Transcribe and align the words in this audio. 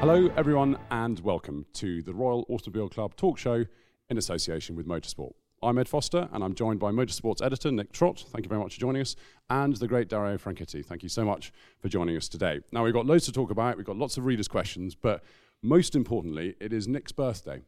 Hello, 0.00 0.30
everyone, 0.34 0.78
and 0.90 1.20
welcome 1.20 1.66
to 1.74 2.00
the 2.00 2.14
Royal 2.14 2.46
Automobile 2.48 2.88
Club 2.88 3.14
talk 3.16 3.36
show 3.36 3.66
in 4.08 4.16
association 4.16 4.74
with 4.74 4.88
Motorsport. 4.88 5.32
I'm 5.62 5.76
Ed 5.76 5.90
Foster, 5.90 6.26
and 6.32 6.42
I'm 6.42 6.54
joined 6.54 6.80
by 6.80 6.90
Motorsports 6.90 7.42
editor 7.42 7.70
Nick 7.70 7.92
Trott. 7.92 8.24
Thank 8.30 8.46
you 8.46 8.48
very 8.48 8.62
much 8.62 8.76
for 8.76 8.80
joining 8.80 9.02
us, 9.02 9.14
and 9.50 9.76
the 9.76 9.86
great 9.86 10.08
Dario 10.08 10.38
Franchitti. 10.38 10.82
Thank 10.82 11.02
you 11.02 11.10
so 11.10 11.22
much 11.26 11.52
for 11.80 11.90
joining 11.90 12.16
us 12.16 12.28
today. 12.28 12.60
Now, 12.72 12.82
we've 12.82 12.94
got 12.94 13.04
loads 13.04 13.26
to 13.26 13.32
talk 13.32 13.50
about. 13.50 13.76
We've 13.76 13.84
got 13.84 13.98
lots 13.98 14.16
of 14.16 14.24
readers' 14.24 14.48
questions, 14.48 14.94
but 14.94 15.22
most 15.62 15.94
importantly, 15.94 16.56
it 16.60 16.72
is 16.72 16.88
Nick's 16.88 17.12
birthday. 17.12 17.60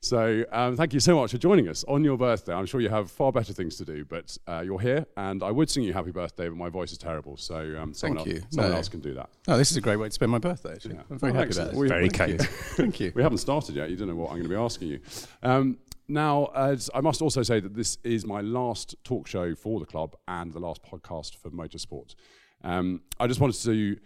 So, 0.00 0.44
um, 0.52 0.76
thank 0.76 0.92
you 0.92 1.00
so 1.00 1.16
much 1.16 1.32
for 1.32 1.38
joining 1.38 1.68
us 1.68 1.84
on 1.88 2.04
your 2.04 2.16
birthday. 2.16 2.52
I'm 2.52 2.66
sure 2.66 2.80
you 2.80 2.88
have 2.90 3.10
far 3.10 3.32
better 3.32 3.52
things 3.52 3.76
to 3.76 3.84
do, 3.84 4.04
but 4.04 4.36
uh, 4.46 4.62
you're 4.64 4.78
here, 4.78 5.06
and 5.16 5.42
I 5.42 5.50
would 5.50 5.68
sing 5.68 5.82
you 5.82 5.92
happy 5.92 6.12
birthday, 6.12 6.48
but 6.48 6.56
my 6.56 6.68
voice 6.68 6.92
is 6.92 6.98
terrible. 6.98 7.36
So, 7.36 7.56
um, 7.80 7.92
someone, 7.92 8.18
Thank 8.18 8.18
else, 8.18 8.26
you. 8.28 8.42
someone 8.50 8.70
No. 8.72 8.76
else 8.76 8.88
can 8.88 9.00
do 9.00 9.14
that. 9.14 9.30
Oh, 9.48 9.56
this 9.56 9.70
is 9.70 9.76
a 9.76 9.80
great 9.80 9.96
way 9.96 10.08
to 10.08 10.12
spend 10.12 10.30
my 10.30 10.38
birthday, 10.38 10.72
actually. 10.74 10.94
Yeah. 10.96 11.02
I'm 11.10 11.18
very 11.18 11.32
Oh, 11.32 11.34
happy 11.36 11.46
excellent. 11.48 11.72
about 11.72 11.84
it. 11.84 11.88
Very 11.88 12.08
Thank 12.10 12.30
you. 12.30 12.38
Thank 12.76 13.00
you. 13.00 13.12
We 13.14 13.22
haven't 13.22 13.38
started 13.38 13.74
yet. 13.74 13.90
You 13.90 13.96
don't 13.96 14.08
know 14.08 14.14
what 14.14 14.26
I'm 14.30 14.36
going 14.36 14.44
to 14.44 14.48
be 14.50 14.54
asking 14.54 14.88
you. 14.88 15.00
Um, 15.42 15.78
now, 16.08 16.46
as 16.54 16.88
I 16.94 17.00
must 17.00 17.20
also 17.20 17.42
say 17.42 17.58
that 17.58 17.74
this 17.74 17.98
is 18.04 18.24
my 18.24 18.40
last 18.42 18.94
talk 19.02 19.26
show 19.26 19.54
for 19.56 19.80
the 19.80 19.86
club 19.86 20.14
and 20.28 20.52
the 20.52 20.60
last 20.60 20.82
podcast 20.84 21.34
for 21.36 21.50
motorsport. 21.50 22.14
Um, 22.62 23.00
I 23.18 23.26
just 23.26 23.40
wanted 23.40 23.56
to 23.62 23.96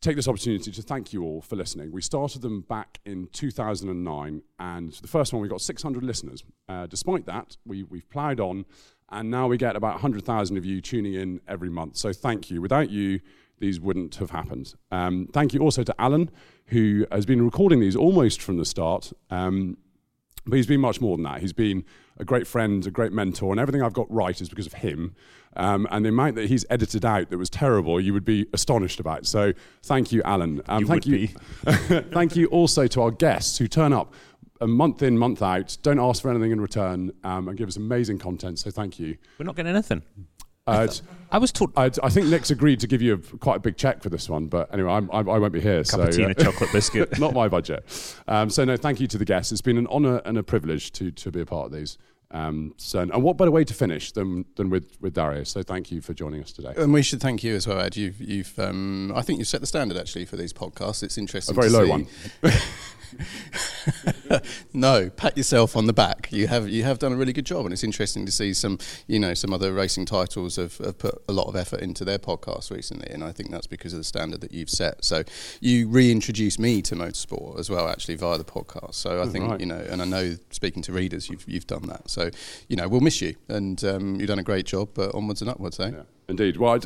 take 0.00 0.16
this 0.16 0.28
opportunity 0.28 0.70
to 0.70 0.82
thank 0.82 1.12
you 1.12 1.22
all 1.22 1.40
for 1.40 1.56
listening. 1.56 1.92
We 1.92 2.02
started 2.02 2.42
them 2.42 2.62
back 2.62 3.00
in 3.04 3.28
2009, 3.32 4.42
and 4.58 4.92
the 4.92 5.08
first 5.08 5.32
one 5.32 5.42
we 5.42 5.48
got 5.48 5.60
600 5.60 6.02
listeners. 6.02 6.44
Uh, 6.68 6.86
despite 6.86 7.26
that, 7.26 7.56
we, 7.64 7.82
we've 7.82 8.08
ploughed 8.10 8.40
on, 8.40 8.64
and 9.10 9.30
now 9.30 9.46
we 9.46 9.56
get 9.56 9.76
about 9.76 9.94
100,000 9.94 10.56
of 10.56 10.64
you 10.64 10.80
tuning 10.80 11.14
in 11.14 11.40
every 11.48 11.70
month. 11.70 11.96
So 11.96 12.12
thank 12.12 12.50
you. 12.50 12.60
Without 12.60 12.90
you, 12.90 13.20
these 13.58 13.80
wouldn't 13.80 14.16
have 14.16 14.30
happened. 14.30 14.74
Um, 14.90 15.28
thank 15.32 15.54
you 15.54 15.60
also 15.60 15.82
to 15.82 15.94
Alan, 15.98 16.30
who 16.66 17.06
has 17.10 17.24
been 17.24 17.44
recording 17.44 17.80
these 17.80 17.96
almost 17.96 18.42
from 18.42 18.58
the 18.58 18.64
start. 18.64 19.12
Um, 19.30 19.78
but 20.46 20.56
he's 20.56 20.66
been 20.66 20.80
much 20.80 21.00
more 21.00 21.16
than 21.16 21.24
that. 21.24 21.40
He's 21.40 21.52
been 21.52 21.84
a 22.18 22.24
great 22.24 22.46
friend, 22.46 22.86
a 22.86 22.90
great 22.90 23.12
mentor, 23.12 23.52
and 23.52 23.60
everything 23.60 23.82
I've 23.82 23.92
got 23.92 24.10
right 24.10 24.40
is 24.40 24.48
because 24.48 24.66
of 24.66 24.74
him. 24.74 25.14
Um, 25.56 25.86
and 25.90 26.04
the 26.04 26.10
amount 26.10 26.36
that 26.36 26.48
he's 26.48 26.64
edited 26.70 27.04
out 27.04 27.30
that 27.30 27.38
was 27.38 27.48
terrible, 27.50 28.00
you 28.00 28.12
would 28.12 28.24
be 28.24 28.46
astonished 28.52 29.00
about. 29.00 29.26
So 29.26 29.52
thank 29.82 30.12
you, 30.12 30.22
Alan. 30.22 30.60
Um, 30.68 30.80
You 30.80 30.86
thank 30.86 31.04
would 31.04 31.20
you. 31.20 31.28
thank 32.12 32.36
you 32.36 32.46
also 32.48 32.86
to 32.88 33.02
our 33.02 33.10
guests 33.10 33.56
who 33.58 33.66
turn 33.66 33.92
up 33.92 34.12
a 34.60 34.66
month 34.66 35.02
in, 35.02 35.18
month 35.18 35.42
out, 35.42 35.76
don't 35.82 35.98
ask 35.98 36.22
for 36.22 36.30
anything 36.30 36.50
in 36.52 36.60
return, 36.60 37.10
um, 37.24 37.48
and 37.48 37.56
give 37.58 37.68
us 37.68 37.76
amazing 37.76 38.18
content. 38.18 38.58
So 38.58 38.70
thank 38.70 38.98
you. 38.98 39.16
We're 39.38 39.44
not 39.46 39.56
getting 39.56 39.72
anything. 39.72 40.02
Uh, 40.66 40.88
I 41.30 41.38
was 41.38 41.52
told 41.52 41.72
I, 41.76 41.90
I 42.02 42.08
think 42.08 42.26
Nick's 42.26 42.50
agreed 42.50 42.80
to 42.80 42.86
give 42.86 43.02
you 43.02 43.14
a, 43.14 43.18
quite 43.38 43.56
a 43.56 43.60
big 43.60 43.76
check 43.76 44.02
for 44.02 44.08
this 44.08 44.28
one, 44.28 44.46
but 44.46 44.72
anyway, 44.72 44.92
I'm, 44.92 45.10
I, 45.12 45.18
I 45.18 45.38
won't 45.38 45.52
be 45.52 45.60
here. 45.60 45.78
cup 45.78 45.86
so, 45.86 46.02
of 46.02 46.14
tea 46.14 46.24
uh, 46.24 46.28
and 46.28 46.38
a 46.38 46.44
chocolate 46.44 46.72
biscuit. 46.72 47.18
not 47.18 47.34
my 47.34 47.48
budget. 47.48 47.84
Um, 48.28 48.50
so 48.50 48.64
no, 48.64 48.76
thank 48.76 49.00
you 49.00 49.06
to 49.08 49.18
the 49.18 49.24
guests. 49.24 49.52
It's 49.52 49.60
been 49.60 49.78
an 49.78 49.86
honour 49.88 50.22
and 50.24 50.38
a 50.38 50.42
privilege 50.42 50.92
to 50.92 51.10
to 51.10 51.30
be 51.30 51.40
a 51.40 51.46
part 51.46 51.66
of 51.66 51.72
these. 51.72 51.98
Um, 52.32 52.74
so, 52.76 53.00
and 53.00 53.22
what 53.22 53.36
better 53.36 53.52
way 53.52 53.64
to 53.64 53.74
finish 53.74 54.12
than 54.12 54.44
than 54.56 54.68
with 54.68 54.98
with 55.00 55.14
Dario? 55.14 55.44
So 55.44 55.62
thank 55.62 55.92
you 55.92 56.00
for 56.00 56.12
joining 56.12 56.42
us 56.42 56.52
today. 56.52 56.74
And 56.76 56.92
we 56.92 57.02
should 57.02 57.20
thank 57.20 57.44
you 57.44 57.54
as 57.54 57.66
well, 57.66 57.80
Ed. 57.80 57.96
You've, 57.96 58.20
you've, 58.20 58.58
um, 58.58 59.12
I 59.14 59.22
think 59.22 59.38
you've 59.38 59.48
set 59.48 59.60
the 59.60 59.66
standard 59.66 59.96
actually 59.96 60.24
for 60.24 60.36
these 60.36 60.52
podcasts. 60.52 61.02
It's 61.02 61.18
interesting. 61.18 61.56
A 61.56 61.60
interesting. 61.60 61.60
very 61.60 61.70
to 61.70 61.76
low 61.78 61.84
see. 61.84 61.90
one. 62.42 62.52
no, 64.72 65.10
pat 65.10 65.36
yourself 65.36 65.76
on 65.76 65.86
the 65.86 65.92
back. 65.92 66.28
You 66.32 66.46
have, 66.48 66.68
you 66.68 66.82
have 66.84 66.98
done 66.98 67.12
a 67.12 67.16
really 67.16 67.32
good 67.32 67.46
job, 67.46 67.64
and 67.66 67.72
it's 67.72 67.84
interesting 67.84 68.26
to 68.26 68.32
see 68.32 68.52
some, 68.54 68.78
you 69.06 69.18
know, 69.18 69.34
some 69.34 69.52
other 69.52 69.72
racing 69.72 70.06
titles 70.06 70.56
have, 70.56 70.76
have 70.78 70.98
put 70.98 71.22
a 71.28 71.32
lot 71.32 71.46
of 71.48 71.56
effort 71.56 71.80
into 71.80 72.04
their 72.04 72.18
podcasts 72.18 72.70
recently, 72.70 73.08
and 73.10 73.22
I 73.24 73.32
think 73.32 73.50
that's 73.50 73.66
because 73.66 73.92
of 73.92 73.98
the 73.98 74.04
standard 74.04 74.40
that 74.40 74.52
you've 74.52 74.70
set. 74.70 75.04
So 75.04 75.22
you 75.60 75.88
reintroduced 75.88 76.58
me 76.58 76.82
to 76.82 76.94
motorsport 76.94 77.58
as 77.58 77.70
well, 77.70 77.88
actually 77.88 78.16
via 78.16 78.38
the 78.38 78.44
podcast. 78.44 78.94
So 78.94 79.18
I 79.20 79.26
Oh, 79.26 79.28
think 79.28 79.50
right. 79.50 79.60
you 79.60 79.66
know, 79.66 79.84
and 79.90 80.00
I 80.02 80.04
know 80.04 80.36
speaking 80.50 80.82
to 80.82 80.92
readers, 80.92 81.28
you've 81.28 81.44
you've 81.48 81.66
done 81.66 81.82
that. 81.88 82.10
So 82.10 82.30
you 82.68 82.76
know, 82.76 82.86
we'll 82.88 83.00
miss 83.00 83.20
you, 83.20 83.34
and 83.48 83.82
um, 83.84 84.16
you've 84.16 84.28
done 84.28 84.38
a 84.38 84.42
great 84.44 84.66
job. 84.66 84.90
But 84.94 85.14
onwards 85.14 85.40
and 85.40 85.50
upwards, 85.50 85.80
eh? 85.80 85.90
Yeah, 85.94 86.02
indeed. 86.28 86.56
Well, 86.56 86.78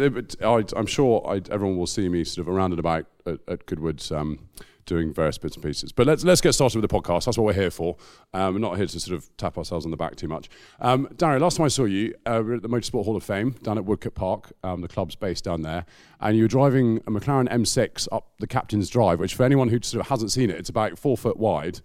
I, 0.42 0.64
I'm 0.76 0.86
sure 0.86 1.22
I, 1.26 1.36
everyone 1.50 1.76
will 1.76 1.86
see 1.86 2.08
me 2.08 2.24
sort 2.24 2.46
of 2.46 2.54
around 2.54 2.72
and 2.72 2.78
about 2.80 3.06
at, 3.26 3.38
at 3.48 3.66
Goodwood. 3.66 4.02
Um, 4.12 4.48
Doing 4.90 5.14
various 5.14 5.38
bits 5.38 5.54
and 5.54 5.64
pieces, 5.64 5.92
but 5.92 6.08
let's 6.08 6.24
let's 6.24 6.40
get 6.40 6.52
started 6.52 6.80
with 6.80 6.90
the 6.90 7.00
podcast. 7.00 7.26
That's 7.26 7.38
what 7.38 7.44
we're 7.44 7.52
here 7.52 7.70
for. 7.70 7.96
Um, 8.34 8.54
we're 8.54 8.58
not 8.58 8.76
here 8.76 8.86
to 8.86 8.98
sort 8.98 9.16
of 9.16 9.30
tap 9.36 9.56
ourselves 9.56 9.84
on 9.84 9.92
the 9.92 9.96
back 9.96 10.16
too 10.16 10.26
much. 10.26 10.50
Um, 10.80 11.08
Dario, 11.16 11.38
last 11.38 11.58
time 11.58 11.66
I 11.66 11.68
saw 11.68 11.84
you, 11.84 12.12
uh, 12.26 12.40
we 12.42 12.50
were 12.50 12.54
at 12.56 12.62
the 12.62 12.68
Motorsport 12.68 13.04
Hall 13.04 13.14
of 13.14 13.22
Fame 13.22 13.52
down 13.62 13.78
at 13.78 13.84
Woodcote 13.84 14.16
Park. 14.16 14.52
Um, 14.64 14.80
the 14.80 14.88
club's 14.88 15.14
based 15.14 15.44
down 15.44 15.62
there, 15.62 15.86
and 16.18 16.36
you 16.36 16.42
were 16.42 16.48
driving 16.48 16.96
a 17.06 17.10
McLaren 17.12 17.48
M6 17.48 18.08
up 18.10 18.32
the 18.40 18.48
Captain's 18.48 18.90
Drive, 18.90 19.20
which 19.20 19.36
for 19.36 19.44
anyone 19.44 19.68
who 19.68 19.78
sort 19.80 20.00
of 20.00 20.08
hasn't 20.08 20.32
seen 20.32 20.50
it, 20.50 20.56
it's 20.56 20.68
about 20.68 20.98
four 20.98 21.16
foot 21.16 21.36
wide, 21.36 21.78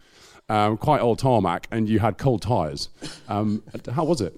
um, 0.50 0.76
quite 0.76 1.00
old 1.00 1.20
tarmac, 1.20 1.68
and 1.70 1.88
you 1.88 2.00
had 2.00 2.18
cold 2.18 2.42
tyres. 2.42 2.90
Um, 3.28 3.62
how 3.94 4.06
was 4.06 4.20
it? 4.20 4.36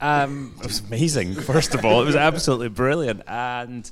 Um, 0.00 0.54
it 0.60 0.66
was 0.66 0.78
amazing. 0.86 1.34
First 1.34 1.74
of 1.74 1.84
all, 1.84 2.00
it 2.00 2.04
was 2.04 2.14
absolutely 2.14 2.68
brilliant. 2.68 3.22
And 3.26 3.90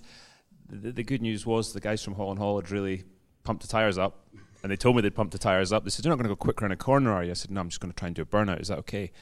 the, 0.69 0.93
the 0.93 1.03
good 1.03 1.23
news 1.23 1.45
was 1.45 1.73
the 1.73 1.81
guys 1.81 2.05
from 2.05 2.15
Hall 2.15 2.31
and 2.31 2.39
Hall 2.39 2.55
had 2.61 2.71
really 2.71 3.03
pumped 3.45 3.63
the 3.63 3.69
tires 3.69 3.99
up, 3.99 4.27
and 4.63 4.73
they 4.73 4.77
told 4.77 4.97
me 4.97 5.03
they'd 5.03 5.15
pumped 5.15 5.33
the 5.33 5.39
tires 5.39 5.73
up. 5.73 5.85
They 5.85 5.91
said, 5.91 6.05
"You're 6.05 6.13
not 6.13 6.17
going 6.17 6.29
to 6.29 6.35
go 6.35 6.37
quick 6.37 6.61
around 6.61 6.73
a 6.73 6.77
corner, 6.77 7.13
are 7.13 7.23
you?" 7.23 7.31
I 7.31 7.35
said, 7.35 7.51
"No, 7.51 7.61
I'm 7.61 7.69
just 7.69 7.81
going 7.81 7.93
to 7.93 7.97
try 7.97 8.09
and 8.09 8.17
do 8.17 8.23
a 8.23 8.27
burnout. 8.27 8.61
Is 8.61 8.69
that 8.69 8.79
okay?" 8.81 9.13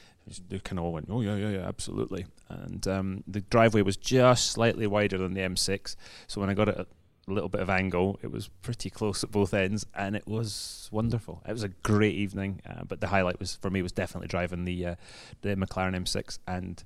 They 0.49 0.59
kind 0.59 0.79
of 0.79 0.85
all 0.85 0.93
went, 0.93 1.07
"Oh 1.09 1.21
yeah, 1.21 1.35
yeah, 1.35 1.49
yeah, 1.49 1.67
absolutely." 1.67 2.25
And 2.49 2.87
um, 2.87 3.23
the 3.27 3.41
driveway 3.41 3.81
was 3.81 3.97
just 3.97 4.51
slightly 4.51 4.87
wider 4.87 5.17
than 5.17 5.33
the 5.33 5.41
M6, 5.41 5.95
so 6.27 6.39
when 6.41 6.49
I 6.49 6.53
got 6.53 6.69
it 6.69 6.77
a 6.77 6.87
little 7.31 7.49
bit 7.49 7.61
of 7.61 7.69
angle, 7.69 8.19
it 8.21 8.31
was 8.31 8.49
pretty 8.61 8.89
close 8.89 9.23
at 9.23 9.31
both 9.31 9.53
ends, 9.53 9.85
and 9.95 10.15
it 10.15 10.27
was 10.27 10.89
wonderful. 10.91 11.41
It 11.47 11.53
was 11.53 11.63
a 11.63 11.69
great 11.69 12.15
evening, 12.15 12.61
uh, 12.69 12.83
but 12.85 13.01
the 13.01 13.07
highlight 13.07 13.39
was 13.39 13.55
for 13.55 13.69
me 13.69 13.81
was 13.81 13.91
definitely 13.91 14.27
driving 14.27 14.65
the 14.65 14.85
uh, 14.85 14.95
the 15.41 15.55
McLaren 15.55 15.95
M6 15.95 16.39
and 16.47 16.83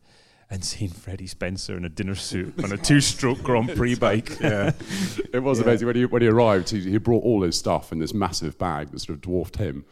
and 0.50 0.64
seeing 0.64 0.90
Freddie 0.92 1.28
Spencer 1.28 1.76
in 1.76 1.84
a 1.84 1.90
dinner 1.90 2.16
suit 2.16 2.54
on 2.64 2.72
a 2.72 2.78
two-stroke 2.78 3.44
Grand 3.44 3.76
Prix 3.76 3.96
bike. 3.96 4.40
yeah, 4.40 4.72
it 5.34 5.44
was 5.44 5.60
amazing 5.60 5.88
when 5.88 5.96
he 5.98 6.06
when 6.06 6.22
he 6.22 6.28
arrived. 6.28 6.70
He, 6.70 6.80
he 6.82 6.98
brought 6.98 7.24
all 7.24 7.42
his 7.42 7.58
stuff 7.58 7.92
in 7.92 8.00
this 8.00 8.14
massive 8.14 8.58
bag 8.58 8.92
that 8.92 9.00
sort 9.00 9.16
of 9.16 9.22
dwarfed 9.22 9.58
him, 9.58 9.84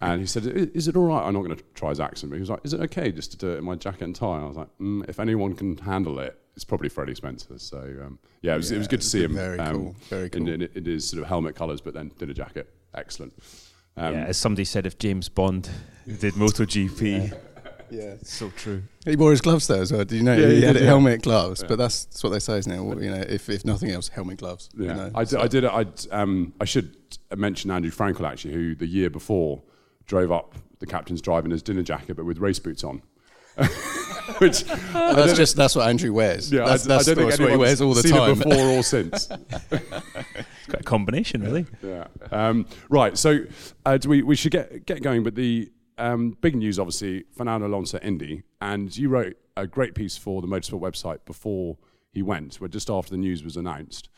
and 0.00 0.20
he 0.20 0.26
said, 0.26 0.46
"I- 0.46 0.70
"Is 0.76 0.86
it 0.88 0.96
all 0.96 1.06
right?" 1.06 1.22
I'm 1.26 1.34
not 1.34 1.42
going 1.42 1.56
to 1.56 1.62
try 1.74 1.88
his 1.90 2.00
accent, 2.00 2.30
but 2.30 2.36
he 2.36 2.40
was 2.40 2.50
like, 2.50 2.60
"Is 2.64 2.72
it 2.72 2.80
okay 2.82 3.10
just 3.10 3.32
to 3.32 3.36
do 3.36 3.50
it 3.54 3.58
in 3.58 3.64
my 3.64 3.74
jacket 3.74 4.02
and 4.04 4.14
tie?" 4.14 4.40
I 4.40 4.44
was 4.46 4.56
like, 4.56 4.68
mm, 4.80 5.04
"If 5.08 5.18
anyone 5.18 5.54
can 5.54 5.76
handle 5.78 6.18
it, 6.20 6.38
it's 6.54 6.64
probably 6.64 6.88
Freddie 6.88 7.16
Spencer." 7.16 7.58
So 7.58 7.78
um, 8.04 8.18
yeah, 8.40 8.54
it 8.54 8.58
was, 8.58 8.70
it 8.70 8.78
was 8.78 8.86
good 8.88 9.00
to 9.00 9.06
see 9.06 9.24
him. 9.24 9.34
very 9.34 9.58
um, 9.58 9.74
cool, 9.74 9.96
very 10.10 10.24
in- 10.26 10.30
cool. 10.30 10.48
In, 10.48 10.62
in 10.74 10.84
his 10.84 11.08
sort 11.08 11.22
of 11.22 11.28
helmet 11.28 11.56
colours, 11.56 11.80
but 11.80 11.92
then 11.94 12.12
dinner 12.18 12.34
jacket, 12.34 12.72
excellent. 12.94 13.32
Um, 13.96 14.14
yeah, 14.14 14.24
as 14.26 14.36
somebody 14.36 14.64
said, 14.64 14.86
if 14.86 14.98
James 14.98 15.28
Bond 15.28 15.68
did 16.06 16.34
MotoGP, 16.34 17.36
Yeah. 17.90 18.14
so 18.22 18.50
true. 18.50 18.82
He 19.04 19.16
wore 19.16 19.30
his 19.30 19.40
gloves 19.40 19.66
though 19.66 19.80
as 19.80 19.92
well. 19.92 20.04
Did 20.04 20.16
you 20.16 20.22
know? 20.22 20.34
Yeah, 20.36 20.48
he 20.48 20.56
he 20.56 20.62
had 20.62 20.72
did, 20.74 20.82
a 20.82 20.84
yeah. 20.84 20.90
helmet, 20.90 21.22
gloves. 21.22 21.62
But 21.66 21.76
that's, 21.78 22.04
that's 22.06 22.22
what 22.22 22.30
they 22.30 22.38
say, 22.38 22.58
isn't 22.58 22.72
it? 22.72 22.82
Well, 22.82 23.02
You 23.02 23.10
know, 23.10 23.20
if, 23.28 23.48
if 23.48 23.64
nothing 23.64 23.90
else, 23.90 24.08
helmet, 24.08 24.38
gloves. 24.38 24.70
Yeah, 24.76 24.88
You 24.88 24.94
know? 24.94 25.10
I, 25.14 25.24
d- 25.24 25.36
I 25.36 25.46
did. 25.48 25.64
I 25.64 25.84
um, 26.10 26.52
I 26.60 26.64
should 26.64 26.96
mention 27.36 27.70
Andrew 27.70 27.90
Frankel 27.90 28.28
actually, 28.28 28.54
who 28.54 28.74
the 28.74 28.86
year 28.86 29.10
before 29.10 29.62
drove 30.06 30.30
up 30.32 30.54
the 30.80 30.86
captain's 30.86 31.22
drive 31.22 31.44
in 31.44 31.50
his 31.50 31.62
dinner 31.62 31.82
jacket, 31.82 32.14
but 32.16 32.24
with 32.24 32.38
race 32.38 32.58
boots 32.58 32.84
on. 32.84 33.02
Which 34.38 34.64
Well, 34.92 35.14
that's 35.14 35.34
just 35.34 35.54
that's 35.54 35.76
what 35.76 35.86
Andrew 35.88 36.12
wears. 36.12 36.50
yeah, 36.50 36.64
that's, 36.64 36.84
that's, 36.84 37.08
I 37.08 37.14
don't 37.14 37.28
think 37.28 37.40
what 37.40 37.50
he 37.50 37.56
wears 37.56 37.80
all 37.80 37.94
the 37.94 38.02
seen 38.02 38.12
time. 38.12 38.30
it 38.32 38.38
before 38.48 38.66
or 38.66 38.82
since. 38.94 39.28
It's 39.30 40.66
quite 40.68 40.80
a 40.80 40.82
combination, 40.82 41.42
really. 41.42 41.66
yeah. 41.82 42.06
Um, 42.32 42.66
right. 42.88 43.16
So 43.16 43.40
uh, 43.86 43.96
do 43.98 44.08
we 44.08 44.22
we 44.22 44.34
should 44.34 44.50
get 44.52 44.86
get 44.86 45.02
going, 45.02 45.22
but 45.22 45.34
the 45.34 45.70
um, 45.98 46.36
big 46.40 46.56
news, 46.56 46.78
obviously, 46.78 47.24
Fernando 47.36 47.66
Alonso 47.66 47.98
Indy, 47.98 48.42
and 48.60 48.96
you 48.96 49.08
wrote 49.08 49.36
a 49.56 49.66
great 49.66 49.94
piece 49.94 50.16
for 50.16 50.40
the 50.40 50.48
Motorsport 50.48 50.80
website 50.80 51.24
before 51.24 51.76
he 52.12 52.22
went, 52.22 52.56
where 52.56 52.68
just 52.68 52.90
after 52.90 53.10
the 53.10 53.16
news 53.18 53.44
was 53.44 53.56
announced, 53.56 54.08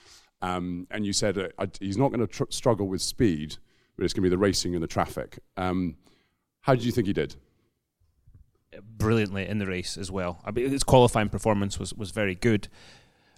um, 0.43 0.87
and 0.91 1.07
you 1.07 1.13
said 1.13 1.39
uh, 1.39 1.49
I, 1.59 1.69
he's 1.81 1.97
not 1.97 2.09
going 2.09 2.21
to 2.21 2.27
tr- 2.27 2.51
struggle 2.51 2.89
with 2.89 3.03
speed, 3.03 3.57
but 3.97 4.05
it's 4.05 4.13
going 4.15 4.23
to 4.23 4.29
be 4.29 4.31
the 4.31 4.39
racing 4.39 4.75
and 4.75 4.83
the 4.83 4.89
traffic. 4.89 5.39
Um, 5.57 5.97
How 6.63 6.75
did 6.75 6.85
you 6.85 6.93
think 6.93 7.07
he 7.07 7.13
did? 7.13 7.37
Brilliantly 8.99 9.47
in 9.47 9.59
the 9.59 9.67
race 9.67 9.97
as 9.97 10.11
well. 10.11 10.41
I 10.45 10.51
mean, 10.51 10.69
his 10.69 10.83
qualifying 10.83 11.29
performance 11.29 11.79
was, 11.79 11.95
was 11.95 12.11
very 12.11 12.35
good. 12.35 12.69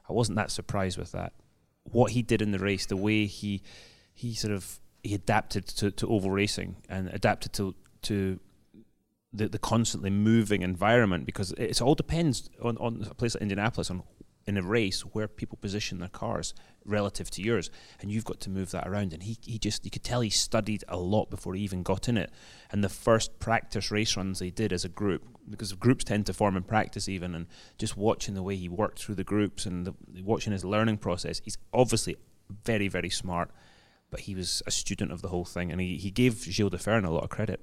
I 0.08 0.12
wasn't 0.12 0.37
that 0.37 0.50
surprised 0.50 0.99
with 0.99 1.12
that. 1.12 1.32
What 1.84 2.12
he 2.12 2.23
did 2.23 2.43
in 2.43 2.50
the 2.50 2.58
race, 2.58 2.87
the 2.87 2.96
way 2.96 3.26
he 3.26 3.62
he 4.14 4.34
sort 4.34 4.52
of 4.52 4.81
he 5.02 5.14
adapted 5.14 5.67
to, 5.67 5.91
to 5.93 6.08
oval 6.08 6.31
racing 6.31 6.76
and 6.88 7.08
adapted 7.08 7.52
to 7.55 7.75
to 8.03 8.41
the, 9.33 9.49
the 9.49 9.59
constantly 9.59 10.11
moving 10.11 10.62
environment 10.62 11.27
because 11.27 11.53
it 11.53 11.81
all 11.83 11.95
depends 11.95 12.49
on, 12.62 12.77
on 12.79 13.06
a 13.11 13.15
place 13.15 13.35
like 13.35 13.43
Indianapolis 13.43 13.91
on 13.91 14.03
in 14.49 14.56
a 14.56 14.62
race 14.62 15.03
where 15.03 15.29
people 15.29 15.59
position 15.61 15.99
their 15.99 16.09
cars 16.09 16.55
relative 16.87 17.31
to 17.31 17.43
yours, 17.43 17.71
and 18.00 18.11
you've 18.11 18.25
got 18.25 18.41
to 18.41 18.49
move 18.49 18.71
that 18.71 18.89
around. 18.89 19.12
And 19.12 19.23
he, 19.23 19.37
he 19.43 19.59
just 19.59 19.85
you 19.85 19.91
could 19.91 20.03
tell 20.03 20.23
he 20.23 20.31
studied 20.31 20.83
a 20.89 20.97
lot 20.97 21.29
before 21.29 21.55
he 21.55 21.61
even 21.61 21.83
got 21.83 22.09
in 22.09 22.17
it. 22.17 22.31
And 22.71 22.83
the 22.83 22.89
first 22.89 23.39
practice 23.39 23.91
race 23.91 24.17
runs 24.17 24.39
they 24.39 24.49
did 24.49 24.73
as 24.73 24.87
a 24.87 24.89
group, 24.89 25.23
because 25.51 25.75
groups 25.75 26.03
tend 26.03 26.25
to 26.27 26.33
form 26.33 26.56
in 26.56 26.62
practice 26.62 27.11
even, 27.11 27.35
and 27.35 27.47
just 27.77 27.99
watching 27.99 28.35
the 28.35 28.43
way 28.43 28.56
he 28.56 28.71
worked 28.71 29.01
through 29.01 29.17
the 29.17 29.25
groups 29.25 29.67
and 29.67 29.87
the, 29.87 29.94
watching 30.25 30.55
his 30.55 30.65
learning 30.65 30.97
process, 30.97 31.43
he's 31.44 31.59
obviously 31.75 32.17
very 32.65 32.89
very 32.89 33.11
smart, 33.11 33.51
but 34.11 34.21
he 34.21 34.35
was 34.35 34.62
a 34.67 34.71
student 34.71 35.12
of 35.12 35.21
the 35.21 35.29
whole 35.29 35.44
thing, 35.44 35.71
and 35.71 35.79
he, 35.79 35.99
he 35.99 36.11
gave 36.11 36.47
Gil 36.51 36.71
de 36.71 36.79
Ferran 36.79 37.05
a 37.05 37.11
lot 37.11 37.25
of 37.25 37.29
credit. 37.29 37.61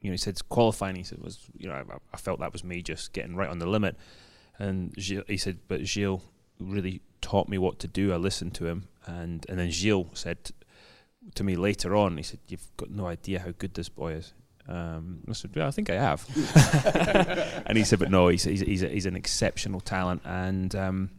You 0.00 0.10
know, 0.10 0.12
he 0.12 0.18
said 0.18 0.36
qualifying. 0.48 0.96
He 0.96 1.02
said 1.02 1.18
was 1.22 1.40
you 1.56 1.68
know 1.68 1.74
I, 1.74 1.84
I 2.12 2.16
felt 2.16 2.40
that 2.40 2.52
was 2.52 2.64
me 2.64 2.82
just 2.82 3.12
getting 3.12 3.36
right 3.36 3.48
on 3.48 3.58
the 3.58 3.66
limit 3.66 3.96
and 4.58 4.94
Gil, 4.94 5.22
he 5.26 5.36
said, 5.36 5.58
but 5.68 5.84
Gil 5.84 6.22
really 6.58 7.02
taught 7.20 7.48
me 7.48 7.58
what 7.58 7.78
to 7.80 7.88
do. 7.88 8.12
I 8.12 8.16
listened 8.16 8.54
to 8.54 8.66
him, 8.66 8.88
and 9.06 9.44
and 9.48 9.58
then 9.58 9.70
Gil 9.70 10.08
said 10.14 10.50
to 11.34 11.44
me 11.44 11.56
later 11.56 11.94
on, 11.94 12.16
he 12.16 12.22
said, 12.22 12.40
"You've 12.48 12.68
got 12.76 12.90
no 12.90 13.06
idea 13.06 13.40
how 13.40 13.52
good 13.58 13.74
this 13.74 13.88
boy 13.88 14.12
is." 14.14 14.32
Um, 14.68 15.20
I 15.28 15.32
said, 15.32 15.52
"Yeah, 15.54 15.66
I 15.66 15.70
think 15.70 15.90
I 15.90 15.94
have." 15.94 16.26
and 17.66 17.76
he 17.76 17.84
said, 17.84 17.98
"But 17.98 18.10
no, 18.10 18.28
he's 18.28 18.44
he's 18.44 18.60
he's, 18.60 18.82
a, 18.82 18.88
he's 18.88 19.06
an 19.06 19.16
exceptional 19.16 19.80
talent, 19.80 20.22
and 20.24 20.74
um, 20.74 21.10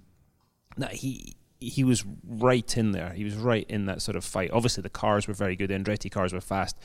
no, 0.78 0.88
he." 0.88 1.36
He 1.60 1.84
was 1.84 2.06
right 2.24 2.78
in 2.78 2.92
there. 2.92 3.14
He 3.14 3.24
was 3.24 3.34
right 3.34 3.66
in 3.68 3.88
that 3.88 4.04
sort 4.04 4.16
of 4.16 4.24
fight. 4.24 4.52
Obviously, 4.52 4.84
the 4.84 4.92
cars 4.92 5.28
were 5.28 5.34
very 5.34 5.56
good. 5.56 5.72
The 5.72 5.74
Andretti 5.74 6.12
cars 6.12 6.32
were 6.32 6.40
fast, 6.40 6.78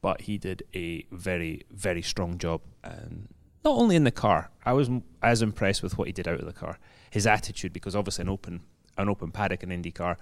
but 0.00 0.22
he 0.22 0.38
did 0.38 0.62
a 0.74 1.06
very, 1.10 1.62
very 1.70 2.02
strong 2.02 2.38
job. 2.38 2.60
And 2.84 3.28
not 3.64 3.76
only 3.76 3.96
in 3.96 4.04
the 4.04 4.10
car, 4.10 4.50
I 4.64 4.72
was 4.72 4.90
as 5.22 5.42
impressed 5.42 5.82
with 5.82 5.98
what 5.98 6.06
he 6.06 6.12
did 6.12 6.28
out 6.28 6.40
of 6.40 6.46
the 6.46 6.52
car. 6.52 6.78
His 7.10 7.26
attitude, 7.26 7.72
because 7.72 7.96
obviously 7.96 8.22
an 8.22 8.28
open 8.28 8.62
an 8.96 9.08
open 9.08 9.30
paddock 9.30 9.62
in 9.62 9.70
IndyCar, 9.70 10.16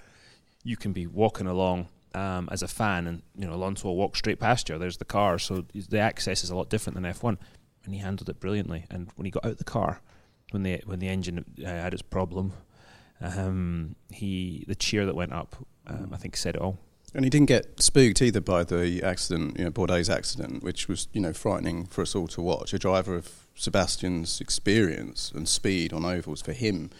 you 0.63 0.77
can 0.77 0.93
be 0.93 1.07
walking 1.07 1.47
along 1.47 1.89
um, 2.15 2.49
as 2.51 2.63
a 2.63 2.69
fan, 2.69 3.07
and 3.07 3.23
you 3.37 3.47
know 3.47 3.55
Alonso 3.55 3.89
will 3.89 3.97
walk 3.97 4.17
straight 4.17 4.41
past 4.41 4.69
you. 4.69 4.79
There's 4.79 4.99
the 4.99 5.05
car, 5.05 5.39
so 5.39 5.65
the 5.73 5.99
access 5.99 6.45
is 6.45 6.51
a 6.51 6.57
lot 6.57 6.71
different 6.71 6.95
than 6.95 7.05
F1, 7.05 7.37
and 7.85 7.95
he 7.95 8.01
handled 8.01 8.29
it 8.29 8.41
brilliantly. 8.41 8.85
And 8.91 9.11
when 9.17 9.25
he 9.25 9.31
got 9.31 9.45
out 9.45 9.53
of 9.53 9.59
the 9.59 9.65
car, 9.65 10.01
when 10.51 10.63
the 10.63 10.83
when 10.87 10.99
the 10.99 11.09
engine 11.09 11.45
uh, 11.63 11.67
had 11.67 11.93
its 11.93 12.03
problem, 12.03 12.53
um, 13.21 13.97
he 14.11 14.65
the 14.67 14.75
cheer 14.75 15.07
that 15.07 15.15
went 15.15 15.33
up, 15.33 15.57
um, 15.87 16.11
I 16.13 16.17
think 16.17 16.37
said 16.37 16.57
it 16.57 16.63
all. 16.63 16.79
And 17.15 17.25
he 17.25 17.31
didn't 17.31 17.49
get 17.49 17.83
spooked 17.83 18.21
either 18.21 18.41
by 18.41 18.65
the 18.65 19.03
accident, 19.03 19.59
you 19.59 19.65
know, 19.65 19.71
Bourdais 19.71 20.15
accident, 20.15 20.63
which 20.63 20.87
was, 20.89 21.09
you 21.13 21.21
know, 21.21 21.33
frightening 21.33 21.87
for 21.87 22.03
us 22.03 22.15
all 22.15 22.29
to 22.29 22.43
watch. 22.43 22.75
A 22.75 22.79
driver 22.79 23.15
of 23.15 23.47
Sebastian's 23.55 24.41
experience 24.41 25.33
and 25.35 25.49
speed 25.49 25.93
on 25.93 26.05
ovals 26.05 26.43
for 26.43 26.53
him 26.53 26.91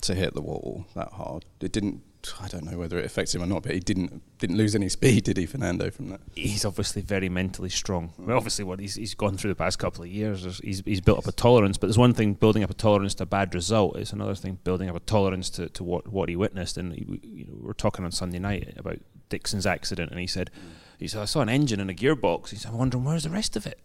to 0.00 0.14
hit 0.14 0.34
the 0.34 0.42
wall 0.42 0.86
that 0.94 1.12
hard. 1.12 1.44
It 1.60 1.72
didn't. 1.72 2.02
I 2.40 2.46
don't 2.46 2.64
know 2.64 2.78
whether 2.78 2.98
it 2.98 3.04
affects 3.04 3.34
him 3.34 3.42
or 3.42 3.46
not, 3.46 3.64
but 3.64 3.72
he 3.72 3.80
didn't 3.80 4.22
didn't 4.38 4.56
lose 4.56 4.76
any 4.76 4.88
speed, 4.88 5.24
did 5.24 5.36
he, 5.36 5.46
Fernando? 5.46 5.90
From 5.90 6.10
that, 6.10 6.20
he's 6.36 6.64
obviously 6.64 7.02
very 7.02 7.28
mentally 7.28 7.68
strong. 7.68 8.12
Well, 8.16 8.36
obviously, 8.36 8.64
what 8.64 8.78
he's 8.78 8.94
he's 8.94 9.14
gone 9.14 9.36
through 9.36 9.50
the 9.50 9.56
past 9.56 9.80
couple 9.80 10.04
of 10.04 10.08
years, 10.08 10.60
he's 10.62 10.82
he's 10.84 11.00
built 11.00 11.18
up 11.18 11.26
a 11.26 11.32
tolerance. 11.32 11.78
But 11.78 11.88
there's 11.88 11.98
one 11.98 12.14
thing 12.14 12.34
building 12.34 12.62
up 12.62 12.70
a 12.70 12.74
tolerance 12.74 13.14
to 13.16 13.24
a 13.24 13.26
bad 13.26 13.54
result. 13.54 13.96
It's 13.96 14.12
another 14.12 14.36
thing 14.36 14.58
building 14.62 14.88
up 14.88 14.94
a 14.94 15.00
tolerance 15.00 15.50
to, 15.50 15.68
to 15.70 15.82
what 15.82 16.08
what 16.08 16.28
he 16.28 16.36
witnessed. 16.36 16.76
And 16.76 16.92
he, 16.92 17.20
you 17.22 17.46
know, 17.46 17.58
we're 17.60 17.72
talking 17.72 18.04
on 18.04 18.12
Sunday 18.12 18.38
night 18.38 18.72
about 18.76 18.98
Dixon's 19.32 19.66
accident, 19.66 20.10
and 20.10 20.20
he 20.20 20.26
said, 20.26 20.50
he 20.98 21.08
said, 21.08 21.22
I 21.22 21.24
saw 21.24 21.40
an 21.40 21.48
engine 21.48 21.80
and 21.80 21.90
a 21.90 21.94
gearbox. 21.94 22.50
He 22.50 22.56
said, 22.56 22.70
I'm 22.70 22.78
wondering 22.78 23.04
where's 23.04 23.24
the 23.24 23.30
rest 23.30 23.56
of 23.56 23.66
it. 23.66 23.80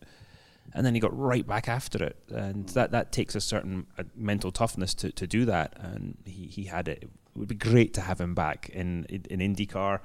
And 0.74 0.86
then 0.86 0.94
he 0.94 1.00
got 1.00 1.18
right 1.18 1.48
back 1.48 1.68
after 1.68 2.04
it, 2.04 2.18
and 2.30 2.68
that, 2.70 2.92
that 2.92 3.12
takes 3.12 3.34
a 3.34 3.42
certain 3.42 3.88
uh, 3.98 4.04
mental 4.16 4.52
toughness 4.52 4.94
to, 4.96 5.12
to 5.14 5.26
do 5.26 5.46
that. 5.46 5.78
And 5.80 6.18
he, 6.26 6.48
he 6.48 6.64
had 6.66 6.88
it. 6.88 7.04
It 7.04 7.10
would 7.36 7.48
be 7.48 7.56
great 7.56 7.94
to 7.96 8.02
have 8.02 8.20
him 8.20 8.36
back 8.36 8.70
in 8.70 9.06
in, 9.06 9.24
in 9.30 9.56
IndyCar 9.56 10.02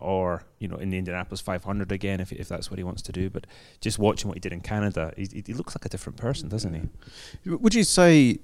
or 0.00 0.44
you 0.60 0.68
know 0.68 0.76
in 0.76 0.90
the 0.90 0.98
Indianapolis 0.98 1.40
500 1.40 1.90
again 1.90 2.20
if, 2.20 2.30
if 2.32 2.48
that's 2.48 2.70
what 2.70 2.78
he 2.78 2.84
wants 2.84 3.02
to 3.02 3.12
do. 3.12 3.28
But 3.28 3.46
just 3.80 3.98
watching 3.98 4.28
what 4.28 4.36
he 4.36 4.40
did 4.40 4.52
in 4.52 4.60
Canada, 4.60 5.12
he, 5.16 5.42
he 5.46 5.52
looks 5.52 5.76
like 5.76 5.84
a 5.84 5.88
different 5.88 6.16
person, 6.16 6.48
doesn't 6.48 6.74
he? 6.74 7.50
Would 7.50 7.74
you 7.74 7.84
say 7.84 8.38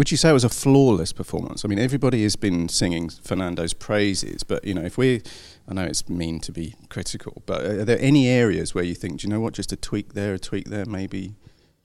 would 0.00 0.10
you 0.10 0.16
say 0.16 0.30
it 0.30 0.32
was 0.32 0.44
a 0.44 0.48
flawless 0.48 1.12
performance? 1.12 1.62
I 1.62 1.68
mean, 1.68 1.78
everybody 1.78 2.22
has 2.22 2.34
been 2.34 2.70
singing 2.70 3.10
Fernando's 3.10 3.74
praises, 3.74 4.42
but 4.42 4.64
you 4.64 4.72
know, 4.72 4.80
if 4.80 4.96
we, 4.96 5.20
I 5.68 5.74
know 5.74 5.84
it's 5.84 6.08
mean 6.08 6.40
to 6.40 6.52
be 6.52 6.74
critical, 6.88 7.42
but 7.44 7.62
are 7.66 7.84
there 7.84 7.98
any 8.00 8.26
areas 8.26 8.74
where 8.74 8.82
you 8.82 8.94
think, 8.94 9.20
do 9.20 9.26
you 9.26 9.30
know 9.30 9.40
what, 9.40 9.52
just 9.52 9.72
a 9.72 9.76
tweak 9.76 10.14
there, 10.14 10.32
a 10.32 10.38
tweak 10.38 10.70
there, 10.70 10.86
maybe 10.86 11.34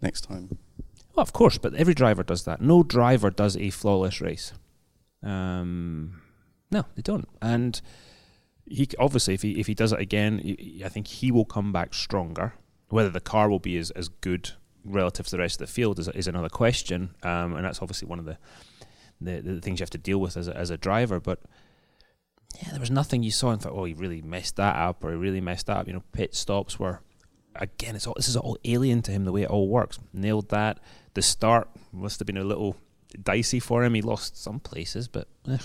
next 0.01 0.21
time? 0.21 0.57
Well, 1.13 1.23
of 1.23 1.33
course, 1.33 1.57
but 1.57 1.73
every 1.73 1.94
driver 1.94 2.23
does 2.23 2.45
that. 2.45 2.62
No 2.62 2.83
driver 2.83 3.29
does 3.29 3.57
a 3.57 3.69
flawless 3.69 4.21
race. 4.21 4.53
Um, 5.21 6.21
no, 6.71 6.85
they 6.95 7.01
don't. 7.01 7.27
And 7.41 7.81
he 8.65 8.88
obviously, 8.97 9.33
if 9.33 9.41
he 9.41 9.59
if 9.59 9.67
he 9.67 9.73
does 9.73 9.91
it 9.91 10.00
again, 10.00 10.56
I 10.85 10.88
think 10.88 11.07
he 11.07 11.33
will 11.33 11.44
come 11.44 11.73
back 11.73 11.94
stronger. 11.94 12.53
Whether 12.88 13.09
the 13.09 13.19
car 13.19 13.50
will 13.50 13.59
be 13.59 13.75
as, 13.75 13.91
as 13.91 14.07
good 14.07 14.51
relative 14.86 15.26
to 15.26 15.32
the 15.32 15.40
rest 15.40 15.60
of 15.60 15.68
the 15.68 15.74
field 15.74 16.00
is, 16.00 16.08
is 16.10 16.28
another 16.28 16.50
question, 16.50 17.16
um, 17.24 17.56
and 17.56 17.66
that's 17.66 17.82
obviously 17.82 18.08
one 18.08 18.20
of 18.20 18.26
the, 18.26 18.38
the, 19.20 19.42
the 19.42 19.62
things 19.62 19.80
you 19.80 19.84
have 19.84 19.90
to 19.92 19.98
deal 19.98 20.20
with 20.20 20.38
as 20.38 20.48
a, 20.48 20.56
as 20.56 20.70
a 20.70 20.78
driver. 20.78 21.20
But 21.20 21.40
yeah, 22.62 22.72
there 22.72 22.80
was 22.80 22.92
nothing 22.92 23.24
you 23.24 23.32
saw 23.32 23.52
and 23.52 23.62
thought, 23.62 23.74
oh, 23.74 23.86
he 23.86 23.94
really 23.94 24.22
messed 24.22 24.56
that 24.58 24.76
up, 24.76 25.04
or 25.04 25.12
he 25.12 25.18
really 25.18 25.42
messed 25.42 25.68
that 25.68 25.78
up. 25.78 25.88
You 25.88 25.94
know, 25.94 26.04
pit 26.12 26.36
stops 26.36 26.80
were 26.80 27.02
again, 27.56 27.96
it's 27.96 28.08
all 28.08 28.14
this 28.16 28.28
is 28.28 28.38
all 28.38 28.58
alien 28.66 29.02
to 29.04 29.12
him 29.12 29.26
the 29.26 29.32
way 29.32 29.44
it 29.44 29.50
all 29.50 29.68
works. 29.68 30.00
Nailed 30.14 30.50
that. 30.50 30.80
The 31.14 31.22
start 31.22 31.70
must 31.92 32.20
have 32.20 32.26
been 32.26 32.38
a 32.38 32.44
little 32.44 32.76
dicey 33.22 33.60
for 33.60 33.84
him. 33.84 33.94
He 33.94 34.02
lost 34.02 34.42
some 34.42 34.60
places, 34.60 35.08
but 35.08 35.28
ugh, 35.50 35.62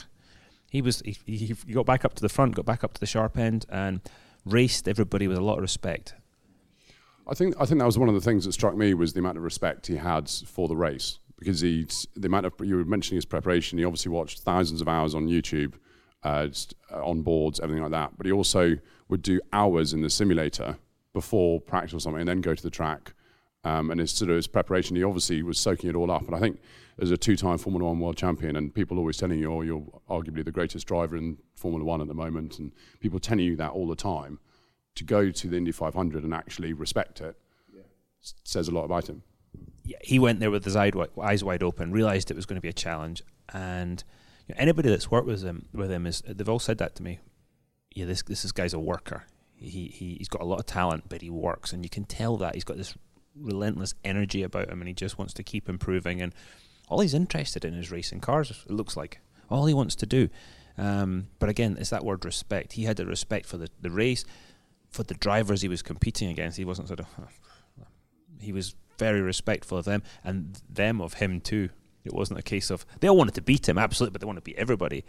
he 0.71 0.83
was 0.83 1.03
he, 1.05 1.17
he 1.27 1.55
got 1.73 1.87
back 1.87 2.05
up 2.05 2.15
to 2.15 2.23
the 2.23 2.29
front, 2.29 2.55
got 2.55 2.67
back 2.67 2.85
up 2.85 2.95
to 2.95 3.01
the 3.01 3.07
sharp 3.07 3.37
end, 3.37 3.67
and 3.69 4.01
raced 4.45 4.89
everybody 4.89 5.29
with 5.29 5.37
a 5.37 5.43
lot 5.43 5.57
of 5.57 5.63
respect. 5.63 6.15
I 7.29 7.35
think 7.35 7.55
I 7.61 7.65
think 7.65 7.79
that 7.79 7.87
was 7.87 7.99
one 7.99 8.09
of 8.09 8.15
the 8.15 8.21
things 8.21 8.45
that 8.45 8.53
struck 8.53 8.77
me 8.77 8.95
was 8.95 9.13
the 9.13 9.21
amount 9.21 9.39
of 9.39 9.45
respect 9.45 9.87
he 9.87 9.97
had 9.97 10.29
for 10.29 10.69
the 10.69 10.77
race 10.77 11.19
because 11.39 11.61
he 11.61 11.87
the 12.15 12.27
amount 12.27 12.47
of 12.47 12.53
you 12.63 12.77
were 12.77 12.85
mentioning 12.85 13.17
his 13.17 13.25
preparation. 13.25 13.79
He 13.79 13.85
obviously 13.85 14.13
watched 14.13 14.41
thousands 14.41 14.81
of 14.81 14.89
hours 14.89 15.15
on 15.15 15.27
YouTube, 15.27 15.75
uh, 16.23 16.49
uh, 16.93 17.05
on 17.05 17.23
boards, 17.23 17.61
everything 17.61 17.83
like 17.83 17.93
that. 17.93 18.17
But 18.17 18.27
he 18.27 18.33
also 18.33 18.77
would 19.09 19.23
do 19.23 19.41
hours 19.53 19.93
in 19.93 20.03
the 20.03 20.11
simulator 20.11 20.77
before 21.13 21.61
practice 21.61 21.95
or 21.95 22.01
something, 22.01 22.21
and 22.21 22.29
then 22.29 22.41
go 22.41 22.55
to 22.55 22.63
the 22.63 22.71
track. 22.71 23.15
Um, 23.63 23.91
and 23.91 24.01
his 24.01 24.13
sort 24.13 24.31
of 24.31 24.37
his 24.37 24.47
preparation, 24.47 24.97
he 24.97 25.05
obviously 25.05 25.43
was 25.43 25.59
soaking 25.59 25.91
it 25.91 25.97
all 25.97 26.11
up. 26.11 26.27
And 26.27 26.35
I 26.35 26.39
think 26.39 26.61
as 26.99 27.11
a 27.11 27.17
two-time 27.17 27.59
Formula 27.59 27.87
One 27.87 28.01
world 28.01 28.17
champion, 28.17 28.57
and 28.57 28.75
people 28.75 28.99
always 28.99 29.17
telling 29.17 29.39
you, 29.39 29.53
"Oh, 29.53 29.63
you're 29.63 29.85
arguably 30.09 30.45
the 30.45 30.53
greatest 30.53 30.87
driver 30.87 31.17
in 31.17 31.39
Formula 31.57 31.85
One 31.85 32.01
at 32.01 32.09
the 32.09 32.15
moment," 32.15 32.59
and 32.59 32.73
people 33.01 33.19
telling 33.19 33.45
you 33.45 33.57
that 33.57 33.73
all 33.73 33.87
the 33.87 33.97
time 33.97 34.39
to 34.95 35.05
go 35.05 35.31
to 35.31 35.49
the 35.49 35.57
Indy 35.57 35.73
500 35.73 36.25
and 36.25 36.35
actually 36.35 36.73
respect 36.73 37.21
it 37.21 37.37
yeah. 37.75 37.83
says 38.45 38.69
a 38.69 38.71
lot 38.73 38.85
about 38.85 39.09
him. 39.09 39.23
Yeah, 39.85 39.99
he 40.03 40.19
went 40.19 40.41
there 40.41 40.51
with 40.51 40.65
his 40.65 40.77
eyes 40.77 41.43
wide 41.43 41.63
open, 41.63 41.93
realized 41.93 42.31
it 42.31 42.37
was 42.37 42.47
going 42.47 42.57
to 42.57 42.61
be 42.61 42.69
a 42.69 42.73
challenge, 42.73 43.23
and 43.53 44.05
you 44.47 44.55
know, 44.55 44.61
anybody 44.61 44.89
that's 44.89 45.11
worked 45.11 45.27
with 45.27 45.43
him 45.43 45.67
with 45.73 45.91
him 45.91 46.07
is 46.07 46.23
they've 46.27 46.49
all 46.49 46.59
said 46.59 46.79
that 46.79 46.95
to 46.97 47.03
me. 47.03 47.19
Yeah, 47.95 48.05
this 48.05 48.23
this, 48.23 48.43
this 48.43 48.53
guy's 48.53 48.75
a 48.75 48.79
worker. 48.79 49.25
He, 49.57 49.89
he 49.89 50.15
he's 50.19 50.29
got 50.29 50.43
a 50.43 50.45
lot 50.45 50.61
of 50.61 50.67
talent, 50.67 51.05
but 51.09 51.23
he 51.23 51.31
works, 51.31 51.73
and 51.73 51.85
you 51.85 51.91
can 51.91 52.05
tell 52.05 52.37
that 52.37 52.55
he's 52.55 52.65
got 52.65 52.77
this 52.77 52.95
relentless 53.35 53.95
energy 54.05 54.43
about 54.43 54.71
him, 54.71 54.81
and 54.81 54.89
he 54.89 54.95
just 54.95 55.19
wants 55.19 55.35
to 55.35 55.43
keep 55.43 55.69
improving. 55.69 56.21
And 56.21 56.35
all 56.89 57.01
he's 57.01 57.15
interested 57.15 57.65
in 57.65 57.75
is 57.75 57.91
racing 57.91 58.21
cars. 58.21 58.51
It 58.51 58.73
looks 58.73 58.97
like 58.97 59.21
all 59.49 59.67
he 59.67 59.75
wants 59.75 59.97
to 59.97 60.07
do. 60.07 60.29
Um, 60.79 61.29
but 61.39 61.49
again, 61.49 61.77
it's 61.79 61.91
that 61.91 62.05
word 62.05 62.25
respect. 62.25 62.75
He 62.75 62.85
had 62.85 62.97
the 62.97 63.07
respect 63.07 63.47
for 63.47 63.59
the, 63.59 63.69
the 63.81 63.91
race 63.91 64.25
for 64.91 65.03
the 65.03 65.15
drivers 65.15 65.63
he 65.63 65.69
was 65.69 65.83
competing 65.83 66.29
against, 66.29 66.59
he 66.59 66.65
wasn't 66.65 66.89
sort 66.89 67.01
of. 67.01 67.07
He 68.43 68.53
was 68.53 68.75
very 68.99 69.21
respectful 69.21 69.77
of 69.77 69.85
them 69.85 70.03
and 70.25 70.59
them 70.67 71.03
of 71.03 71.15
him 71.15 71.43
too. 71.43 71.69
It 72.05 72.15
wasn't 72.15 72.39
a 72.39 72.43
case 72.43 72.71
of 72.71 72.87
they 73.01 73.09
all 73.09 73.17
wanted 73.19 73.35
to 73.35 73.43
beat 73.43 73.69
him, 73.69 73.77
absolutely, 73.77 74.13
but 74.13 74.23
they 74.23 74.27
wanted 74.27 74.41
to 74.41 74.45
beat 74.45 74.57
everybody. 74.57 75.05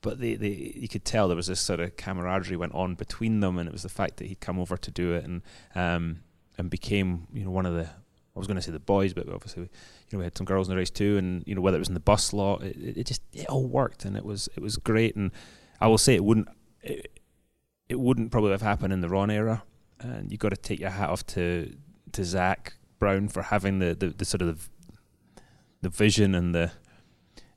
But 0.00 0.20
they, 0.20 0.36
they, 0.36 0.72
you 0.74 0.88
could 0.88 1.04
tell 1.04 1.28
there 1.28 1.36
was 1.36 1.48
this 1.48 1.60
sort 1.60 1.80
of 1.80 1.96
camaraderie 1.96 2.56
went 2.56 2.74
on 2.74 2.94
between 2.94 3.40
them, 3.40 3.58
and 3.58 3.68
it 3.68 3.72
was 3.72 3.82
the 3.82 3.90
fact 3.90 4.16
that 4.16 4.26
he'd 4.26 4.40
come 4.40 4.58
over 4.58 4.78
to 4.78 4.90
do 4.90 5.12
it 5.12 5.24
and 5.24 5.42
um, 5.74 6.20
and 6.56 6.70
became 6.70 7.26
you 7.32 7.44
know 7.44 7.50
one 7.50 7.66
of 7.66 7.74
the 7.74 7.84
I 7.84 8.38
was 8.38 8.46
going 8.46 8.56
to 8.56 8.62
say 8.62 8.72
the 8.72 8.80
boys, 8.80 9.12
but 9.12 9.28
obviously, 9.28 9.62
you 9.62 9.68
know, 10.12 10.18
we 10.20 10.24
had 10.24 10.36
some 10.36 10.46
girls 10.46 10.66
in 10.66 10.72
the 10.74 10.78
race 10.78 10.90
too, 10.90 11.18
and 11.18 11.44
you 11.46 11.54
know 11.54 11.60
whether 11.60 11.76
it 11.76 11.80
was 11.80 11.88
in 11.88 11.94
the 11.94 12.00
bus 12.00 12.32
lot, 12.32 12.62
it, 12.62 12.98
it 12.98 13.06
just 13.06 13.22
it 13.34 13.46
all 13.46 13.66
worked, 13.66 14.04
and 14.04 14.16
it 14.16 14.24
was 14.24 14.48
it 14.56 14.62
was 14.62 14.76
great. 14.76 15.14
And 15.16 15.30
I 15.80 15.86
will 15.88 15.98
say 15.98 16.14
it 16.14 16.24
wouldn't 16.24 16.48
it 17.92 18.00
wouldn't 18.00 18.32
probably 18.32 18.52
have 18.52 18.62
happened 18.62 18.92
in 18.92 19.02
the 19.02 19.08
Ron 19.08 19.30
era. 19.30 19.62
And 20.00 20.32
you've 20.32 20.40
got 20.40 20.48
to 20.48 20.56
take 20.56 20.80
your 20.80 20.90
hat 20.90 21.10
off 21.10 21.24
to 21.28 21.76
to 22.12 22.24
Zak 22.24 22.74
Brown 22.98 23.28
for 23.28 23.42
having 23.42 23.78
the, 23.78 23.94
the, 23.94 24.08
the 24.08 24.24
sort 24.24 24.42
of 24.42 24.68
the 25.82 25.88
vision 25.88 26.34
and 26.34 26.54
the 26.54 26.72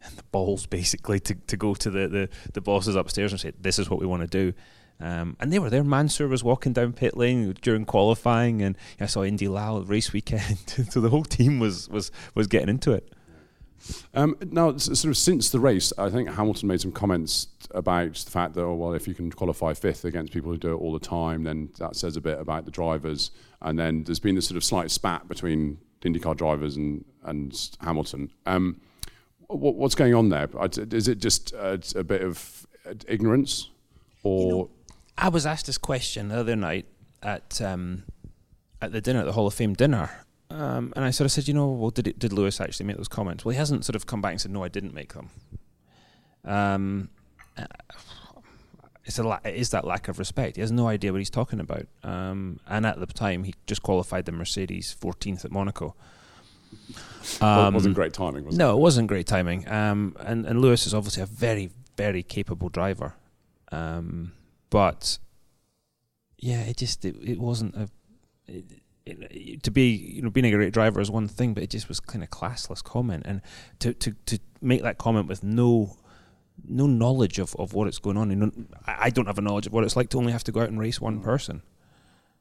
and 0.04 0.18
the 0.18 0.24
balls 0.32 0.66
basically 0.68 1.20
to, 1.22 1.34
to 1.34 1.58
go 1.58 1.74
to 1.74 1.90
the, 1.90 2.08
the, 2.08 2.30
the 2.54 2.62
bosses 2.62 2.96
upstairs 2.96 3.32
and 3.32 3.42
say 3.42 3.52
this 3.60 3.80
is 3.80 3.90
what 3.90 4.00
we 4.00 4.06
want 4.06 4.22
to 4.22 4.28
do. 4.28 4.54
Um, 5.00 5.36
and 5.40 5.52
they 5.52 5.60
were 5.60 5.70
there. 5.70 5.84
Mansour 5.84 6.28
was 6.28 6.44
walking 6.44 6.74
down 6.74 6.94
pit 6.94 7.18
lane 7.18 7.56
during 7.62 7.86
qualifying, 7.86 8.62
and 8.62 8.78
I 9.00 9.08
saw 9.08 9.24
Indy 9.24 9.48
Lal 9.48 9.84
race 9.84 10.14
weekend. 10.14 10.58
so 10.90 11.02
the 11.02 11.10
whole 11.10 11.24
team 11.24 11.60
was 11.60 11.90
was 11.90 12.12
was 12.34 12.48
getting 12.48 12.70
into 12.70 12.92
it. 12.92 13.12
Um, 14.14 14.36
now, 14.52 14.76
sort 14.78 15.06
of 15.06 15.18
since 15.18 15.50
the 15.50 15.60
race, 15.60 15.92
I 15.98 16.10
think 16.10 16.30
Hamilton 16.30 16.68
made 16.68 16.82
some 16.82 16.92
comments 16.92 17.48
about 17.72 18.16
the 18.16 18.32
fact 18.32 18.54
that, 18.56 18.64
oh, 18.64 18.74
well, 18.74 18.94
if 18.94 19.08
you 19.08 19.14
can 19.14 19.32
qualify 19.32 19.74
fifth 19.74 20.06
against 20.06 20.34
people 20.34 20.52
who 20.52 20.58
do 20.58 20.74
it 20.74 20.78
all 20.78 20.94
the 20.94 21.00
time, 21.00 21.44
then 21.44 21.70
that 21.80 21.96
says 21.96 22.16
a 22.16 22.22
bit 22.22 22.40
about 22.40 22.66
the 22.66 22.72
drivers. 22.72 23.32
And 23.62 23.78
then 23.78 24.04
there's 24.04 24.20
been 24.20 24.36
this 24.36 24.48
sort 24.48 24.58
of 24.58 24.64
slight 24.64 24.92
spat 24.92 25.28
between 25.28 25.80
IndyCar 26.02 26.38
drivers 26.38 26.76
and, 26.78 27.04
and 27.24 27.70
Hamilton. 27.82 28.32
Um, 28.46 28.82
what, 29.48 29.76
what's 29.76 29.96
going 29.96 30.14
on 30.14 30.30
there? 30.30 30.50
Is 30.92 31.08
it 31.08 31.20
just 31.20 31.54
a, 31.54 31.82
a 31.96 32.04
bit 32.04 32.22
of 32.22 32.68
ignorance? 33.08 33.70
Or. 34.24 34.42
You 34.42 34.50
know, 34.50 34.70
I 35.18 35.30
was 35.30 35.46
asked 35.46 35.68
this 35.68 35.78
question 35.78 36.30
the 36.30 36.40
other 36.40 36.56
night 36.56 36.86
at 37.24 37.62
um, 37.62 38.04
at 38.82 38.92
the 38.92 39.02
dinner, 39.02 39.20
at 39.20 39.26
the 39.26 39.32
Hall 39.32 39.48
of 39.48 39.54
Fame 39.54 39.74
dinner, 39.74 40.10
um, 40.56 40.94
and 40.96 41.04
I 41.04 41.12
sort 41.12 41.26
of 41.26 41.32
said, 41.34 41.48
you 41.48 41.54
know, 41.54 41.68
well, 41.68 41.90
did 41.90 42.08
it, 42.08 42.18
did 42.18 42.32
Lewis 42.32 42.62
actually 42.62 42.86
make 42.86 42.96
those 42.96 43.10
comments? 43.10 43.44
Well, 43.44 43.52
he 43.52 43.58
hasn't 43.58 43.84
sort 43.84 43.96
of 43.96 44.06
come 44.06 44.22
back 44.22 44.32
and 44.32 44.42
said, 44.42 44.52
no, 44.52 44.64
I 44.64 44.70
didn't 44.70 44.94
make 44.94 45.14
them. 45.14 45.30
Um, 46.46 47.10
uh, 47.58 47.66
it's 49.04 49.20
a 49.20 49.24
la- 49.24 49.40
it 49.44 49.56
is 49.56 49.72
that 49.72 49.86
lack 49.86 50.08
of 50.08 50.18
respect. 50.18 50.56
He 50.56 50.62
has 50.62 50.72
no 50.72 50.88
idea 50.88 51.12
what 51.12 51.20
he's 51.20 51.30
talking 51.30 51.60
about. 51.60 51.88
Um, 52.04 52.62
and 52.68 52.86
at 52.86 53.00
the 53.00 53.06
time, 53.06 53.44
he 53.44 53.54
just 53.68 53.84
qualified 53.84 54.26
the 54.26 54.32
Mercedes 54.32 54.96
14th 55.00 55.44
at 55.44 55.52
Monaco. 55.52 55.94
well, 57.42 57.68
it 57.68 57.74
wasn't 57.74 57.92
um, 57.92 57.94
great 57.94 58.14
timing, 58.14 58.46
was 58.46 58.58
no, 58.58 58.70
it? 58.70 58.72
No, 58.72 58.78
it 58.78 58.82
wasn't 58.82 59.08
great 59.08 59.28
timing. 59.28 59.68
Um, 59.68 60.16
and, 60.22 60.46
and 60.46 60.62
Lewis 60.62 60.88
is 60.88 60.94
obviously 60.94 61.22
a 61.22 61.28
very, 61.28 61.70
very 61.98 62.24
capable 62.24 62.70
driver. 62.70 63.14
Um, 63.72 64.32
but 64.70 65.18
yeah, 66.38 66.62
it 66.62 66.78
just 66.78 67.04
it, 67.04 67.16
it 67.22 67.40
wasn't 67.40 67.76
a. 67.76 67.90
It, 68.48 68.66
to 69.64 69.72
be 69.72 69.90
you 69.90 70.22
know 70.22 70.30
being 70.30 70.46
a 70.46 70.52
great 70.52 70.74
driver 70.74 71.00
is 71.00 71.12
one 71.12 71.28
thing, 71.28 71.54
but 71.54 71.64
it 71.64 71.70
just 71.70 71.88
was 71.88 72.00
kind 72.00 72.24
of 72.24 72.30
classless 72.30 72.84
comment, 72.84 73.24
and 73.26 73.42
to 73.80 73.94
to 73.94 74.12
to 74.26 74.40
make 74.62 74.82
that 74.84 74.98
comment 74.98 75.28
with 75.28 75.44
no 75.44 75.98
no 76.68 76.88
knowledge 76.88 77.38
of, 77.40 77.56
of 77.58 77.74
what 77.74 77.88
it's 77.88 78.00
going 78.00 78.18
on. 78.18 78.32
And 78.32 78.74
I 78.88 79.10
don't 79.10 79.28
have 79.28 79.38
a 79.38 79.42
knowledge 79.42 79.68
of 79.68 79.74
what 79.74 79.84
it's 79.84 79.96
like 79.96 80.10
to 80.10 80.18
only 80.18 80.32
have 80.32 80.44
to 80.46 80.52
go 80.52 80.62
out 80.62 80.70
and 80.70 80.80
race 80.80 81.00
one 81.00 81.20
mm. 81.20 81.24
person. 81.24 81.62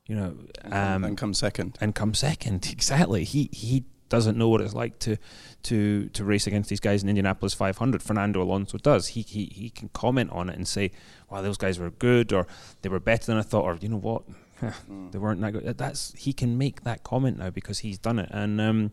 You 0.06 0.16
know, 0.16 0.36
um, 0.64 1.04
and 1.04 1.16
come 1.16 1.32
second. 1.32 1.78
And 1.80 1.94
come 1.94 2.14
second, 2.14 2.66
exactly. 2.72 3.24
He 3.24 3.48
he 3.52 3.84
doesn't 4.10 4.36
know 4.36 4.48
what 4.48 4.60
it's 4.60 4.74
like 4.74 4.98
to 5.00 5.16
to 5.64 6.08
to 6.10 6.24
race 6.24 6.46
against 6.46 6.68
these 6.70 6.80
guys 6.80 7.02
in 7.02 7.08
Indianapolis 7.08 7.54
500. 7.54 8.02
Fernando 8.02 8.42
Alonso 8.42 8.78
does. 8.78 9.08
He 9.08 9.22
he 9.22 9.46
he 9.46 9.70
can 9.70 9.88
comment 9.90 10.30
on 10.30 10.48
it 10.48 10.56
and 10.56 10.68
say, 10.68 10.90
"Wow, 11.30 11.42
those 11.42 11.56
guys 11.56 11.78
were 11.78 11.90
good," 11.90 12.32
or 12.32 12.46
"They 12.82 12.88
were 12.88 13.00
better 13.00 13.26
than 13.26 13.38
I 13.38 13.42
thought," 13.42 13.64
or 13.64 13.78
you 13.80 13.88
know 13.88 13.98
what, 13.98 14.24
mm. 14.60 15.12
they 15.12 15.18
weren't 15.18 15.40
that 15.40 15.52
good. 15.52 15.78
That's 15.78 16.12
he 16.16 16.32
can 16.32 16.58
make 16.58 16.82
that 16.84 17.02
comment 17.04 17.38
now 17.38 17.50
because 17.50 17.80
he's 17.80 17.98
done 17.98 18.18
it. 18.18 18.28
And 18.30 18.60
um, 18.60 18.92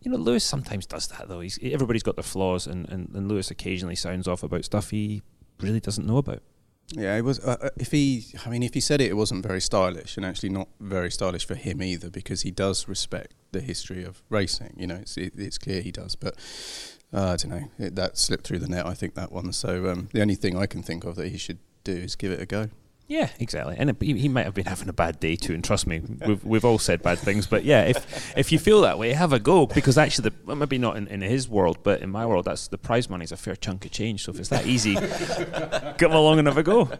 you 0.00 0.10
know, 0.10 0.16
Lewis 0.16 0.44
sometimes 0.44 0.86
does 0.86 1.06
that 1.08 1.28
though. 1.28 1.40
He's 1.40 1.58
everybody's 1.62 2.02
got 2.02 2.16
their 2.16 2.22
flaws, 2.22 2.66
and, 2.66 2.88
and, 2.88 3.10
and 3.14 3.28
Lewis 3.28 3.50
occasionally 3.50 3.96
sounds 3.96 4.26
off 4.26 4.42
about 4.42 4.64
stuff 4.64 4.90
he 4.90 5.22
really 5.60 5.80
doesn't 5.80 6.06
know 6.06 6.18
about. 6.18 6.42
Yeah, 6.94 7.16
it 7.16 7.22
was. 7.22 7.40
Uh, 7.40 7.56
uh, 7.62 7.68
if 7.76 7.90
he, 7.90 8.26
I 8.44 8.50
mean, 8.50 8.62
if 8.62 8.74
he 8.74 8.80
said 8.80 9.00
it, 9.00 9.10
it 9.10 9.16
wasn't 9.16 9.46
very 9.46 9.60
stylish, 9.60 10.16
and 10.16 10.26
actually 10.26 10.50
not 10.50 10.68
very 10.80 11.10
stylish 11.10 11.46
for 11.46 11.54
him 11.54 11.82
either, 11.82 12.10
because 12.10 12.42
he 12.42 12.50
does 12.50 12.88
respect 12.88 13.34
the 13.52 13.60
history 13.60 14.04
of 14.04 14.22
racing. 14.28 14.74
You 14.76 14.88
know, 14.88 14.96
it's 14.96 15.16
it, 15.16 15.34
it's 15.36 15.58
clear 15.58 15.80
he 15.80 15.92
does, 15.92 16.16
but 16.16 16.36
uh, 17.12 17.30
I 17.30 17.36
don't 17.36 17.50
know. 17.50 17.70
It, 17.78 17.96
that 17.96 18.18
slipped 18.18 18.44
through 18.44 18.58
the 18.58 18.68
net, 18.68 18.86
I 18.86 18.94
think 18.94 19.14
that 19.14 19.32
one. 19.32 19.52
So 19.52 19.90
um, 19.90 20.08
the 20.12 20.20
only 20.20 20.34
thing 20.34 20.56
I 20.56 20.66
can 20.66 20.82
think 20.82 21.04
of 21.04 21.16
that 21.16 21.28
he 21.28 21.38
should 21.38 21.58
do 21.84 21.92
is 21.92 22.16
give 22.16 22.32
it 22.32 22.40
a 22.40 22.46
go. 22.46 22.68
Yeah, 23.08 23.28
exactly. 23.38 23.74
And 23.78 23.94
he, 24.00 24.16
he, 24.18 24.28
might 24.28 24.44
have 24.44 24.54
been 24.54 24.64
having 24.64 24.88
a 24.88 24.92
bad 24.92 25.20
day 25.20 25.36
too. 25.36 25.52
And 25.52 25.62
trust 25.62 25.86
me, 25.86 26.00
we've, 26.26 26.42
we've 26.44 26.64
all 26.64 26.78
said 26.78 27.02
bad 27.02 27.18
things. 27.18 27.46
But 27.46 27.64
yeah, 27.64 27.82
if 27.82 28.38
if 28.38 28.52
you 28.52 28.58
feel 28.58 28.80
that 28.82 28.98
way, 28.98 29.12
have 29.12 29.32
a 29.32 29.38
go 29.38 29.66
because 29.66 29.98
actually, 29.98 30.30
the, 30.30 30.34
well, 30.46 30.56
maybe 30.56 30.78
not 30.78 30.96
in, 30.96 31.08
in 31.08 31.20
his 31.20 31.48
world, 31.48 31.78
but 31.82 32.00
in 32.00 32.10
my 32.10 32.24
world, 32.24 32.46
that's 32.46 32.68
the 32.68 32.78
prize 32.78 33.10
money 33.10 33.24
is 33.24 33.32
a 33.32 33.36
fair 33.36 33.56
chunk 33.56 33.84
of 33.84 33.90
change. 33.90 34.24
So 34.24 34.32
if 34.32 34.38
it's 34.38 34.48
that 34.48 34.66
easy, 34.66 34.94
come 35.98 36.12
along 36.12 36.38
and 36.38 36.48
have 36.48 36.56
a 36.56 36.62
go. 36.62 36.90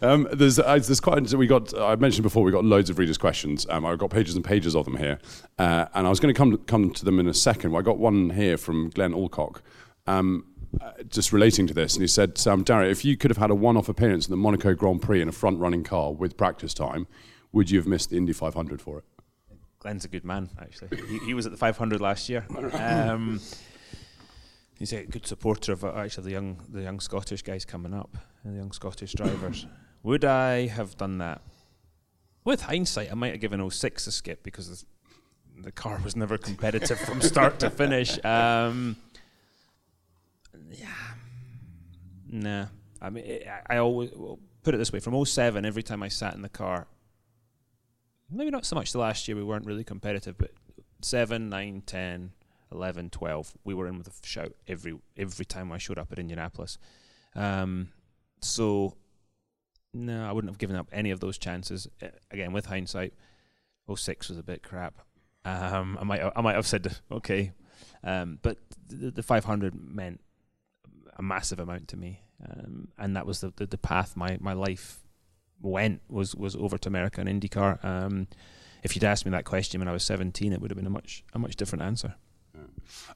Um, 0.00 0.28
there's 0.32 0.58
uh, 0.58 0.78
there's 0.78 1.00
quite 1.00 1.30
we 1.34 1.46
got 1.46 1.78
I 1.78 1.96
mentioned 1.96 2.22
before 2.22 2.44
we 2.44 2.52
got 2.52 2.64
loads 2.64 2.88
of 2.88 2.98
readers' 2.98 3.18
questions. 3.18 3.66
Um, 3.68 3.84
I've 3.84 3.98
got 3.98 4.10
pages 4.10 4.36
and 4.36 4.44
pages 4.44 4.74
of 4.74 4.84
them 4.84 4.96
here, 4.96 5.18
uh, 5.58 5.86
and 5.94 6.06
I 6.06 6.10
was 6.10 6.20
going 6.20 6.32
to 6.32 6.38
come 6.38 6.56
come 6.58 6.92
to 6.92 7.04
them 7.04 7.18
in 7.18 7.26
a 7.26 7.34
second. 7.34 7.72
Well, 7.72 7.80
I 7.80 7.82
got 7.82 7.98
one 7.98 8.30
here 8.30 8.56
from 8.56 8.90
Glenn 8.90 9.12
Alcock. 9.12 9.60
Um, 10.06 10.46
uh, 10.80 11.02
just 11.08 11.32
relating 11.32 11.66
to 11.66 11.74
this, 11.74 11.94
and 11.94 12.02
he 12.02 12.08
said, 12.08 12.40
um, 12.46 12.62
Darry, 12.62 12.90
if 12.90 13.04
you 13.04 13.16
could 13.16 13.30
have 13.30 13.38
had 13.38 13.50
a 13.50 13.54
one 13.54 13.76
off 13.76 13.88
appearance 13.88 14.26
in 14.26 14.30
the 14.30 14.36
Monaco 14.36 14.74
Grand 14.74 15.02
Prix 15.02 15.20
in 15.20 15.28
a 15.28 15.32
front 15.32 15.58
running 15.58 15.84
car 15.84 16.12
with 16.12 16.36
practice 16.36 16.72
time, 16.72 17.06
would 17.52 17.70
you 17.70 17.78
have 17.78 17.86
missed 17.86 18.10
the 18.10 18.16
Indy 18.16 18.32
500 18.32 18.80
for 18.80 18.98
it? 18.98 19.04
Glenn's 19.80 20.04
a 20.04 20.08
good 20.08 20.24
man, 20.24 20.48
actually. 20.60 20.96
he, 21.08 21.18
he, 21.18 21.34
was 21.34 21.44
at 21.44 21.52
the 21.52 21.58
500 21.58 22.00
last 22.00 22.28
year. 22.28 22.46
Um, 22.72 23.40
he's 24.78 24.92
a 24.92 25.04
good 25.04 25.26
supporter 25.26 25.72
of 25.72 25.84
uh, 25.84 25.92
actually 25.96 26.24
the 26.24 26.30
young 26.30 26.60
the 26.68 26.82
young 26.82 27.00
Scottish 27.00 27.42
guys 27.42 27.64
coming 27.64 27.92
up, 27.92 28.16
the 28.44 28.56
young 28.56 28.72
Scottish 28.72 29.12
drivers. 29.12 29.66
Would 30.02 30.24
I 30.24 30.66
have 30.66 30.96
done 30.96 31.18
that? 31.18 31.42
With 32.44 32.62
hindsight, 32.62 33.10
I 33.10 33.14
might 33.14 33.32
have 33.32 33.40
given 33.40 33.68
06 33.68 34.06
a 34.06 34.12
skip 34.12 34.42
because 34.42 34.84
the 35.56 35.70
car 35.70 36.00
was 36.02 36.16
never 36.16 36.38
competitive 36.38 36.98
from 36.98 37.20
start 37.20 37.58
to 37.60 37.70
finish. 37.70 38.18
Um, 38.24 38.96
yeah, 40.72 40.88
nah. 42.30 42.66
I 43.00 43.10
mean, 43.10 43.40
I, 43.68 43.78
always 43.78 44.10
well, 44.14 44.38
put 44.62 44.74
it 44.74 44.78
this 44.78 44.92
way: 44.92 45.00
from 45.00 45.24
07, 45.24 45.64
every 45.64 45.82
time 45.82 46.02
I 46.02 46.08
sat 46.08 46.34
in 46.34 46.42
the 46.42 46.48
car, 46.48 46.86
maybe 48.30 48.50
not 48.50 48.64
so 48.64 48.76
much 48.76 48.92
the 48.92 48.98
last 48.98 49.26
year 49.26 49.36
we 49.36 49.42
weren't 49.42 49.66
really 49.66 49.84
competitive, 49.84 50.36
but 50.38 50.52
7, 51.02 51.48
9, 51.48 51.82
10, 51.84 52.32
11, 52.70 53.10
12, 53.10 53.54
we 53.64 53.74
were 53.74 53.86
in 53.86 53.98
with 53.98 54.08
a 54.08 54.26
shout 54.26 54.52
every 54.66 54.98
every 55.16 55.44
time 55.44 55.72
I 55.72 55.78
showed 55.78 55.98
up 55.98 56.12
at 56.12 56.18
Indianapolis. 56.18 56.78
Um, 57.34 57.88
so, 58.40 58.94
no, 59.92 60.26
I 60.26 60.32
wouldn't 60.32 60.50
have 60.50 60.58
given 60.58 60.76
up 60.76 60.88
any 60.92 61.10
of 61.10 61.20
those 61.20 61.38
chances. 61.38 61.88
Again, 62.30 62.52
with 62.52 62.66
hindsight, 62.66 63.14
06 63.94 64.28
was 64.28 64.38
a 64.38 64.42
bit 64.42 64.62
crap. 64.62 64.94
Um, 65.44 65.98
I 66.00 66.04
might 66.04 66.22
I 66.36 66.40
might 66.40 66.54
have 66.54 66.66
said 66.66 66.98
okay, 67.10 67.52
um, 68.04 68.38
but 68.42 68.58
the, 68.88 69.10
the 69.10 69.22
500 69.22 69.74
meant 69.74 70.20
a 71.16 71.22
massive 71.22 71.58
amount 71.58 71.88
to 71.88 71.96
me, 71.96 72.22
um, 72.48 72.88
and 72.98 73.16
that 73.16 73.26
was 73.26 73.40
the, 73.40 73.52
the, 73.56 73.66
the 73.66 73.78
path 73.78 74.16
my 74.16 74.38
my 74.40 74.52
life 74.52 75.00
went 75.60 76.00
was 76.08 76.34
was 76.34 76.56
over 76.56 76.78
to 76.78 76.88
America 76.88 77.20
and 77.20 77.28
IndyCar. 77.28 77.84
Um, 77.84 78.26
if 78.82 78.96
you'd 78.96 79.04
asked 79.04 79.24
me 79.24 79.30
that 79.30 79.44
question 79.44 79.80
when 79.80 79.88
I 79.88 79.92
was 79.92 80.02
17, 80.02 80.52
it 80.52 80.60
would 80.60 80.70
have 80.70 80.76
been 80.76 80.86
a 80.86 80.90
much 80.90 81.24
a 81.32 81.38
much 81.38 81.56
different 81.56 81.82
answer. 81.82 82.14
Yeah. 82.54 82.62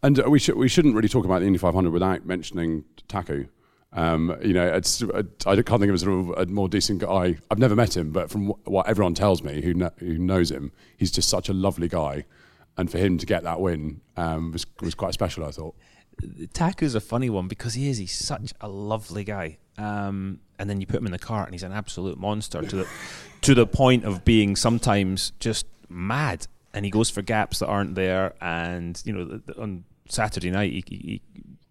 And 0.03 0.21
uh, 0.21 0.31
we 0.31 0.39
should 0.39 0.57
we 0.57 0.69
shouldn't 0.69 0.95
really 0.95 1.09
talk 1.09 1.25
about 1.25 1.41
the 1.41 1.47
Indy 1.47 1.59
500 1.59 1.91
without 1.91 2.25
mentioning 2.25 2.85
Taku. 3.09 3.47
Um, 3.93 4.37
you 4.43 4.53
know, 4.53 4.67
it's, 4.67 5.03
uh, 5.03 5.23
I 5.47 5.57
can't 5.63 5.81
think 5.81 5.91
of 5.91 6.03
a, 6.03 6.43
a 6.43 6.47
more 6.47 6.69
decent 6.69 6.99
guy. 6.99 7.39
I've 7.51 7.59
never 7.59 7.75
met 7.75 7.97
him, 7.97 8.11
but 8.11 8.31
from 8.31 8.49
what 8.65 8.89
everyone 8.89 9.15
tells 9.15 9.43
me 9.43 9.63
who, 9.63 9.75
kn- 9.75 9.91
who 9.99 10.19
knows 10.19 10.51
him, 10.51 10.71
he's 10.99 11.11
just 11.11 11.31
such 11.31 11.49
a 11.49 11.55
lovely 11.55 11.89
guy. 11.89 12.27
And 12.77 12.91
for 12.91 12.99
him 12.99 13.17
to 13.17 13.25
get 13.25 13.43
that 13.45 13.59
win 13.59 14.03
um, 14.19 14.53
was, 14.53 14.67
was 14.83 14.95
quite 14.95 15.15
special, 15.15 15.47
I 15.47 15.51
thought. 15.51 15.75
Taku's 16.53 16.95
a 16.95 17.01
funny 17.01 17.31
one 17.31 17.49
because 17.49 17.75
he 17.75 17.89
is. 17.89 17.99
He's 17.99 18.13
such 18.13 18.53
a 18.61 18.69
lovely 18.69 19.25
guy. 19.25 19.59
Um, 19.79 20.41
and 20.59 20.71
then 20.71 20.81
you 20.81 20.87
put 20.87 20.97
him 20.97 21.07
in 21.07 21.13
the 21.13 21.19
car, 21.19 21.45
and 21.45 21.53
he's 21.53 21.63
an 21.63 21.73
absolute 21.73 22.19
monster 22.19 22.63
to 22.63 22.77
the 22.77 22.89
to 23.43 23.55
the 23.55 23.67
point 23.67 24.05
of 24.05 24.25
being 24.25 24.57
sometimes 24.57 25.33
just 25.39 25.67
mad. 25.89 26.47
And 26.73 26.85
he 26.85 26.91
goes 26.91 27.11
for 27.11 27.23
gaps 27.23 27.61
that 27.61 27.67
aren't 27.67 27.95
there. 27.95 28.35
And 28.41 29.01
you 29.05 29.13
know, 29.13 29.25
the, 29.25 29.39
the, 29.39 29.61
on 29.61 29.85
Saturday 30.09 30.51
night, 30.51 30.73
he, 30.73 30.85
he, 30.89 31.23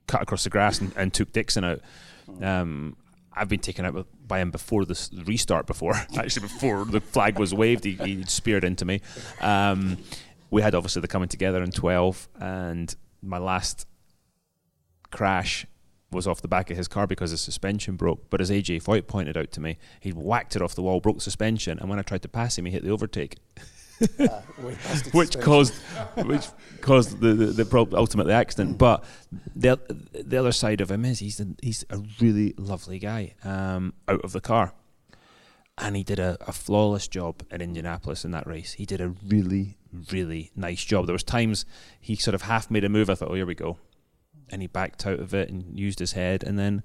cut 0.07 0.21
across 0.21 0.43
the 0.43 0.51
grass 0.51 0.81
and, 0.81 0.93
and 0.95 1.11
took 1.11 1.31
Dixon 1.33 1.63
out. 1.63 1.81
Um, 2.41 2.95
I've 3.33 3.49
been 3.49 3.59
taken 3.59 3.85
out 3.85 4.07
by 4.27 4.39
him 4.39 4.51
before 4.51 4.85
the 4.85 5.23
restart. 5.25 5.65
Before 5.65 5.93
actually, 6.17 6.43
before 6.43 6.85
the 6.85 7.01
flag 7.01 7.39
was 7.39 7.53
waved, 7.53 7.83
he, 7.83 7.93
he 7.93 8.23
speared 8.25 8.63
into 8.63 8.85
me. 8.85 9.01
Um, 9.41 9.97
we 10.51 10.61
had 10.61 10.75
obviously 10.75 11.01
the 11.01 11.07
coming 11.07 11.29
together 11.29 11.63
in 11.63 11.71
twelve, 11.71 12.29
and 12.39 12.95
my 13.23 13.39
last 13.39 13.87
crash 15.11 15.65
was 16.11 16.27
off 16.27 16.41
the 16.41 16.47
back 16.47 16.71
of 16.71 16.77
his 16.77 16.87
car 16.87 17.07
because 17.07 17.31
his 17.31 17.41
suspension 17.41 17.95
broke. 17.95 18.29
But 18.29 18.41
as 18.41 18.49
AJ 18.49 18.83
Foyt 18.83 19.07
pointed 19.07 19.37
out 19.37 19.51
to 19.51 19.61
me, 19.61 19.77
he 19.99 20.11
whacked 20.11 20.55
it 20.55 20.61
off 20.61 20.75
the 20.75 20.81
wall, 20.81 20.99
broke 20.99 21.17
the 21.17 21.21
suspension, 21.21 21.77
and 21.79 21.89
when 21.89 21.99
I 21.99 22.03
tried 22.03 22.21
to 22.23 22.29
pass 22.29 22.57
him, 22.57 22.65
he 22.65 22.71
hit 22.71 22.83
the 22.83 22.91
overtake. 22.91 23.37
uh, 24.19 24.27
which 25.13 25.39
caused 25.39 25.73
which 26.25 26.47
caused 26.81 27.21
the 27.21 27.33
the, 27.33 27.45
the 27.45 27.65
prob- 27.65 27.93
ultimately 27.93 28.33
accident. 28.33 28.77
But 28.77 29.03
the 29.55 29.79
the 30.13 30.37
other 30.37 30.51
side 30.51 30.81
of 30.81 30.91
him 30.91 31.05
is 31.05 31.19
he's 31.19 31.39
a, 31.39 31.47
he's 31.61 31.85
a 31.89 32.01
really 32.19 32.53
lovely 32.57 32.99
guy 32.99 33.35
um, 33.43 33.93
out 34.07 34.21
of 34.21 34.33
the 34.33 34.41
car, 34.41 34.73
and 35.77 35.95
he 35.95 36.03
did 36.03 36.19
a, 36.19 36.37
a 36.45 36.51
flawless 36.51 37.07
job 37.07 37.43
in 37.49 37.61
Indianapolis 37.61 38.25
in 38.25 38.31
that 38.31 38.45
race. 38.45 38.73
He 38.73 38.85
did 38.85 38.99
a 38.99 39.09
really 39.25 39.77
really 40.11 40.51
nice 40.57 40.83
job. 40.83 41.05
There 41.05 41.13
was 41.13 41.23
times 41.23 41.65
he 42.01 42.17
sort 42.17 42.35
of 42.35 42.43
half 42.43 42.69
made 42.69 42.83
a 42.83 42.89
move. 42.89 43.09
I 43.09 43.15
thought, 43.15 43.31
oh, 43.31 43.35
here 43.35 43.45
we 43.45 43.55
go, 43.55 43.77
and 44.49 44.61
he 44.61 44.67
backed 44.67 45.05
out 45.05 45.19
of 45.19 45.33
it 45.33 45.49
and 45.49 45.77
used 45.77 45.99
his 45.99 46.13
head, 46.13 46.43
and 46.43 46.57
then. 46.57 46.83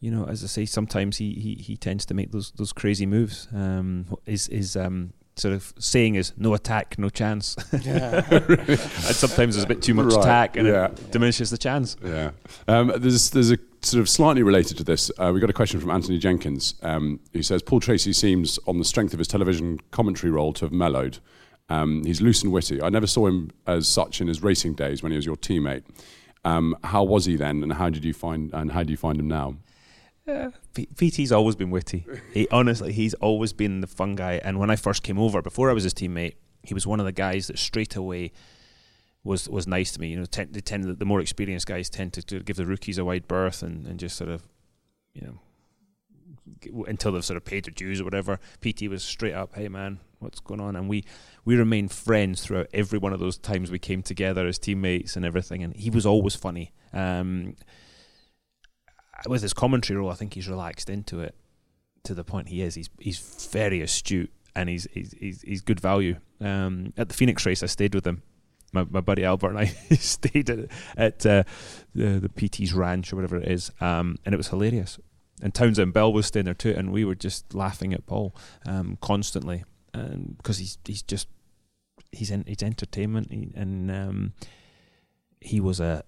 You 0.00 0.10
know, 0.10 0.26
as 0.26 0.44
I 0.44 0.48
say, 0.48 0.66
sometimes 0.66 1.16
he, 1.16 1.32
he, 1.32 1.54
he 1.54 1.76
tends 1.78 2.04
to 2.06 2.12
make 2.14 2.30
those 2.30 2.50
those 2.50 2.74
crazy 2.74 3.06
moves. 3.06 3.48
Um, 3.54 4.04
his 4.26 4.48
his 4.48 4.76
um, 4.76 5.14
sort 5.36 5.54
of 5.54 5.72
saying 5.78 6.14
is 6.16 6.32
no 6.36 6.52
attack, 6.52 6.98
no 6.98 7.08
chance. 7.08 7.56
Yeah. 7.84 8.22
and 8.30 8.78
sometimes 8.78 9.54
there's 9.54 9.64
a 9.64 9.66
bit 9.66 9.80
too 9.80 9.94
much 9.94 10.12
Right, 10.12 10.20
attack 10.20 10.56
and 10.56 10.68
yeah. 10.68 10.86
it 10.86 11.10
diminishes 11.10 11.50
the 11.50 11.56
chance. 11.58 11.96
Yeah. 12.04 12.32
Um, 12.68 12.92
there's 12.98 13.30
there's 13.30 13.50
a 13.50 13.58
sort 13.80 14.00
of 14.00 14.08
slightly 14.08 14.42
related 14.42 14.76
to 14.78 14.84
this. 14.84 15.10
Uh, 15.18 15.30
we 15.32 15.40
got 15.40 15.48
a 15.48 15.54
question 15.54 15.80
from 15.80 15.90
Anthony 15.90 16.18
Jenkins 16.18 16.74
um, 16.82 17.20
who 17.32 17.42
says 17.42 17.62
Paul 17.62 17.80
Tracy 17.80 18.12
seems, 18.12 18.58
on 18.66 18.78
the 18.78 18.84
strength 18.84 19.12
of 19.12 19.18
his 19.18 19.28
television 19.28 19.80
commentary 19.90 20.30
role, 20.32 20.52
to 20.54 20.66
have 20.66 20.72
mellowed. 20.72 21.18
Um, 21.68 22.04
he's 22.04 22.20
loose 22.20 22.42
and 22.42 22.52
witty. 22.52 22.82
I 22.82 22.90
never 22.90 23.06
saw 23.06 23.26
him 23.26 23.50
as 23.66 23.88
such 23.88 24.20
in 24.20 24.28
his 24.28 24.42
racing 24.42 24.74
days 24.74 25.02
when 25.02 25.12
he 25.12 25.16
was 25.16 25.24
your 25.24 25.36
teammate. 25.36 25.82
Um, 26.44 26.76
how 26.84 27.04
was 27.04 27.24
he 27.24 27.36
then, 27.36 27.62
and 27.62 27.72
how 27.72 27.88
did 27.90 28.04
you 28.04 28.12
find 28.12 28.52
and 28.52 28.72
how 28.72 28.82
do 28.82 28.90
you 28.92 28.96
find 28.96 29.18
him 29.18 29.28
now? 29.28 29.56
V- 30.74 30.88
PT's 30.94 31.32
always 31.32 31.56
been 31.56 31.70
witty. 31.70 32.06
He 32.32 32.48
honestly, 32.50 32.92
he's 32.92 33.14
always 33.14 33.52
been 33.52 33.80
the 33.80 33.86
fun 33.86 34.14
guy. 34.14 34.40
And 34.42 34.58
when 34.58 34.70
I 34.70 34.76
first 34.76 35.02
came 35.02 35.18
over, 35.18 35.42
before 35.42 35.70
I 35.70 35.72
was 35.72 35.84
his 35.84 35.94
teammate, 35.94 36.34
he 36.62 36.74
was 36.74 36.86
one 36.86 37.00
of 37.00 37.06
the 37.06 37.12
guys 37.12 37.46
that 37.48 37.58
straight 37.58 37.94
away 37.96 38.32
was 39.22 39.48
was 39.48 39.66
nice 39.66 39.92
to 39.92 40.00
me. 40.00 40.08
You 40.08 40.20
know, 40.20 40.26
they 40.26 40.60
tend 40.60 40.84
the 40.84 41.04
more 41.04 41.20
experienced 41.20 41.66
guys 41.66 41.88
tend 41.90 42.12
to, 42.14 42.22
to 42.22 42.40
give 42.40 42.56
the 42.56 42.66
rookies 42.66 42.98
a 42.98 43.04
wide 43.04 43.28
berth 43.28 43.62
and, 43.62 43.86
and 43.86 43.98
just 43.98 44.16
sort 44.16 44.30
of, 44.30 44.42
you 45.14 45.22
know, 45.22 45.40
until 46.86 47.12
they've 47.12 47.24
sort 47.24 47.36
of 47.36 47.44
paid 47.44 47.64
their 47.64 47.72
dues 47.72 48.00
or 48.00 48.04
whatever. 48.04 48.38
PT 48.60 48.88
was 48.88 49.02
straight 49.02 49.34
up, 49.34 49.54
hey 49.54 49.68
man, 49.68 50.00
what's 50.18 50.40
going 50.40 50.60
on? 50.60 50.76
And 50.76 50.88
we 50.88 51.04
we 51.44 51.56
remained 51.56 51.92
friends 51.92 52.42
throughout 52.42 52.68
every 52.72 52.98
one 52.98 53.12
of 53.12 53.20
those 53.20 53.38
times 53.38 53.70
we 53.70 53.78
came 53.78 54.02
together 54.02 54.46
as 54.46 54.58
teammates 54.58 55.16
and 55.16 55.24
everything. 55.24 55.62
And 55.62 55.74
he 55.74 55.90
was 55.90 56.06
always 56.06 56.34
funny. 56.34 56.72
Um, 56.92 57.56
with 59.26 59.42
his 59.42 59.54
commentary 59.54 59.98
role, 59.98 60.10
I 60.10 60.14
think 60.14 60.34
he's 60.34 60.48
relaxed 60.48 60.90
into 60.90 61.20
it 61.20 61.34
to 62.04 62.14
the 62.14 62.24
point 62.24 62.48
he 62.48 62.62
is. 62.62 62.74
He's 62.74 62.90
he's 62.98 63.48
very 63.50 63.80
astute 63.80 64.32
and 64.54 64.68
he's 64.68 64.86
he's 64.92 65.12
he's, 65.18 65.42
he's 65.42 65.60
good 65.60 65.80
value. 65.80 66.16
Um, 66.40 66.92
at 66.96 67.08
the 67.08 67.14
Phoenix 67.14 67.44
race, 67.46 67.62
I 67.62 67.66
stayed 67.66 67.94
with 67.94 68.06
him. 68.06 68.22
My, 68.72 68.84
my 68.90 69.00
buddy 69.00 69.24
Albert 69.24 69.50
and 69.50 69.58
I 69.58 69.64
stayed 69.98 70.50
at, 70.50 70.68
at 70.96 71.26
uh, 71.26 71.44
the 71.94 72.18
the 72.20 72.28
PT's 72.28 72.72
ranch 72.72 73.12
or 73.12 73.16
whatever 73.16 73.36
it 73.36 73.48
is, 73.48 73.70
um, 73.80 74.18
and 74.24 74.34
it 74.34 74.36
was 74.36 74.48
hilarious. 74.48 74.98
And 75.44 75.52
Townsend 75.52 75.92
Bell 75.92 76.10
was 76.10 76.24
staying 76.24 76.46
there 76.46 76.54
too, 76.54 76.74
and 76.74 76.90
we 76.90 77.04
were 77.04 77.14
just 77.14 77.54
laughing 77.54 77.92
at 77.92 78.06
Paul 78.06 78.34
um, 78.64 78.96
constantly, 79.02 79.62
and 79.92 80.38
because 80.38 80.56
he's 80.56 80.78
he's 80.86 81.02
just 81.02 81.28
he's 82.12 82.30
in 82.30 82.44
he's 82.46 82.62
entertainment, 82.62 83.30
he, 83.30 83.50
and 83.54 83.90
um, 83.90 84.32
he 85.42 85.60
was 85.60 85.80
a 85.80 86.02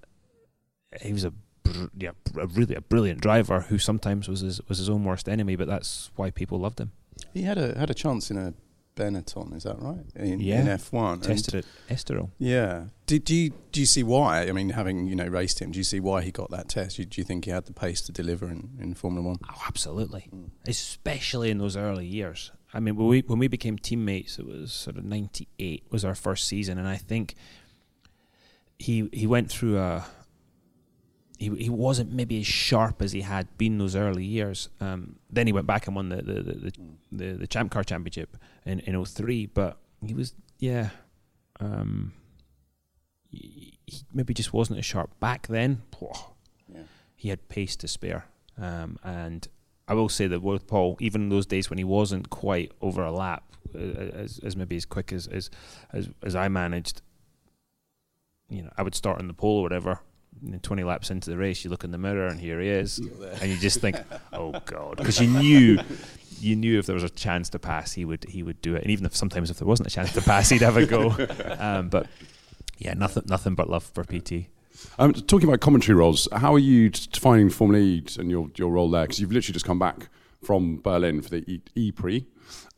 he 1.03 1.13
was 1.13 1.25
a 1.25 1.33
br- 1.63 1.89
yeah, 1.99 2.13
a 2.39 2.47
really 2.47 2.75
a 2.75 2.81
brilliant 2.81 3.21
driver 3.21 3.61
who 3.69 3.77
sometimes 3.77 4.27
was 4.27 4.41
his 4.41 4.59
was 4.69 4.79
his 4.79 4.89
own 4.89 5.05
worst 5.05 5.29
enemy, 5.29 5.55
but 5.55 5.69
that's 5.69 6.11
why 6.17 6.31
people 6.31 6.59
loved 6.59 6.81
him. 6.81 6.93
He 7.35 7.43
had 7.43 7.59
a 7.59 7.79
had 7.79 7.91
a 7.91 7.95
chance 7.95 8.31
in 8.31 8.39
a 8.39 8.55
Benetton, 8.97 9.55
is 9.55 9.63
that 9.65 9.81
right? 9.81 10.05
In, 10.17 10.41
Yeah. 10.41 10.61
in 10.63 10.67
F1. 10.67 11.13
and- 11.15 11.23
Tested 11.23 11.55
at 11.55 11.97
Estoril. 11.97 12.31
Yeah. 12.39 12.87
Do, 13.07 13.19
do 13.19 13.35
you 13.35 13.53
do 13.71 13.79
you 13.81 13.87
see 13.87 14.03
why? 14.03 14.49
I 14.49 14.53
mean, 14.53 14.71
having 14.71 15.07
you 15.07 15.15
know 15.15 15.27
raced 15.29 15.61
him, 15.61 15.71
do 15.71 15.79
you 15.79 15.85
see 15.85 16.01
why 16.01 16.23
he 16.23 16.33
got 16.33 16.51
that 16.51 16.69
test? 16.69 16.97
Do 16.97 17.03
you, 17.03 17.07
do 17.07 17.21
you 17.21 17.25
think 17.25 17.45
he 17.45 17.51
had 17.53 17.67
the 17.67 17.73
pace 17.73 18.01
to 18.03 18.13
deliver 18.13 18.49
in, 18.49 18.71
in 18.81 18.95
Formula 18.95 19.25
One? 19.25 19.37
Oh, 19.49 19.63
absolutely, 19.69 20.23
hmm. 20.31 20.47
especially 20.67 21.51
in 21.51 21.59
those 21.59 21.77
early 21.77 22.07
years. 22.07 22.51
I 22.75 22.81
mean, 22.81 22.97
when 22.97 23.07
we 23.07 23.21
when 23.21 23.39
we 23.39 23.49
became 23.49 23.79
teammates, 23.79 24.39
it 24.39 24.47
was 24.47 24.73
sort 24.73 24.97
of 24.97 25.05
'98 25.05 25.85
was 25.91 26.05
our 26.05 26.15
first 26.17 26.49
season, 26.49 26.79
and 26.79 26.89
I 26.89 26.97
think 26.97 27.35
he 28.79 29.09
he 29.13 29.27
went 29.27 29.51
through 29.51 29.79
a. 29.79 30.05
He 31.37 31.51
he 31.57 31.69
wasn't 31.69 32.13
maybe 32.13 32.41
as 32.41 32.47
sharp 32.47 33.03
as 33.03 33.13
he 33.13 33.21
had 33.21 33.47
been 33.59 33.79
those 33.79 33.95
early 33.95 34.25
years. 34.25 34.69
Um, 34.81 35.17
then 35.31 35.47
he 35.47 35.53
went 35.53 35.67
back 35.67 35.87
and 35.87 35.95
won 35.95 36.09
the 36.09 36.17
the 36.17 36.43
the, 36.43 36.53
the, 36.53 36.73
the, 37.13 37.33
the 37.33 37.47
Champ 37.47 37.71
Car 37.71 37.85
Championship 37.85 38.37
in 38.65 38.81
in 38.81 39.05
03, 39.05 39.47
but 39.47 39.79
he 40.05 40.15
was 40.15 40.35
yeah. 40.59 40.91
Um, 41.61 42.13
he, 43.31 43.79
he 43.87 44.03
maybe 44.13 44.35
just 44.35 44.53
wasn't 44.53 44.79
as 44.79 44.85
sharp 44.85 45.19
back 45.21 45.47
then. 45.47 45.83
Yeah. 46.73 46.83
He 47.15 47.29
had 47.29 47.49
pace 47.49 47.77
to 47.77 47.89
spare, 47.89 48.27
um, 48.61 48.99
and 49.03 49.47
I 49.89 49.95
will 49.95 50.09
say 50.09 50.27
that 50.27 50.43
with 50.43 50.67
Paul, 50.67 50.97
even 51.01 51.23
in 51.23 51.29
those 51.29 51.47
days 51.47 51.71
when 51.71 51.79
he 51.79 51.85
wasn't 51.85 52.31
quite 52.31 52.73
over 52.81 53.03
a 53.05 53.13
lap, 53.13 53.45
uh, 53.75 53.79
as, 53.79 54.41
as 54.43 54.57
maybe 54.57 54.77
as 54.77 54.85
quick 54.85 55.13
as, 55.13 55.27
as 55.29 55.51
as 55.93 56.09
as 56.23 56.35
I 56.35 56.49
managed, 56.49 57.03
you 58.49 58.63
know, 58.63 58.71
I 58.77 58.83
would 58.83 58.95
start 58.95 59.21
on 59.21 59.29
the 59.29 59.35
pole 59.35 59.59
or 59.59 59.63
whatever. 59.63 60.01
And 60.43 60.53
then 60.53 60.61
20 60.61 60.85
laps 60.85 61.11
into 61.11 61.31
the 61.31 61.37
race, 61.37 61.65
you 61.65 61.71
look 61.71 61.85
in 61.85 61.91
the 61.91 61.99
mirror 61.99 62.27
and 62.27 62.39
here 62.39 62.61
he 62.61 62.69
is, 62.69 62.99
and 63.41 63.51
you 63.51 63.57
just 63.57 63.81
think, 63.81 63.97
"Oh 64.33 64.53
God," 64.67 64.99
because 64.99 65.21
you 65.21 65.29
knew, 65.29 65.79
you 66.41 66.57
knew 66.57 66.79
if 66.79 66.87
there 66.87 66.95
was 66.95 67.05
a 67.05 67.09
chance 67.09 67.49
to 67.51 67.59
pass, 67.59 67.93
he 67.93 68.05
would 68.05 68.25
he 68.25 68.43
would 68.43 68.61
do 68.61 68.75
it, 68.75 68.83
and 68.83 68.91
even 68.91 69.07
if 69.07 69.17
sometimes 69.17 69.51
if 69.51 69.59
there 69.59 69.69
wasn't 69.69 69.89
a 69.89 69.91
chance 69.91 70.13
to 70.13 70.21
pass, 70.21 70.51
he'd 70.51 70.63
have 70.63 70.77
a 70.77 70.87
go. 70.87 71.15
Um, 71.59 71.89
but 71.89 72.07
yeah, 72.79 72.95
nothing 72.95 73.25
nothing 73.27 73.55
but 73.55 73.71
love 73.71 73.85
for 73.85 74.05
PT. 74.05 74.49
Um, 74.99 75.13
talking 75.13 75.49
about 75.49 75.61
commentary 75.61 75.97
roles, 75.97 76.29
how 76.33 76.55
are 76.55 76.59
you 76.59 76.91
defining 76.91 77.51
Formula 77.51 77.83
E 77.83 78.05
and 78.19 78.31
your, 78.31 78.51
your 78.57 78.71
role 78.71 78.91
there? 78.91 79.03
Because 79.03 79.21
you've 79.21 79.33
literally 79.33 79.55
just 79.55 79.65
come 79.65 79.79
back 79.79 80.09
from 80.43 80.81
Berlin 80.83 81.23
for 81.23 81.31
the 81.31 81.51
E, 81.51 81.61
e 81.75 81.93
Prix. 81.93 82.27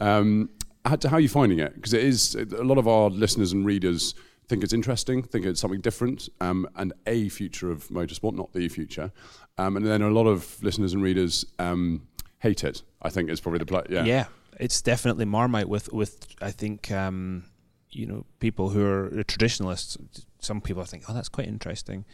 Um, 0.01 0.51
how, 0.85 0.97
how 1.05 1.16
are 1.16 1.21
you 1.21 1.29
finding 1.29 1.59
it? 1.59 1.75
Because 1.75 1.92
it 1.92 2.03
is 2.03 2.35
a 2.35 2.64
lot 2.64 2.79
of 2.79 2.87
our 2.87 3.11
listeners 3.11 3.53
and 3.53 3.66
readers 3.66 4.14
think 4.48 4.64
it's 4.64 4.72
interesting, 4.72 5.22
think 5.22 5.44
it's 5.44 5.61
something 5.61 5.80
different, 5.80 6.28
um, 6.40 6.66
and 6.76 6.92
a 7.06 7.28
future 7.28 7.70
of 7.70 7.88
motorsport, 7.88 8.34
not 8.34 8.52
the 8.52 8.68
future. 8.68 9.12
Um, 9.58 9.76
and 9.76 9.87
then 9.87 10.02
a 10.02 10.11
lot 10.11 10.26
of 10.26 10.62
listeners 10.62 10.94
and 10.94 11.02
readers 11.02 11.44
um, 11.58 12.06
hate 12.38 12.64
it. 12.64 12.82
I 13.02 13.11
think 13.11 13.30
it's 13.30 13.40
probably 13.40 13.58
the. 13.64 13.87
Yeah. 13.90 14.04
Yeah, 14.04 14.24
it's 14.58 14.80
definitely 14.80 15.24
Marmite 15.24 15.68
with 15.68 15.92
with 15.92 16.26
I 16.40 16.50
think 16.50 16.90
um, 16.90 17.44
you 17.90 18.06
know 18.06 18.24
people 18.40 18.70
who 18.70 18.84
are 18.84 19.22
traditionalists. 19.24 19.96
Some 20.40 20.61
people 20.61 20.84
think, 20.84 21.04
oh, 21.08 21.14
that's 21.14 21.28
quite 21.28 21.48
interesting. 21.48 22.04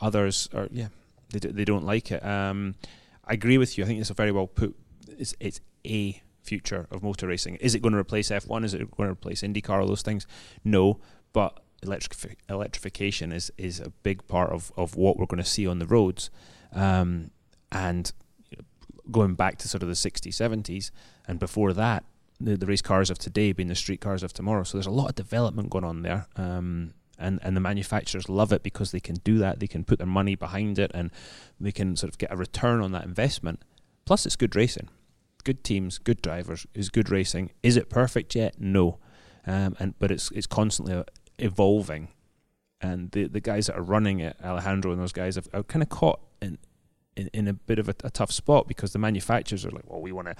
Others 0.00 0.48
are, 0.54 0.68
yeah, 0.70 0.88
they 1.30 1.38
do, 1.38 1.50
they 1.50 1.64
don't 1.64 1.84
like 1.84 2.10
it. 2.10 2.24
Um, 2.24 2.74
I 3.24 3.34
agree 3.34 3.58
with 3.58 3.76
you. 3.76 3.84
I 3.84 3.86
think 3.86 4.00
it's 4.00 4.10
a 4.10 4.14
very 4.14 4.32
well 4.32 4.46
put. 4.46 4.76
It's 5.08 5.34
it's 5.40 5.60
a 5.86 6.22
future 6.42 6.86
of 6.90 7.02
motor 7.02 7.26
racing. 7.26 7.56
Is 7.56 7.74
it 7.74 7.82
going 7.82 7.92
to 7.92 7.98
replace 7.98 8.30
F1? 8.30 8.64
Is 8.64 8.74
it 8.74 8.90
going 8.90 9.08
to 9.08 9.12
replace 9.12 9.42
IndyCar? 9.42 9.80
All 9.80 9.86
those 9.86 10.02
things? 10.02 10.26
No, 10.64 11.00
but 11.32 11.60
electrifi- 11.82 12.36
electrification 12.48 13.32
is 13.32 13.50
is 13.56 13.80
a 13.80 13.90
big 14.02 14.26
part 14.26 14.50
of 14.52 14.72
of 14.76 14.96
what 14.96 15.16
we're 15.16 15.26
going 15.26 15.42
to 15.42 15.48
see 15.48 15.66
on 15.66 15.78
the 15.78 15.86
roads. 15.86 16.30
Um, 16.72 17.30
and 17.72 18.12
going 19.10 19.34
back 19.34 19.58
to 19.58 19.68
sort 19.68 19.82
of 19.82 19.88
the 19.88 19.94
60s, 19.94 20.28
70s, 20.28 20.90
and 21.26 21.38
before 21.38 21.72
that, 21.72 22.04
the, 22.40 22.56
the 22.56 22.66
race 22.66 22.82
cars 22.82 23.10
of 23.10 23.18
today 23.18 23.52
being 23.52 23.68
the 23.68 23.74
street 23.74 24.00
cars 24.00 24.22
of 24.22 24.32
tomorrow. 24.32 24.64
So 24.64 24.78
there's 24.78 24.86
a 24.86 24.90
lot 24.90 25.08
of 25.08 25.14
development 25.14 25.70
going 25.70 25.84
on 25.84 26.02
there. 26.02 26.26
Um, 26.36 26.94
and, 27.18 27.38
and 27.42 27.54
the 27.54 27.60
manufacturers 27.60 28.30
love 28.30 28.50
it 28.50 28.62
because 28.62 28.92
they 28.92 29.00
can 29.00 29.16
do 29.16 29.38
that. 29.38 29.60
They 29.60 29.66
can 29.66 29.84
put 29.84 29.98
their 29.98 30.06
money 30.06 30.36
behind 30.36 30.78
it 30.78 30.90
and 30.94 31.10
they 31.60 31.72
can 31.72 31.96
sort 31.96 32.10
of 32.10 32.18
get 32.18 32.32
a 32.32 32.36
return 32.36 32.80
on 32.80 32.92
that 32.92 33.04
investment. 33.04 33.60
Plus, 34.06 34.24
it's 34.24 34.36
good 34.36 34.56
racing. 34.56 34.88
Good 35.44 35.62
teams, 35.62 35.98
good 35.98 36.22
drivers, 36.22 36.66
is 36.74 36.88
good 36.88 37.10
racing. 37.10 37.50
Is 37.62 37.76
it 37.76 37.90
perfect 37.90 38.34
yet? 38.34 38.58
No. 38.58 38.98
Um, 39.46 39.76
and 39.78 39.94
But 39.98 40.10
it's, 40.10 40.30
it's 40.32 40.46
constantly 40.46 41.02
evolving. 41.40 42.08
And 42.80 43.10
the, 43.10 43.26
the 43.26 43.40
guys 43.40 43.66
that 43.66 43.76
are 43.76 43.82
running 43.82 44.20
it, 44.20 44.36
Alejandro 44.42 44.92
and 44.92 45.00
those 45.00 45.12
guys, 45.12 45.34
have, 45.34 45.48
are 45.52 45.62
kind 45.62 45.82
of 45.82 45.88
caught 45.88 46.20
in, 46.40 46.58
in, 47.16 47.28
in 47.32 47.48
a 47.48 47.52
bit 47.52 47.78
of 47.78 47.88
a, 47.88 47.94
a 48.04 48.10
tough 48.10 48.32
spot 48.32 48.66
because 48.66 48.92
the 48.92 48.98
manufacturers 48.98 49.66
are 49.66 49.70
like, 49.70 49.88
well, 49.88 50.00
we 50.00 50.12
want 50.12 50.28
to 50.28 50.36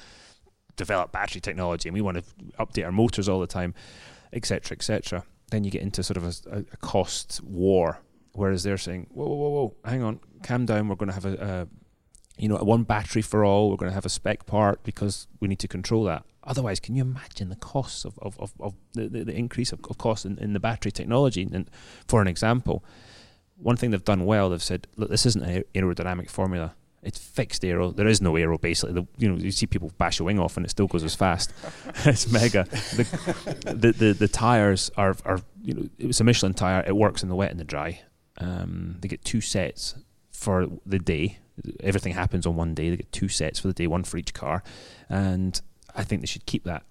develop 0.76 1.12
battery 1.12 1.40
technology 1.40 1.88
and 1.88 1.94
we 1.94 2.00
want 2.00 2.16
to 2.16 2.24
update 2.58 2.84
our 2.84 2.92
motors 2.92 3.28
all 3.28 3.40
the 3.40 3.46
time, 3.46 3.74
etc., 4.32 4.74
etc. 4.74 5.24
Then 5.50 5.64
you 5.64 5.70
get 5.70 5.82
into 5.82 6.02
sort 6.02 6.16
of 6.16 6.24
a, 6.24 6.64
a, 6.72 6.76
cost 6.78 7.42
war, 7.44 7.98
whereas 8.32 8.62
they're 8.62 8.78
saying, 8.78 9.08
whoa, 9.10 9.26
whoa, 9.26 9.34
whoa, 9.34 9.50
whoa, 9.50 9.74
hang 9.84 10.02
on, 10.02 10.20
calm 10.42 10.64
down. 10.64 10.88
We're 10.88 10.94
going 10.94 11.08
to 11.08 11.14
have 11.14 11.26
a, 11.26 11.34
a 11.34 11.68
you 12.40 12.48
know, 12.48 12.56
one 12.56 12.84
battery 12.84 13.22
for 13.22 13.44
all. 13.44 13.70
We're 13.70 13.76
going 13.76 13.90
to 13.90 13.94
have 13.94 14.06
a 14.06 14.10
spec 14.10 14.46
part 14.46 14.82
because 14.82 15.26
we 15.40 15.48
need 15.48 15.58
to 15.58 15.68
control 15.68 16.04
that. 16.04 16.24
Otherwise, 16.44 16.80
can 16.80 16.96
you 16.96 17.02
imagine 17.02 17.50
the 17.50 17.56
costs 17.56 18.04
of, 18.04 18.18
of, 18.20 18.38
of, 18.40 18.52
of 18.60 18.74
the, 18.94 19.08
the, 19.08 19.24
the 19.24 19.34
increase 19.34 19.72
of, 19.72 19.80
of 19.90 19.98
cost 19.98 20.24
in, 20.24 20.38
in 20.38 20.52
the 20.52 20.60
battery 20.60 20.90
technology? 20.90 21.48
And 21.52 21.70
for 22.08 22.22
an 22.22 22.28
example, 22.28 22.82
one 23.56 23.76
thing 23.76 23.90
they've 23.90 24.04
done 24.04 24.24
well, 24.24 24.50
they've 24.50 24.62
said, 24.62 24.86
look, 24.96 25.10
this 25.10 25.26
isn't 25.26 25.42
an 25.42 25.64
aerodynamic 25.74 26.30
formula. 26.30 26.74
It's 27.02 27.18
fixed 27.18 27.64
aero. 27.64 27.92
There 27.92 28.06
is 28.06 28.20
no 28.20 28.36
aero 28.36 28.58
basically. 28.58 28.94
The, 28.94 29.06
you 29.16 29.30
know, 29.30 29.36
you 29.36 29.50
see 29.50 29.66
people 29.66 29.90
bash 29.96 30.20
a 30.20 30.24
wing 30.24 30.38
off 30.38 30.56
and 30.56 30.66
it 30.66 30.70
still 30.70 30.86
goes 30.86 31.02
as 31.02 31.14
fast. 31.14 31.52
it's 32.04 32.30
mega. 32.30 32.64
The, 32.64 33.74
the, 33.74 33.92
the 33.92 34.12
the 34.12 34.28
tires 34.28 34.90
are 34.98 35.16
are 35.24 35.40
you 35.62 35.74
know 35.74 35.88
it 35.98 36.06
was 36.06 36.20
a 36.20 36.24
Michelin 36.24 36.52
tire. 36.52 36.84
It 36.86 36.94
works 36.94 37.22
in 37.22 37.30
the 37.30 37.34
wet 37.34 37.50
and 37.50 37.58
the 37.58 37.64
dry. 37.64 38.02
Um, 38.36 38.98
they 39.00 39.08
get 39.08 39.24
two 39.24 39.40
sets 39.40 39.94
for 40.30 40.66
the 40.84 40.98
day. 40.98 41.38
Everything 41.80 42.12
happens 42.12 42.46
on 42.46 42.54
one 42.56 42.74
day. 42.74 42.90
They 42.90 42.96
get 42.96 43.12
two 43.12 43.28
sets 43.28 43.58
for 43.58 43.68
the 43.68 43.74
day, 43.74 43.86
one 43.86 44.04
for 44.04 44.18
each 44.18 44.34
car, 44.34 44.62
and 45.08 45.58
I 45.94 46.04
think 46.04 46.22
they 46.22 46.26
should 46.26 46.46
keep 46.46 46.64
that 46.64 46.84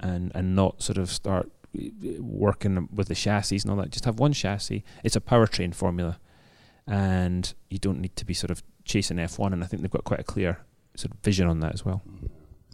and 0.00 0.32
and 0.34 0.54
not 0.54 0.82
sort 0.82 0.98
of 0.98 1.10
start 1.10 1.50
eh, 1.78 1.90
eh, 2.04 2.16
working 2.20 2.88
with 2.92 3.08
the 3.08 3.14
chassis 3.14 3.60
and 3.62 3.70
all 3.70 3.76
that. 3.76 3.90
Just 3.90 4.04
have 4.04 4.18
one 4.18 4.32
chassis. 4.32 4.84
It's 5.04 5.16
a 5.16 5.20
powertrain 5.20 5.74
formula, 5.74 6.18
and 6.86 7.52
you 7.70 7.78
don't 7.78 8.00
need 8.00 8.16
to 8.16 8.24
be 8.24 8.34
sort 8.34 8.50
of 8.50 8.62
chasing 8.84 9.16
F1. 9.16 9.52
And 9.52 9.62
I 9.62 9.66
think 9.66 9.82
they've 9.82 9.90
got 9.90 10.04
quite 10.04 10.20
a 10.20 10.24
clear 10.24 10.58
sort 10.94 11.12
of 11.12 11.18
vision 11.20 11.48
on 11.48 11.60
that 11.60 11.74
as 11.74 11.84
well. 11.84 12.02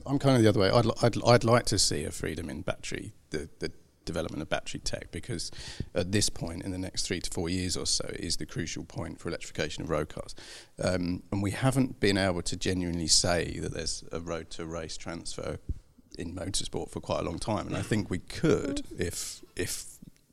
I'm 0.05 0.18
kind 0.18 0.37
of 0.37 0.42
the 0.42 0.49
other 0.49 0.61
way. 0.61 0.71
I'd, 0.71 0.87
I'd, 1.03 1.25
I'd 1.25 1.45
like 1.45 1.64
to 1.66 1.79
see 1.79 2.05
a 2.05 2.11
freedom 2.11 2.51
in 2.51 2.62
battery, 2.62 3.14
the, 3.31 3.49
the 3.61 3.71
development 4.05 4.43
of 4.43 4.49
battery 4.49 4.81
tech, 4.81 5.11
because 5.11 5.51
at 5.95 6.12
this 6.12 6.29
point, 6.29 6.62
in 6.62 6.71
the 6.71 6.79
next 6.79 7.03
three 7.07 7.21
to 7.21 7.31
four 7.31 7.49
years 7.49 7.77
or 7.77 7.87
so, 7.87 8.07
is 8.15 8.37
the 8.37 8.47
crucial 8.47 8.85
point 8.85 9.19
for 9.21 9.29
electrification 9.29 9.83
of 9.85 9.91
road 9.91 10.09
cars. 10.09 10.35
Um, 10.83 11.23
and 11.31 11.43
we 11.43 11.51
haven't 11.53 12.01
been 12.01 12.17
able 12.19 12.43
to 12.43 12.57
genuinely 12.57 13.09
say 13.09 13.59
that 13.61 13.73
there's 13.75 14.05
a 14.12 14.21
road 14.21 14.51
to 14.51 14.67
race 14.67 14.97
transfer 14.97 15.59
in 16.19 16.35
motorsport 16.35 16.91
for 16.91 17.01
quite 17.01 17.21
a 17.21 17.25
long 17.25 17.38
time. 17.38 17.67
And 17.67 17.77
I 17.77 17.83
think 17.83 18.11
we 18.11 18.19
could 18.19 18.83
if 18.99 19.43
if 19.57 19.85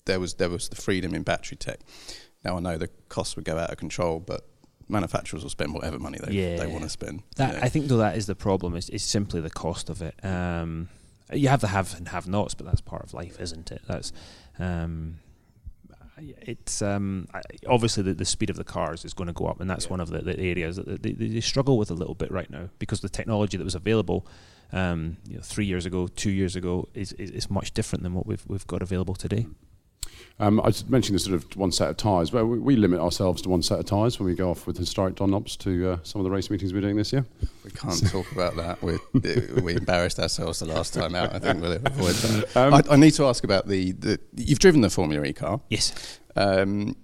there 0.05 0.19
was 0.19 0.35
there 0.35 0.49
was 0.49 0.69
the 0.69 0.75
freedom 0.75 1.13
in 1.13 1.23
battery 1.23 1.57
tech. 1.57 1.79
Now 2.43 2.57
I 2.57 2.59
know 2.59 2.77
the 2.77 2.89
costs 3.09 3.35
would 3.35 3.45
go 3.45 3.57
out 3.57 3.69
of 3.69 3.77
control, 3.77 4.19
but 4.19 4.45
manufacturers 4.89 5.43
will 5.43 5.49
spend 5.49 5.73
whatever 5.73 5.99
money 5.99 6.17
they 6.21 6.33
Yeah. 6.33 6.57
they 6.57 6.67
want 6.67 6.83
to 6.83 6.89
spend. 6.89 7.23
That 7.35 7.53
you 7.53 7.59
know. 7.59 7.63
I 7.63 7.69
think 7.69 7.87
though 7.87 7.97
that 7.97 8.17
is 8.17 8.25
the 8.25 8.35
problem 8.35 8.75
is, 8.75 8.89
is 8.89 9.03
simply 9.03 9.39
the 9.39 9.49
cost 9.49 9.89
of 9.89 10.01
it. 10.01 10.15
Um, 10.23 10.89
you 11.33 11.47
have 11.49 11.61
the 11.61 11.67
have 11.67 11.95
and 11.97 12.07
have 12.09 12.27
nots, 12.27 12.53
but 12.53 12.65
that's 12.65 12.81
part 12.81 13.03
of 13.03 13.13
life, 13.13 13.39
isn't 13.39 13.71
it? 13.71 13.81
That's 13.87 14.11
um, 14.57 15.19
it's 16.21 16.81
um, 16.81 17.27
obviously 17.67 18.03
the, 18.03 18.13
the 18.13 18.25
speed 18.25 18.49
of 18.49 18.57
the 18.57 18.63
cars 18.63 19.05
is 19.05 19.13
going 19.13 19.27
to 19.27 19.33
go 19.33 19.45
up, 19.45 19.61
and 19.61 19.69
that's 19.69 19.85
Yeah. 19.85 19.91
one 19.91 19.99
of 20.01 20.09
the, 20.09 20.19
the 20.19 20.39
areas 20.39 20.75
that 20.75 21.01
they, 21.01 21.13
they, 21.13 21.39
struggle 21.39 21.77
with 21.77 21.89
a 21.91 21.93
little 21.93 22.15
bit 22.15 22.31
right 22.31 22.49
now 22.49 22.69
because 22.77 23.01
the 23.01 23.09
technology 23.09 23.57
that 23.57 23.63
was 23.63 23.75
available. 23.75 24.27
Um, 24.71 25.17
you 25.27 25.37
know, 25.37 25.41
three 25.41 25.65
years 25.65 25.87
ago, 25.87 26.07
two 26.07 26.29
years 26.29 26.55
ago, 26.55 26.87
is, 26.93 27.13
is, 27.13 27.31
is 27.31 27.49
much 27.49 27.73
different 27.73 28.03
than 28.03 28.13
what 28.13 28.27
we've 28.27 28.43
we've 28.47 28.67
got 28.67 28.83
available 28.83 29.15
today. 29.15 29.47
Um, 30.41 30.61
I 30.61 30.67
was 30.67 30.87
mentioning 30.87 31.15
the 31.15 31.19
sort 31.19 31.35
of 31.35 31.57
one 31.57 31.71
set 31.71 31.89
of 31.89 31.97
tyres, 31.97 32.29
but 32.29 32.45
we, 32.45 32.59
we 32.59 32.75
limit 32.77 33.01
ourselves 33.01 33.41
to 33.41 33.49
one 33.49 33.61
set 33.61 33.77
of 33.79 33.85
tyres 33.85 34.19
when 34.19 34.25
we 34.27 34.35
go 34.35 34.49
off 34.49 34.65
with 34.67 34.77
historic 34.77 35.15
Dunlops 35.15 35.57
to 35.59 35.91
uh, 35.91 35.97
some 36.03 36.21
of 36.21 36.23
the 36.23 36.31
race 36.31 36.49
meetings 36.49 36.73
we're 36.73 36.79
doing 36.79 36.95
this 36.95 37.11
year. 37.11 37.25
We 37.65 37.71
can't 37.71 38.09
talk 38.09 38.31
about 38.31 38.55
that. 38.55 38.81
We 38.81 38.97
we 39.61 39.75
embarrassed 39.75 40.17
ourselves 40.17 40.59
the 40.59 40.65
last 40.67 40.93
time 40.93 41.13
out. 41.13 41.35
I 41.35 41.39
think 41.39 41.61
we'll 41.61 41.73
avoid 41.73 42.15
that. 42.15 42.55
Um, 42.57 42.73
I, 42.73 42.83
I 42.91 42.95
need 42.95 43.11
to 43.15 43.25
ask 43.25 43.43
about 43.43 43.67
the, 43.67 43.91
the. 43.91 44.19
You've 44.35 44.59
driven 44.59 44.79
the 44.81 44.89
Formula 44.89 45.25
E 45.25 45.33
car. 45.33 45.59
Yes, 45.69 46.19
Um, 46.37 46.95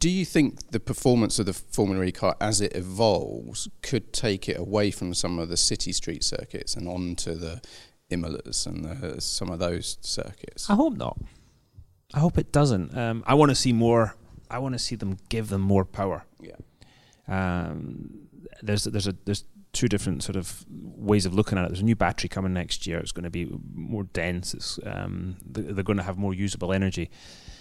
do 0.00 0.10
you 0.10 0.24
think 0.24 0.72
the 0.72 0.80
performance 0.80 1.38
of 1.38 1.46
the 1.46 1.54
Formula 1.54 2.04
E 2.04 2.12
car 2.12 2.36
as 2.40 2.60
it 2.60 2.74
evolves 2.74 3.68
could 3.82 4.12
take 4.12 4.48
it 4.48 4.58
away 4.58 4.90
from 4.90 5.14
some 5.14 5.38
of 5.38 5.48
the 5.48 5.56
city 5.56 5.92
street 5.92 6.24
circuits 6.24 6.74
and 6.74 6.88
onto 6.88 7.34
the 7.34 7.62
Imolas 8.10 8.66
and 8.66 8.84
the, 8.84 9.20
some 9.20 9.48
of 9.48 9.60
those 9.60 9.96
circuits? 10.00 10.68
I 10.68 10.74
hope 10.74 10.96
not. 10.96 11.18
I 12.14 12.20
hope 12.20 12.38
it 12.38 12.52
doesn't. 12.52 12.96
Um, 12.96 13.24
I 13.26 13.34
want 13.34 13.50
to 13.50 13.54
see 13.56 13.72
more. 13.72 14.14
I 14.50 14.58
want 14.58 14.74
to 14.74 14.78
see 14.78 14.94
them 14.94 15.18
give 15.28 15.48
them 15.48 15.60
more 15.60 15.84
power. 15.84 16.24
Yeah. 16.40 16.56
Um, 17.26 18.28
there's 18.62 18.84
there's 18.84 19.08
a 19.08 19.16
there's 19.24 19.44
two 19.72 19.88
different 19.88 20.22
sort 20.22 20.36
of 20.36 20.64
ways 20.70 21.26
of 21.26 21.34
looking 21.34 21.58
at 21.58 21.64
it. 21.64 21.68
There's 21.68 21.80
a 21.80 21.84
new 21.84 21.96
battery 21.96 22.28
coming 22.28 22.52
next 22.52 22.86
year. 22.86 22.98
It's 22.98 23.12
going 23.12 23.24
to 23.24 23.30
be 23.30 23.48
more 23.74 24.04
dense. 24.04 24.54
It's 24.54 24.78
um, 24.86 25.36
th- 25.52 25.74
they're 25.74 25.82
going 25.84 25.96
to 25.96 26.04
have 26.04 26.16
more 26.16 26.32
usable 26.32 26.72
energy. 26.72 27.10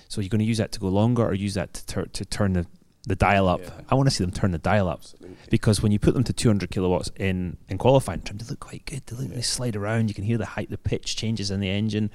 So 0.07 0.21
you're 0.21 0.29
going 0.29 0.39
to 0.39 0.45
use 0.45 0.59
that 0.59 0.71
to 0.73 0.79
go 0.79 0.89
longer, 0.89 1.25
or 1.25 1.33
use 1.33 1.55
that 1.55 1.73
to 1.73 1.85
tur- 1.85 2.05
to 2.05 2.25
turn 2.25 2.53
the 2.53 2.67
the 3.07 3.15
dial 3.15 3.47
up. 3.47 3.61
Yeah. 3.61 3.71
I 3.89 3.95
want 3.95 4.07
to 4.07 4.15
see 4.15 4.23
them 4.23 4.31
turn 4.31 4.51
the 4.51 4.59
dial 4.59 4.87
up 4.87 4.99
Absolutely. 4.99 5.35
because 5.49 5.81
when 5.81 5.91
you 5.91 5.99
put 5.99 6.13
them 6.13 6.23
to 6.23 6.31
200 6.31 6.69
kilowatts 6.69 7.11
in 7.17 7.57
in 7.67 7.77
qualifying 7.79 8.21
time, 8.21 8.37
they 8.37 8.45
look 8.45 8.59
quite 8.59 8.85
good. 8.85 9.05
They, 9.07 9.15
look, 9.15 9.33
they 9.33 9.41
slide 9.41 9.75
around. 9.75 10.09
You 10.09 10.13
can 10.13 10.23
hear 10.23 10.37
the 10.37 10.45
height, 10.45 10.69
the 10.69 10.77
pitch 10.77 11.15
changes 11.15 11.49
in 11.49 11.59
the 11.59 11.69
engine. 11.69 12.11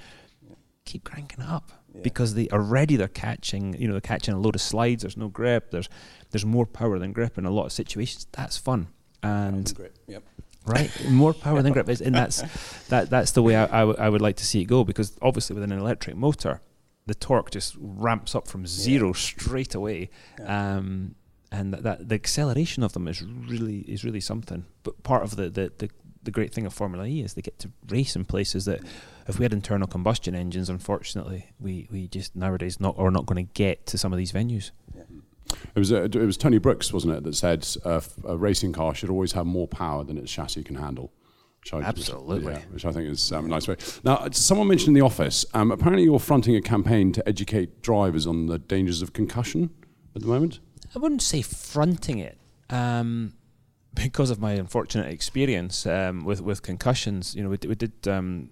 Keep 0.85 1.05
cranking 1.05 1.43
up 1.43 1.73
Yeah. 1.99 2.03
because 2.05 2.35
they 2.35 2.49
already 2.49 2.97
they're 2.97 3.09
catching. 3.09 3.75
You 3.81 3.87
know, 3.89 3.95
they're 3.95 4.01
catching 4.01 4.35
a 4.35 4.39
load 4.39 4.55
of 4.55 4.61
slides. 4.63 5.03
There's 5.03 5.17
no 5.17 5.29
grip. 5.29 5.71
There's 5.71 5.89
there's 6.31 6.45
more 6.47 6.67
power 6.67 6.99
than 6.99 7.13
grip 7.13 7.39
in 7.39 7.45
a 7.47 7.51
lot 7.51 7.67
of 7.67 7.73
situations. 7.73 8.27
That's 8.33 8.57
fun. 8.57 8.89
And 9.23 9.73
Yep. 10.07 10.23
right, 10.67 10.91
more 11.11 11.35
power 11.35 11.61
than 11.63 11.73
grip 11.77 11.89
is, 11.89 12.01
and 12.01 12.15
that's 12.15 12.43
that 12.89 13.11
that's 13.11 13.33
the 13.33 13.43
way 13.43 13.57
I, 13.57 13.65
I, 13.65 13.81
w- 13.81 13.97
I 13.99 14.09
would 14.09 14.21
like 14.23 14.37
to 14.37 14.45
see 14.47 14.61
it 14.61 14.67
go 14.67 14.85
because 14.85 15.17
obviously 15.23 15.55
with 15.55 15.65
an 15.65 15.73
electric 15.73 16.17
motor, 16.17 16.61
the 17.07 17.15
torque 17.15 17.51
just 17.51 17.75
ramps 17.79 18.35
up 18.35 18.47
from 18.47 18.67
zero 18.67 19.13
straight 19.13 19.75
away, 19.75 20.11
Yeah. 20.39 20.77
um, 20.77 21.15
and 21.51 21.73
that, 21.73 21.83
that 21.83 22.09
the 22.11 22.15
acceleration 22.15 22.83
of 22.83 22.93
them 22.93 23.09
is 23.09 23.23
really 23.23 23.79
is 23.81 24.05
really 24.05 24.21
something. 24.21 24.67
But 24.85 25.03
part 25.03 25.23
of 25.25 25.35
the, 25.37 25.49
the 25.51 25.73
the 25.79 25.91
the 26.23 26.31
great 26.31 26.53
thing 26.53 26.67
of 26.67 26.75
Formula 26.75 27.07
E 27.07 27.23
is 27.23 27.35
they 27.35 27.43
get 27.43 27.59
to 27.61 27.71
race 27.89 28.15
in 28.15 28.25
places 28.25 28.67
that 28.67 28.81
if 29.29 29.39
we 29.39 29.45
had 29.45 29.53
internal 29.53 29.87
combustion 29.87 30.35
engines, 30.35 30.71
unfortunately, 30.71 31.53
we, 31.61 31.87
we 31.93 32.09
just 32.09 32.35
nowadays 32.35 32.81
not 32.81 32.99
are 32.99 33.11
not 33.11 33.27
going 33.27 33.47
to 33.47 33.53
get 33.53 33.87
to 33.87 33.99
some 33.99 34.13
of 34.13 34.17
these 34.19 34.33
venues. 34.33 34.71
It 35.75 35.79
was 35.79 35.93
uh, 35.93 36.05
it 36.05 36.15
was 36.15 36.37
Tony 36.37 36.59
Brooks, 36.59 36.93
wasn't 36.93 37.15
it, 37.15 37.25
that 37.25 37.35
said 37.35 37.67
uh, 37.85 38.01
a 38.27 38.37
racing 38.37 38.73
car 38.73 38.95
should 38.95 39.11
always 39.11 39.33
have 39.33 39.47
more 39.47 39.69
power 39.69 40.05
than 40.05 40.19
its 40.19 40.33
chassis 40.33 40.65
can 40.65 40.77
handle. 40.77 41.13
Which 41.61 41.75
I, 41.75 41.81
Absolutely. 41.81 42.41
Which, 42.41 42.55
yeah, 42.55 42.63
which 42.71 42.85
I 42.85 42.93
think 42.93 43.09
is 43.09 43.33
um, 43.33 43.47
a 43.47 43.49
nice 43.49 43.67
way. 43.67 43.77
Now, 44.05 44.17
uh, 44.17 44.31
someone 44.31 44.69
mentioned 44.69 44.89
in 44.89 44.95
the 44.95 45.05
office. 45.05 45.45
Um, 45.55 45.71
apparently, 45.71 46.05
you're 46.05 46.19
fronting 46.19 46.55
a 46.57 46.61
campaign 46.61 47.13
to 47.13 47.29
educate 47.29 47.83
drivers 47.83 48.27
on 48.27 48.47
the 48.47 48.59
dangers 48.59 49.03
of 49.03 49.13
concussion 49.13 49.71
at 50.15 50.23
the 50.23 50.29
moment. 50.29 50.61
I 50.95 50.99
wouldn't 50.99 51.23
say 51.23 51.43
fronting 51.43 52.19
it, 52.19 52.39
um, 52.71 53.35
because 53.95 54.31
of 54.31 54.39
my 54.39 54.53
unfortunate 54.53 55.13
experience 55.13 55.87
um, 55.87 56.25
with 56.25 56.41
with 56.41 56.63
concussions. 56.63 57.35
You 57.35 57.43
know, 57.43 57.51
we, 57.51 57.57
d- 57.57 57.69
we 57.69 57.75
did 57.75 58.07
um, 58.07 58.51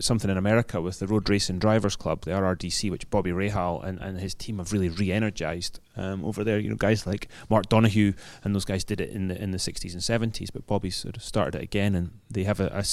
something 0.00 0.30
in 0.30 0.36
America 0.36 0.80
with 0.80 0.98
the 0.98 1.06
Road 1.06 1.28
Racing 1.28 1.58
Drivers 1.58 1.96
Club, 1.96 2.22
the 2.22 2.32
RRDC, 2.32 2.90
which 2.90 3.08
Bobby 3.10 3.30
Rahal 3.30 3.84
and, 3.84 3.98
and 4.00 4.20
his 4.20 4.34
team 4.34 4.58
have 4.58 4.72
really 4.72 4.88
re-energized 4.88 5.80
um, 5.96 6.24
over 6.24 6.44
there. 6.44 6.58
You 6.58 6.70
know, 6.70 6.76
guys 6.76 7.06
like 7.06 7.28
Mark 7.48 7.68
Donohue 7.68 8.12
and 8.44 8.54
those 8.54 8.64
guys 8.64 8.84
did 8.84 9.00
it 9.00 9.10
in 9.10 9.28
the 9.28 9.40
in 9.40 9.50
the 9.50 9.58
60s 9.58 9.92
and 9.92 10.32
70s, 10.32 10.48
but 10.52 10.66
Bobby 10.66 10.90
sort 10.90 11.16
of 11.16 11.22
started 11.22 11.56
it 11.56 11.62
again, 11.62 11.94
and 11.94 12.10
they 12.30 12.44
have 12.44 12.60
a 12.60 12.84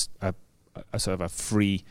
a 0.93 0.99
sort 0.99 1.13
of 1.15 1.21
a 1.21 1.29
free 1.29 1.83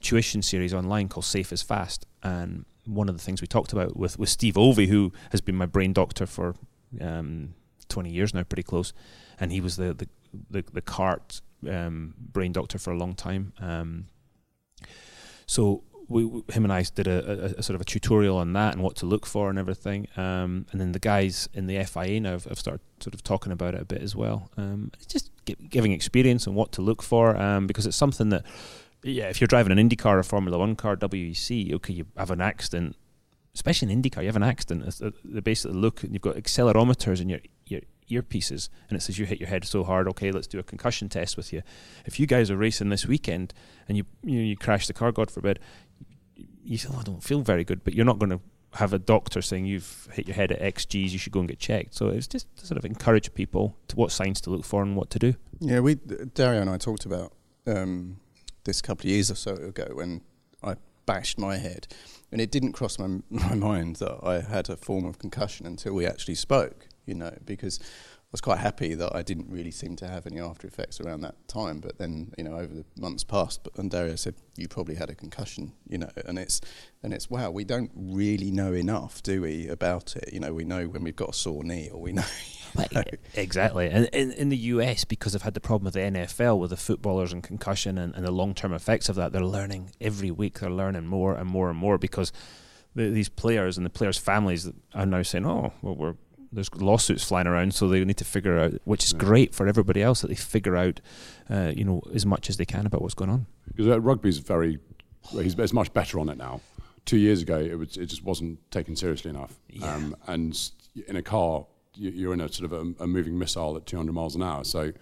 tuition 0.00 0.42
series 0.42 0.72
online 0.72 1.08
called 1.08 1.24
Safe 1.24 1.52
is 1.52 1.62
Fast. 1.62 2.06
And 2.22 2.64
one 2.86 3.08
of 3.08 3.16
the 3.16 3.22
things 3.22 3.40
we 3.40 3.46
talked 3.46 3.72
about 3.72 3.96
with, 3.96 4.18
with 4.18 4.28
Steve 4.28 4.54
Olvey, 4.54 4.88
who 4.88 5.12
has 5.30 5.40
been 5.40 5.56
my 5.56 5.66
brain 5.66 5.92
doctor 5.92 6.26
for 6.26 6.54
um, 7.00 7.54
20 7.88 8.10
years 8.10 8.34
now, 8.34 8.42
pretty 8.42 8.62
close, 8.62 8.92
and 9.38 9.52
he 9.52 9.60
was 9.60 9.76
the 9.76 9.94
the 9.94 10.08
the, 10.48 10.64
the 10.72 10.80
CART 10.80 11.40
um, 11.68 12.14
brain 12.18 12.52
doctor 12.52 12.78
for 12.78 12.92
a 12.92 12.96
long 12.96 13.14
time. 13.14 13.52
Um, 13.60 14.06
so 15.46 15.82
we, 16.10 16.24
him 16.52 16.64
and 16.64 16.72
I 16.72 16.82
did 16.82 17.06
a, 17.06 17.30
a, 17.30 17.44
a 17.58 17.62
sort 17.62 17.76
of 17.76 17.80
a 17.80 17.84
tutorial 17.84 18.36
on 18.36 18.52
that 18.54 18.74
and 18.74 18.82
what 18.82 18.96
to 18.96 19.06
look 19.06 19.24
for 19.24 19.48
and 19.48 19.58
everything. 19.58 20.08
Um, 20.16 20.66
and 20.72 20.80
then 20.80 20.92
the 20.92 20.98
guys 20.98 21.48
in 21.54 21.68
the 21.68 21.82
FIA 21.84 22.20
now 22.20 22.32
have, 22.32 22.44
have 22.44 22.58
started 22.58 22.80
sort 22.98 23.14
of 23.14 23.22
talking 23.22 23.52
about 23.52 23.74
it 23.74 23.80
a 23.80 23.84
bit 23.84 24.02
as 24.02 24.16
well. 24.16 24.50
Um, 24.56 24.90
just 25.06 25.30
gi- 25.46 25.56
giving 25.70 25.92
experience 25.92 26.48
and 26.48 26.56
what 26.56 26.72
to 26.72 26.82
look 26.82 27.00
for 27.00 27.36
um, 27.36 27.68
because 27.68 27.86
it's 27.86 27.96
something 27.96 28.30
that, 28.30 28.44
yeah, 29.04 29.28
if 29.28 29.40
you're 29.40 29.48
driving 29.48 29.76
an 29.76 29.88
IndyCar 29.88 30.18
or 30.18 30.22
Formula 30.24 30.58
One 30.58 30.74
car, 30.74 30.96
WEC, 30.96 31.72
okay, 31.74 31.92
you 31.92 32.06
have 32.16 32.32
an 32.32 32.40
accident, 32.40 32.96
especially 33.54 33.92
in 33.92 34.02
IndyCar, 34.02 34.22
you 34.22 34.26
have 34.26 34.36
an 34.36 34.42
accident. 34.42 35.00
Uh, 35.00 35.12
they 35.24 35.40
basically 35.40 35.78
look 35.78 36.02
and 36.02 36.12
you've 36.12 36.22
got 36.22 36.34
accelerometers 36.34 37.20
in 37.20 37.28
your 37.28 37.40
earpieces, 38.10 38.68
and 38.88 38.96
it 38.96 39.00
says 39.00 39.18
you 39.18 39.26
hit 39.26 39.40
your 39.40 39.48
head 39.48 39.64
so 39.64 39.84
hard. 39.84 40.08
Okay, 40.08 40.30
let's 40.30 40.46
do 40.46 40.58
a 40.58 40.62
concussion 40.62 41.08
test 41.08 41.36
with 41.36 41.52
you. 41.52 41.62
If 42.04 42.20
you 42.20 42.26
guys 42.26 42.50
are 42.50 42.56
racing 42.56 42.90
this 42.90 43.06
weekend 43.06 43.54
and 43.88 43.96
you 43.96 44.04
you, 44.22 44.38
know, 44.38 44.44
you 44.44 44.56
crash 44.56 44.86
the 44.86 44.92
car, 44.92 45.12
God 45.12 45.30
forbid, 45.30 45.58
you 46.64 46.78
say, 46.78 46.88
"Oh, 46.92 46.98
I 47.00 47.02
don't 47.02 47.22
feel 47.22 47.40
very 47.40 47.64
good," 47.64 47.84
but 47.84 47.94
you're 47.94 48.04
not 48.04 48.18
going 48.18 48.30
to 48.30 48.40
have 48.74 48.92
a 48.92 48.98
doctor 48.98 49.42
saying 49.42 49.66
you've 49.66 50.08
hit 50.12 50.28
your 50.28 50.36
head 50.36 50.52
at 50.52 50.62
X 50.62 50.84
G's. 50.84 51.12
You 51.12 51.18
should 51.18 51.32
go 51.32 51.40
and 51.40 51.48
get 51.48 51.58
checked. 51.58 51.94
So 51.94 52.08
it's 52.08 52.26
just 52.26 52.54
to 52.56 52.66
sort 52.66 52.78
of 52.78 52.84
encourage 52.84 53.32
people 53.34 53.76
to 53.88 53.96
what 53.96 54.12
signs 54.12 54.40
to 54.42 54.50
look 54.50 54.64
for 54.64 54.82
and 54.82 54.96
what 54.96 55.10
to 55.10 55.18
do. 55.18 55.34
Yeah, 55.58 55.80
we 55.80 55.96
Dario 55.96 56.60
and 56.60 56.70
I 56.70 56.76
talked 56.78 57.04
about 57.04 57.32
um, 57.66 58.20
this 58.64 58.80
couple 58.80 59.02
of 59.02 59.10
years 59.10 59.30
or 59.30 59.34
so 59.34 59.54
ago 59.54 59.88
when 59.92 60.22
I 60.62 60.76
bashed 61.06 61.38
my 61.38 61.56
head, 61.56 61.88
and 62.30 62.40
it 62.40 62.50
didn't 62.50 62.72
cross 62.72 62.98
my 62.98 63.06
my 63.30 63.54
mind 63.54 63.96
that 63.96 64.18
I 64.22 64.40
had 64.40 64.68
a 64.70 64.76
form 64.76 65.04
of 65.04 65.18
concussion 65.18 65.66
until 65.66 65.94
we 65.94 66.06
actually 66.06 66.36
spoke. 66.36 66.86
You 67.10 67.16
know, 67.16 67.36
because 67.44 67.78
I 67.80 68.32
was 68.32 68.40
quite 68.40 68.58
happy 68.58 68.94
that 68.94 69.14
I 69.14 69.22
didn't 69.22 69.50
really 69.50 69.72
seem 69.72 69.96
to 69.96 70.06
have 70.06 70.24
any 70.24 70.38
after 70.38 70.68
effects 70.68 71.00
around 71.00 71.22
that 71.22 71.48
time. 71.48 71.80
But 71.80 71.98
then, 71.98 72.32
you 72.38 72.44
know, 72.44 72.54
over 72.54 72.72
the 72.72 72.84
months 72.96 73.24
passed, 73.24 73.64
but 73.64 73.76
and 73.76 73.90
Dario 73.90 74.14
said 74.14 74.36
you 74.56 74.68
probably 74.68 74.94
had 74.94 75.10
a 75.10 75.16
concussion. 75.16 75.72
You 75.88 75.98
know, 75.98 76.10
and 76.24 76.38
it's 76.38 76.60
and 77.02 77.12
it's 77.12 77.28
wow, 77.28 77.50
we 77.50 77.64
don't 77.64 77.90
really 77.94 78.52
know 78.52 78.72
enough, 78.72 79.20
do 79.22 79.42
we, 79.42 79.66
about 79.66 80.14
it? 80.14 80.32
You 80.32 80.38
know, 80.38 80.54
we 80.54 80.64
know 80.64 80.86
when 80.86 81.02
we've 81.02 81.16
got 81.16 81.30
a 81.30 81.32
sore 81.32 81.64
knee, 81.64 81.90
or 81.92 82.00
we 82.00 82.12
know. 82.12 82.22
Exactly. 83.34 83.90
And 83.90 84.06
in, 84.12 84.30
in 84.30 84.48
the 84.48 84.56
US, 84.56 85.04
because 85.04 85.34
I've 85.34 85.42
had 85.42 85.54
the 85.54 85.60
problem 85.60 85.86
with 85.86 85.94
the 85.94 86.00
NFL, 86.00 86.60
with 86.60 86.70
the 86.70 86.76
footballers 86.76 87.32
and 87.32 87.42
concussion 87.42 87.98
and, 87.98 88.14
and 88.14 88.24
the 88.24 88.30
long 88.30 88.54
term 88.54 88.72
effects 88.72 89.08
of 89.08 89.16
that, 89.16 89.32
they're 89.32 89.44
learning 89.44 89.90
every 90.00 90.30
week. 90.30 90.60
They're 90.60 90.70
learning 90.70 91.06
more 91.06 91.34
and 91.34 91.48
more 91.48 91.68
and 91.68 91.78
more 91.78 91.98
because 91.98 92.32
the, 92.94 93.10
these 93.10 93.28
players 93.28 93.76
and 93.76 93.84
the 93.84 93.90
players' 93.90 94.18
families 94.18 94.70
are 94.94 95.06
now 95.06 95.22
saying, 95.22 95.46
oh, 95.46 95.72
well, 95.82 95.96
we're 95.96 96.14
there's 96.52 96.72
lawsuits 96.74 97.24
flying 97.24 97.46
around, 97.46 97.74
so 97.74 97.88
they 97.88 98.04
need 98.04 98.16
to 98.16 98.24
figure 98.24 98.58
out, 98.58 98.74
which 98.84 99.04
is 99.04 99.12
Yeah. 99.12 99.18
great 99.18 99.54
for 99.54 99.66
everybody 99.68 100.02
else 100.02 100.20
that 100.22 100.28
they 100.28 100.34
figure 100.34 100.76
out, 100.76 101.00
uh, 101.48 101.72
you 101.76 101.84
know, 101.84 102.02
as 102.12 102.26
much 102.26 102.48
as 102.50 102.56
they 102.56 102.64
can 102.64 102.86
about 102.86 103.02
what's 103.02 103.14
going 103.14 103.30
on. 103.30 103.46
Because 103.68 103.86
uh, 103.88 104.00
rugby's 104.00 104.38
very 104.38 104.78
he's, 105.30 105.54
he's 105.54 105.72
much 105.72 105.92
better 105.92 106.18
on 106.18 106.28
it 106.28 106.38
now. 106.38 106.60
Two 107.06 107.18
years 107.18 107.42
ago, 107.42 107.58
it 107.58 107.78
was 107.78 107.96
it 107.96 108.06
just 108.06 108.24
wasn't 108.24 108.58
taken 108.70 108.96
seriously 108.96 109.30
enough. 109.30 109.58
Yeah. 109.68 109.94
Um, 109.94 110.16
and 110.26 110.70
in 111.08 111.16
a 111.16 111.22
car, 111.22 111.66
you- 111.94 112.10
you're 112.10 112.32
in 112.34 112.40
a 112.40 112.52
sort 112.52 112.70
of 112.70 112.72
a, 112.72 113.04
a 113.04 113.06
moving 113.06 113.38
missile 113.38 113.76
at 113.76 113.86
200 113.86 114.12
miles 114.12 114.34
an 114.34 114.42
hour, 114.42 114.64
so 114.64 114.92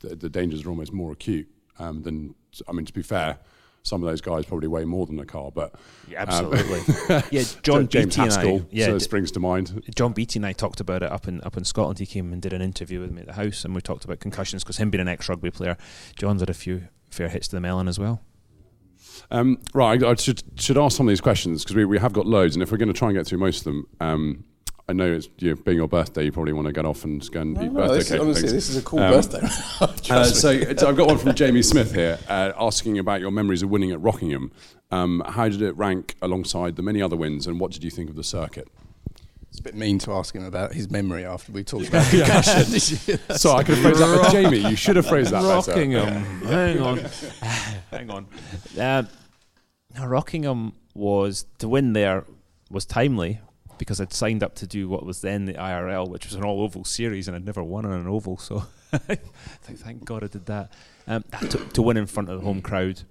the, 0.00 0.14
the 0.14 0.28
dangers 0.28 0.64
are 0.64 0.70
almost 0.70 0.92
more 0.92 1.12
acute 1.12 1.48
um, 1.78 2.02
than. 2.02 2.34
I 2.68 2.72
mean, 2.72 2.86
to 2.86 2.92
be 2.92 3.02
fair, 3.02 3.38
some 3.82 4.02
of 4.02 4.08
those 4.08 4.20
guys 4.20 4.44
probably 4.44 4.68
weigh 4.68 4.84
more 4.84 5.06
than 5.06 5.18
a 5.18 5.24
car, 5.24 5.50
but 5.50 5.74
Yeah, 6.08 6.22
um, 6.22 6.28
absolutely. 6.28 7.22
yeah, 7.30 7.44
John 7.62 7.88
James 7.88 8.16
Beattie 8.16 8.28
and 8.28 8.62
I, 8.62 8.66
yeah, 8.70 8.86
so 8.86 8.98
d- 8.98 9.04
springs 9.04 9.30
to 9.32 9.40
mind. 9.40 9.82
John 9.94 10.12
Beattie 10.12 10.38
and 10.38 10.46
I 10.46 10.52
talked 10.52 10.80
about 10.80 11.02
it 11.02 11.10
up 11.10 11.26
in 11.28 11.40
up 11.42 11.56
in 11.56 11.64
Scotland. 11.64 11.98
He 11.98 12.06
came 12.06 12.32
and 12.32 12.42
did 12.42 12.52
an 12.52 12.62
interview 12.62 13.00
with 13.00 13.10
me 13.10 13.22
at 13.22 13.26
the 13.26 13.32
house, 13.34 13.64
and 13.64 13.74
we 13.74 13.80
talked 13.80 14.04
about 14.04 14.20
concussions 14.20 14.62
because 14.62 14.76
him 14.76 14.90
being 14.90 15.02
an 15.02 15.08
ex 15.08 15.28
rugby 15.28 15.50
player, 15.50 15.76
John's 16.16 16.42
had 16.42 16.50
a 16.50 16.54
few 16.54 16.88
fair 17.10 17.28
hits 17.28 17.48
to 17.48 17.56
the 17.56 17.60
melon 17.60 17.88
as 17.88 17.98
well. 17.98 18.22
Um, 19.30 19.58
right, 19.74 20.02
I, 20.02 20.10
I 20.10 20.14
should 20.14 20.42
should 20.60 20.78
ask 20.78 20.96
some 20.96 21.06
of 21.06 21.10
these 21.10 21.20
questions 21.20 21.64
because 21.64 21.76
we, 21.76 21.84
we 21.84 21.98
have 21.98 22.12
got 22.12 22.26
loads, 22.26 22.56
and 22.56 22.62
if 22.62 22.70
we're 22.70 22.78
going 22.78 22.92
to 22.92 22.98
try 22.98 23.08
and 23.08 23.16
get 23.16 23.26
through 23.26 23.38
most 23.38 23.58
of 23.58 23.64
them, 23.64 23.86
um, 24.00 24.44
I 24.90 24.94
know 24.94 25.12
it's 25.12 25.28
you 25.38 25.50
know, 25.50 25.56
being 25.56 25.76
your 25.76 25.88
birthday, 25.88 26.24
you 26.24 26.32
probably 26.32 26.54
want 26.54 26.66
to 26.66 26.72
get 26.72 26.86
off 26.86 27.04
and 27.04 27.20
just 27.20 27.30
go 27.30 27.42
and 27.42 27.56
eat 27.58 27.64
No, 27.64 27.70
birthday 27.82 27.94
this, 27.98 28.08
cake. 28.08 28.12
and 28.14 28.22
honestly, 28.22 28.42
things. 28.42 28.52
this 28.54 28.70
is 28.70 28.76
a 28.78 28.82
cool 28.82 29.00
Um, 29.00 29.10
birthday. 29.12 29.40
Uh, 30.10 30.24
so, 30.24 30.74
so 30.74 30.88
I've 30.88 30.96
got 30.96 31.06
one 31.08 31.18
from 31.18 31.34
Jamie 31.36 31.60
Smith 31.60 31.94
here, 31.94 32.18
uh, 32.28 32.52
asking 32.58 32.98
about 32.98 33.20
your 33.20 33.30
memories 33.30 33.62
of 33.62 33.68
winning 33.68 33.90
at 33.92 34.00
Rockingham. 34.00 34.50
Um, 34.90 35.22
how 35.26 35.48
did 35.50 35.60
it 35.60 35.76
rank 35.76 36.16
alongside 36.22 36.76
the 36.76 36.82
many 36.82 37.02
other 37.02 37.14
wins, 37.16 37.46
and 37.46 37.60
what 37.60 37.70
did 37.72 37.84
you 37.84 37.90
think 37.90 38.08
of 38.08 38.16
the 38.16 38.24
circuit? 38.24 38.66
It's 39.50 39.58
a 39.60 39.62
bit 39.62 39.74
mean 39.74 39.98
to 40.00 40.12
ask 40.12 40.34
him 40.34 40.44
about 40.44 40.72
his 40.72 40.90
memory 40.90 41.24
after 41.26 41.52
we 41.52 41.62
talked 41.64 41.88
about 41.88 42.06
concussion. 42.10 42.64
So 43.36 43.52
I 43.52 43.62
could 43.64 43.76
have 43.76 43.82
phrased 43.82 44.00
that, 44.00 44.20
but 44.22 44.32
Jamie, 44.32 44.70
you 44.70 44.76
should 44.76 44.96
have 44.96 45.06
phrased 45.06 45.30
that 45.32 45.42
better. 45.42 45.70
Rockingham. 45.72 46.24
Hang 46.46 46.80
on. 46.80 46.98
Hang 47.90 48.10
on. 48.10 48.26
Uh, 48.78 49.02
now, 49.94 50.06
Rockingham 50.06 50.72
was 50.94 51.44
to 51.58 51.68
win 51.68 51.92
there 51.92 52.24
was 52.70 52.86
timely 52.86 53.40
because 53.78 54.00
I'd 54.00 54.12
signed 54.12 54.42
up 54.42 54.54
to 54.56 54.66
do 54.66 54.88
what 54.88 55.04
was 55.06 55.20
then 55.20 55.44
the 55.46 55.54
IRL, 55.54 56.08
which 56.08 56.26
was 56.26 56.34
an 56.34 56.44
all 56.44 56.60
oval 56.62 56.84
series, 56.84 57.28
and 57.28 57.36
I'd 57.36 57.44
never 57.46 57.62
won 57.62 57.84
on 57.86 57.92
an 57.92 58.06
oval. 58.06 58.36
So 58.38 58.64
thank 59.62 60.04
God 60.04 60.24
I 60.24 60.26
did 60.28 60.46
that. 60.46 60.72
Um, 61.06 61.24
to, 61.40 61.58
to 61.58 61.82
win 61.82 61.96
in 61.96 62.06
front 62.06 62.28
of 62.28 62.38
the 62.38 62.44
home 62.44 62.60
crowd 62.62 63.02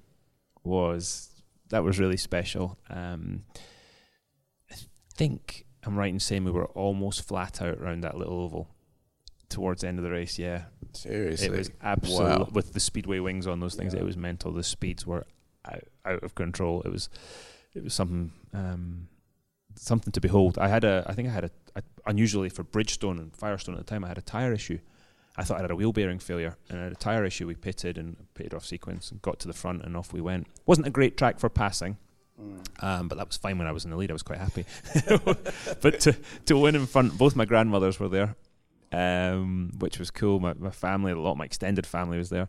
was 0.64 1.30
that 1.70 1.84
was 1.84 2.00
really 2.00 2.18
special. 2.18 2.78
Um, 2.90 3.44
I 4.72 4.76
think 5.16 5.66
I'm 5.84 5.98
right 5.98 6.14
in 6.14 6.20
saying 6.20 6.44
we 6.44 6.52
were 6.52 6.66
almost 6.68 7.28
flat 7.28 7.62
out 7.62 7.78
around 7.80 8.02
that 8.02 8.18
little 8.18 8.40
oval 8.42 8.70
towards 9.50 9.82
the 9.82 9.88
end 9.88 9.98
of 10.00 10.04
the 10.04 10.12
race. 10.12 10.38
Yeah, 10.38 10.64
Seriously. 10.94 11.48
it 11.48 11.52
was 11.52 11.72
absolute 11.82 12.40
Wow. 12.40 12.50
with 12.52 12.74
the 12.74 12.80
speedway 12.80 13.20
wings 13.20 13.48
on 13.48 13.60
those 13.60 13.76
things. 13.76 13.94
Yeah. 13.94 14.02
It 14.02 14.06
was 14.06 14.18
mental. 14.18 14.52
The 14.52 14.64
speeds 14.64 15.06
were 15.08 15.26
out, 15.66 15.84
out 16.06 16.24
of 16.24 16.36
control. 16.36 16.82
It 16.84 16.92
was 16.92 17.10
it 17.74 17.84
was 17.84 17.94
something 17.94 18.32
um, 18.54 19.08
something 19.78 20.12
to 20.12 20.22
behold. 20.22 20.58
I 20.58 20.68
had 20.68 20.84
a 20.84 21.04
I 21.08 21.14
think 21.14 21.28
I 21.28 21.32
had 21.32 21.46
a, 21.46 21.52
a 21.76 21.84
unusually 22.06 22.50
for 22.50 22.64
Bridgestone 22.64 23.20
and 23.20 23.36
Firestone 23.36 23.76
at 23.76 23.86
the 23.86 23.90
time. 23.90 24.04
I 24.04 24.08
had 24.08 24.18
a 24.18 24.22
tire 24.22 24.54
issue. 24.54 24.80
I 25.40 25.44
thought 25.44 25.60
I 25.60 25.62
had 25.62 25.72
a 25.72 25.76
wheel 25.76 25.94
bearing 25.94 26.20
failure 26.20 26.58
and 26.70 26.80
I 26.80 26.84
had 26.84 26.92
a 26.92 26.96
tire 26.96 27.24
issue. 27.24 27.46
We 27.46 27.56
pitted 27.56 27.98
and 27.98 28.18
pitted 28.34 28.54
off 28.54 28.66
sequence 28.66 29.12
and 29.12 29.22
got 29.22 29.40
to 29.40 29.48
the 29.48 29.54
front 29.54 29.84
and 29.84 29.96
off 29.96 30.12
we 30.12 30.22
went. 30.22 30.48
wasn't 30.66 30.88
a 30.88 30.90
great 30.90 31.16
track 31.16 31.40
for 31.40 31.50
passing. 31.50 31.98
Um, 32.80 33.08
but 33.08 33.18
that 33.18 33.28
was 33.28 33.38
fine 33.38 33.58
when 33.58 33.68
I 33.68 33.72
was 33.72 33.84
in 33.86 33.92
the 33.92 33.98
lead. 33.98 34.12
I 34.12 34.14
was 34.14 34.24
quite 34.24 34.40
happy. 34.40 34.66
but 35.82 36.00
to, 36.02 36.16
to 36.46 36.58
win 36.58 36.76
in 36.76 36.86
front, 36.86 37.18
both 37.18 37.36
my 37.36 37.46
grandmothers 37.46 38.00
were 38.00 38.10
there, 38.10 38.36
um, 38.92 39.72
which 39.80 39.98
was 39.98 40.12
cool. 40.12 40.40
My, 40.40 40.54
my 40.54 40.70
family, 40.70 41.12
a 41.12 41.20
lot 41.20 41.32
of 41.32 41.38
my 41.38 41.46
extended 41.46 41.88
family 41.88 42.18
was 42.18 42.30
there. 42.30 42.48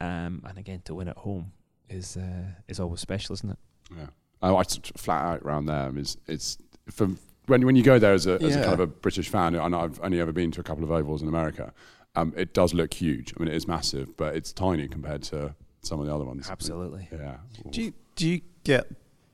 Um, 0.00 0.42
and 0.46 0.58
again, 0.58 0.82
to 0.84 0.94
win 0.94 1.08
at 1.08 1.16
home 1.16 1.52
is 1.88 2.16
uh, 2.16 2.50
is 2.68 2.80
always 2.80 3.00
special, 3.00 3.34
isn't 3.34 3.50
it? 3.50 3.58
Yeah, 3.96 4.06
oh, 4.42 4.56
I 4.56 4.62
t- 4.64 4.80
flat 4.96 5.24
out 5.24 5.42
around 5.42 5.66
there 5.66 5.90
is 5.98 6.16
it's 6.26 6.58
it's 6.86 6.96
from 6.96 7.18
when 7.46 7.64
when 7.66 7.76
you 7.76 7.82
go 7.82 7.98
there 7.98 8.12
as 8.12 8.26
a, 8.26 8.34
as 8.34 8.56
a 8.56 8.60
kind 8.62 8.74
of 8.74 8.80
a 8.80 8.86
British 8.86 9.28
fan. 9.28 9.56
I 9.58 9.68
know 9.68 9.80
I've 9.80 10.00
only 10.02 10.20
ever 10.20 10.32
been 10.32 10.50
to 10.52 10.60
a 10.60 10.64
couple 10.64 10.84
of 10.84 10.90
ovals 10.90 11.22
in 11.22 11.28
America. 11.28 11.72
Um, 12.14 12.32
it 12.36 12.52
does 12.52 12.74
look 12.74 12.92
huge. 12.92 13.32
I 13.36 13.42
mean, 13.42 13.48
it 13.52 13.56
is 13.56 13.66
massive, 13.66 14.16
but 14.16 14.36
it's 14.36 14.52
tiny 14.52 14.86
compared 14.88 15.22
to 15.24 15.54
some 15.82 15.98
of 16.00 16.06
the 16.06 16.14
other 16.14 16.24
ones. 16.24 16.50
Absolutely. 16.50 17.08
Yeah. 17.10 17.36
Do 17.70 17.82
you, 17.82 17.94
do 18.16 18.28
you 18.28 18.40
get 18.64 18.86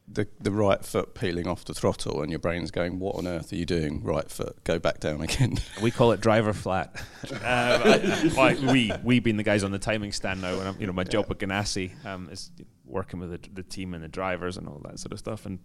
the, 0.07 0.29
the 0.41 0.53
right 0.53 0.83
foot 0.85 1.15
peeling 1.15 1.47
off 1.49 1.65
the 1.65 1.75
throttle 1.75 2.23
and 2.23 2.31
your 2.31 2.39
brain's 2.39 2.71
going, 2.71 3.01
what 3.01 3.17
on 3.17 3.27
earth 3.27 3.53
are 3.53 3.57
you 3.57 3.67
doing? 3.67 4.03
Right 4.05 4.31
foot, 4.31 4.63
go 4.65 4.79
back 4.79 5.01
down 5.01 5.21
again. 5.21 5.59
We 5.83 5.91
call 5.91 6.13
it 6.13 6.21
driver 6.21 6.53
flat. 6.53 6.95
um, 7.31 7.39
I- 7.43 8.33
like 8.37 8.61
we, 8.61 8.93
we 9.03 9.19
being 9.21 9.37
the 9.37 9.43
guys 9.43 9.65
on 9.65 9.73
the 9.73 9.79
timing 9.81 10.13
stand 10.13 10.41
now, 10.41 10.59
and 10.61 10.69
I'm, 10.69 10.81
you 10.81 10.87
know, 10.87 10.93
my 10.93 11.05
job 11.05 11.29
with 11.29 11.39
Ganassi 11.39 11.91
um, 12.07 12.29
is 12.31 12.51
working 12.89 13.21
with 13.21 13.31
the, 13.31 13.49
the 13.53 13.63
team 13.63 13.95
and 13.95 14.03
the 14.03 14.09
drivers 14.09 14.57
and 14.57 14.69
all 14.69 14.81
that 14.85 14.99
sort 14.99 15.13
of 15.13 15.19
stuff. 15.19 15.47
And 15.47 15.59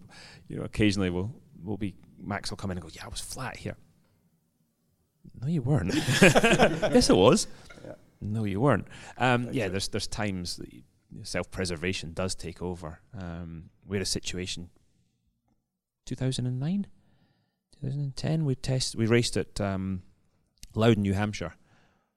you 0.48 0.56
know, 0.56 0.64
occasionally 0.64 1.10
we'll 1.10 1.34
we'll 1.62 1.76
be 1.76 1.94
Max 2.22 2.50
will 2.50 2.56
come 2.56 2.70
in 2.70 2.78
and 2.78 2.82
go, 2.82 2.90
"Yeah, 2.92 3.04
I 3.04 3.08
was 3.08 3.20
flat 3.20 3.56
here." 3.56 3.76
No, 5.40 5.48
you 5.48 5.62
weren't. 5.62 5.94
yes, 6.22 7.10
it 7.10 7.16
was. 7.16 7.46
No, 8.20 8.44
you 8.44 8.60
weren't. 8.60 8.86
Um, 9.18 9.48
yeah, 9.52 9.68
there's 9.68 9.88
there's 9.88 10.06
times 10.06 10.56
that 10.56 10.68
self 11.22 11.50
preservation 11.50 12.12
does 12.12 12.34
take 12.34 12.62
over. 12.62 13.00
Um, 13.18 13.70
we 13.86 13.96
had 13.96 14.02
a 14.02 14.06
situation. 14.06 14.70
2009, 16.06 16.86
2010. 17.80 18.44
We 18.44 18.54
test. 18.54 18.96
We 18.96 19.06
raced 19.06 19.36
at 19.36 19.60
um, 19.60 20.02
Loudon, 20.74 21.02
New 21.02 21.14
Hampshire, 21.14 21.54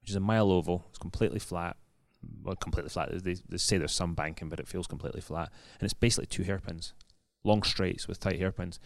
which 0.02 0.10
is 0.10 0.16
a 0.16 0.22
mile 0.22 0.52
oval. 0.52 0.86
It's 0.90 0.98
completely 0.98 1.40
flat. 1.40 1.78
Well, 2.44 2.56
completely 2.56 2.90
flat. 2.90 3.10
They, 3.24 3.36
they 3.48 3.58
say 3.58 3.78
there's 3.78 3.92
some 3.92 4.14
banking, 4.14 4.50
but 4.50 4.60
it 4.60 4.68
feels 4.68 4.88
completely 4.88 5.22
flat. 5.22 5.52
And 5.80 5.86
it's 5.86 5.94
basically 5.94 6.28
two 6.28 6.44
hairpins, 6.44 6.94
long 7.44 7.64
straights 7.64 8.08
with 8.08 8.20
tight 8.20 8.40
hairpins. 8.40 8.80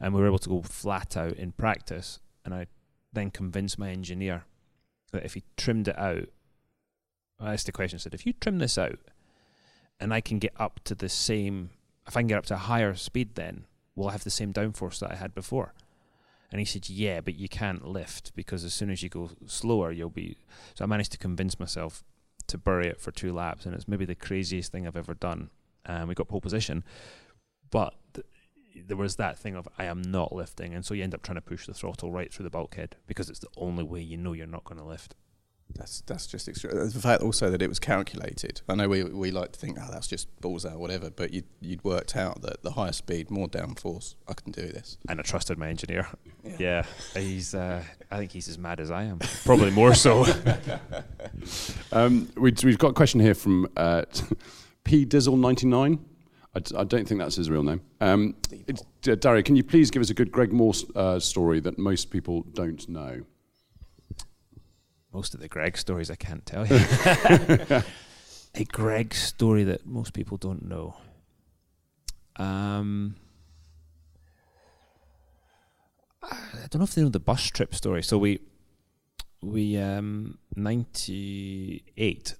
And 0.00 0.12
we 0.12 0.20
were 0.20 0.26
able 0.26 0.38
to 0.40 0.48
go 0.48 0.62
flat 0.62 1.16
out 1.16 1.34
in 1.34 1.52
practice. 1.52 2.18
And 2.44 2.54
I 2.54 2.66
then 3.12 3.30
convinced 3.30 3.78
my 3.78 3.90
engineer 3.90 4.44
that 5.12 5.24
if 5.24 5.34
he 5.34 5.44
trimmed 5.56 5.88
it 5.88 5.98
out, 5.98 6.28
I 7.40 7.52
asked 7.52 7.66
the 7.66 7.72
question, 7.72 7.96
I 7.96 8.00
said, 8.00 8.14
if 8.14 8.26
you 8.26 8.32
trim 8.32 8.58
this 8.58 8.78
out 8.78 8.98
and 10.00 10.12
I 10.12 10.20
can 10.20 10.38
get 10.38 10.52
up 10.58 10.80
to 10.84 10.94
the 10.94 11.08
same, 11.08 11.70
if 12.06 12.16
I 12.16 12.20
can 12.20 12.28
get 12.28 12.38
up 12.38 12.46
to 12.46 12.54
a 12.54 12.58
higher 12.58 12.94
speed, 12.94 13.34
then 13.34 13.64
will 13.94 14.08
I 14.08 14.12
have 14.12 14.24
the 14.24 14.30
same 14.30 14.52
downforce 14.52 14.98
that 15.00 15.12
I 15.12 15.16
had 15.16 15.34
before? 15.34 15.74
And 16.50 16.60
he 16.60 16.64
said, 16.64 16.88
Yeah, 16.88 17.20
but 17.20 17.34
you 17.34 17.48
can't 17.48 17.86
lift 17.86 18.34
because 18.36 18.64
as 18.64 18.74
soon 18.74 18.90
as 18.90 19.02
you 19.02 19.08
go 19.08 19.30
slower, 19.46 19.90
you'll 19.90 20.10
be. 20.10 20.36
So 20.74 20.84
I 20.84 20.86
managed 20.86 21.12
to 21.12 21.18
convince 21.18 21.58
myself 21.58 22.04
to 22.48 22.58
bury 22.58 22.86
it 22.86 23.00
for 23.00 23.10
two 23.10 23.32
laps, 23.32 23.66
and 23.66 23.74
it's 23.74 23.88
maybe 23.88 24.04
the 24.04 24.14
craziest 24.14 24.72
thing 24.72 24.86
I've 24.86 24.96
ever 24.96 25.14
done. 25.14 25.50
Um, 25.86 26.08
we 26.08 26.14
got 26.14 26.28
pole 26.28 26.40
position, 26.40 26.84
but 27.70 27.94
th- 28.14 28.26
there 28.86 28.96
was 28.96 29.16
that 29.16 29.38
thing 29.38 29.54
of 29.54 29.68
I 29.78 29.84
am 29.84 30.02
not 30.02 30.32
lifting, 30.32 30.74
and 30.74 30.84
so 30.84 30.94
you 30.94 31.02
end 31.02 31.14
up 31.14 31.22
trying 31.22 31.36
to 31.36 31.42
push 31.42 31.66
the 31.66 31.74
throttle 31.74 32.10
right 32.10 32.32
through 32.32 32.44
the 32.44 32.50
bulkhead 32.50 32.96
because 33.06 33.28
it's 33.28 33.40
the 33.40 33.48
only 33.56 33.84
way 33.84 34.00
you 34.00 34.16
know 34.16 34.32
you're 34.32 34.46
not 34.46 34.64
going 34.64 34.78
to 34.78 34.86
lift. 34.86 35.14
That's 35.76 36.02
that's 36.02 36.26
just 36.26 36.48
extra. 36.48 36.72
The 36.72 37.00
fact 37.00 37.22
also 37.22 37.50
that 37.50 37.60
it 37.60 37.68
was 37.68 37.78
calculated. 37.78 38.60
I 38.68 38.74
know 38.74 38.88
we 38.88 39.02
we 39.04 39.30
like 39.30 39.52
to 39.52 39.58
think, 39.58 39.78
oh, 39.80 39.88
that's 39.90 40.06
just 40.06 40.28
balls 40.40 40.64
out, 40.64 40.78
whatever. 40.78 41.10
But 41.10 41.32
you 41.32 41.42
you'd 41.60 41.82
worked 41.84 42.16
out 42.16 42.42
that 42.42 42.62
the 42.62 42.72
higher 42.72 42.92
speed, 42.92 43.30
more 43.30 43.48
downforce, 43.48 44.14
I 44.28 44.34
can 44.34 44.52
do 44.52 44.62
this. 44.62 44.98
And 45.08 45.18
I 45.18 45.22
trusted 45.22 45.58
my 45.58 45.68
engineer. 45.68 46.06
Yeah, 46.58 46.84
he's. 47.14 47.54
Uh, 47.54 47.82
I 48.10 48.18
think 48.18 48.32
he's 48.32 48.48
as 48.48 48.58
mad 48.58 48.78
as 48.80 48.90
I 48.90 49.04
am. 49.04 49.18
Probably 49.44 49.70
more 49.70 49.94
so. 49.94 50.24
Um, 51.92 52.28
we, 52.36 52.52
we've 52.64 52.78
got 52.78 52.88
a 52.88 52.92
question 52.94 53.20
here 53.20 53.34
from 53.34 53.68
uh, 53.76 54.02
P 54.84 55.04
Dizzle 55.06 55.38
ninety 55.38 55.66
nine. 55.66 56.04
I, 56.54 56.60
d- 56.60 56.74
I 56.76 56.84
don't 56.84 57.06
think 57.06 57.20
that's 57.20 57.36
his 57.36 57.50
real 57.50 57.62
name. 57.62 57.80
Um, 58.00 58.36
uh, 58.68 59.14
Dario, 59.16 59.42
can 59.42 59.56
you 59.56 59.64
please 59.64 59.90
give 59.90 60.00
us 60.00 60.10
a 60.10 60.14
good 60.14 60.30
Greg 60.30 60.52
Moore 60.52 60.72
uh, 60.94 61.18
story 61.18 61.60
that 61.60 61.78
most 61.78 62.10
people 62.10 62.42
don't 62.54 62.88
know? 62.88 63.22
Most 65.14 65.32
of 65.32 65.40
the 65.40 65.48
Greg 65.48 65.78
stories 65.78 66.10
I 66.10 66.16
can't 66.16 66.44
tell 66.44 66.66
you. 66.66 66.76
a 68.54 68.64
Greg 68.64 69.14
story 69.14 69.62
that 69.64 69.86
most 69.86 70.12
people 70.12 70.36
don't 70.36 70.68
know. 70.68 70.96
Um, 72.36 73.14
I 76.20 76.66
don't 76.68 76.80
know 76.80 76.84
if 76.84 76.94
they 76.94 77.02
know 77.02 77.10
the 77.10 77.20
bus 77.20 77.44
trip 77.44 77.74
story. 77.74 78.02
So 78.02 78.18
we 78.18 78.40
we 79.40 79.76
um 79.76 80.38
98 80.56 82.34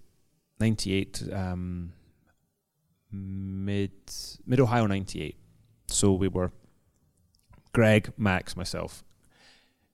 98 0.58 1.22
um 1.32 1.92
mid 3.12 3.92
mid 4.46 4.60
Ohio 4.60 4.86
98. 4.86 5.36
So 5.86 6.12
we 6.12 6.26
were 6.26 6.50
Greg, 7.72 8.12
Max, 8.16 8.56
myself. 8.56 9.04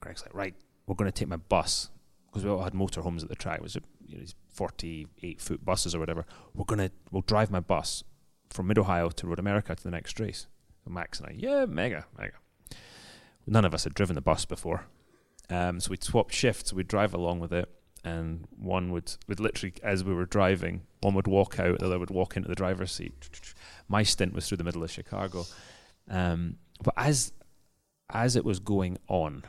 Greg's 0.01 0.23
like, 0.23 0.35
right, 0.35 0.55
we're 0.87 0.95
going 0.95 1.11
to 1.11 1.19
take 1.19 1.29
my 1.29 1.37
bus 1.37 1.91
because 2.31 2.45
we 2.45 2.51
all 2.51 2.63
had 2.63 2.75
motorhomes 2.75 3.23
at 3.23 3.29
the 3.29 3.35
track. 3.35 3.59
It 3.59 3.63
was 3.63 3.75
you 4.07 4.15
know, 4.15 4.21
these 4.21 4.35
48 4.53 5.41
foot 5.41 5.65
buses 5.65 5.95
or 5.95 5.99
whatever. 5.99 6.25
We're 6.55 6.65
going 6.65 6.79
to 6.79 6.91
we'll 7.11 7.23
drive 7.23 7.51
my 7.51 7.61
bus 7.61 8.05
from 8.51 8.67
Mid 8.69 8.79
Ohio 8.79 9.11
to 9.11 9.27
Road 9.27 9.39
America 9.39 9.75
to 9.75 9.83
the 9.83 9.91
next 9.91 10.19
race. 10.21 10.47
Max 10.89 11.21
and 11.21 11.29
I, 11.29 11.35
yeah, 11.37 11.67
mega, 11.67 12.07
mega. 12.19 12.35
None 13.47 13.65
of 13.65 13.75
us 13.75 13.85
had 13.85 13.95
driven 13.95 14.17
the 14.17 14.21
bus 14.21 14.45
before. 14.45 14.87
Um, 15.49 15.81
so 15.81 15.91
we'd 15.91 16.03
swap 16.03 16.31
shifts, 16.31 16.73
we'd 16.73 16.89
drive 16.89 17.15
along 17.15 17.41
with 17.41 17.53
it. 17.53 17.69
and 18.05 18.47
one 18.57 18.93
would 18.93 19.15
would 19.29 19.41
literally 19.41 19.75
as 19.83 20.03
we 20.05 20.15
were 20.15 20.25
driving, 20.25 20.83
one 21.01 21.15
would 21.15 21.27
walk 21.27 21.59
out, 21.59 21.79
the 21.79 21.87
other 21.87 21.99
would 21.99 22.11
walk 22.11 22.37
into 22.37 22.49
the 22.49 22.55
driver's 22.55 22.93
seat. 22.93 23.13
My 23.89 24.03
stint 24.03 24.33
was 24.33 24.49
through 24.49 24.59
the 24.59 24.65
middle 24.65 24.83
of 24.83 24.91
Chicago, 24.91 25.45
um, 26.09 26.57
but 26.83 26.95
as 26.97 27.33
as 28.13 28.37
it 28.37 28.45
was 28.45 28.59
going 28.59 28.99
on, 29.09 29.45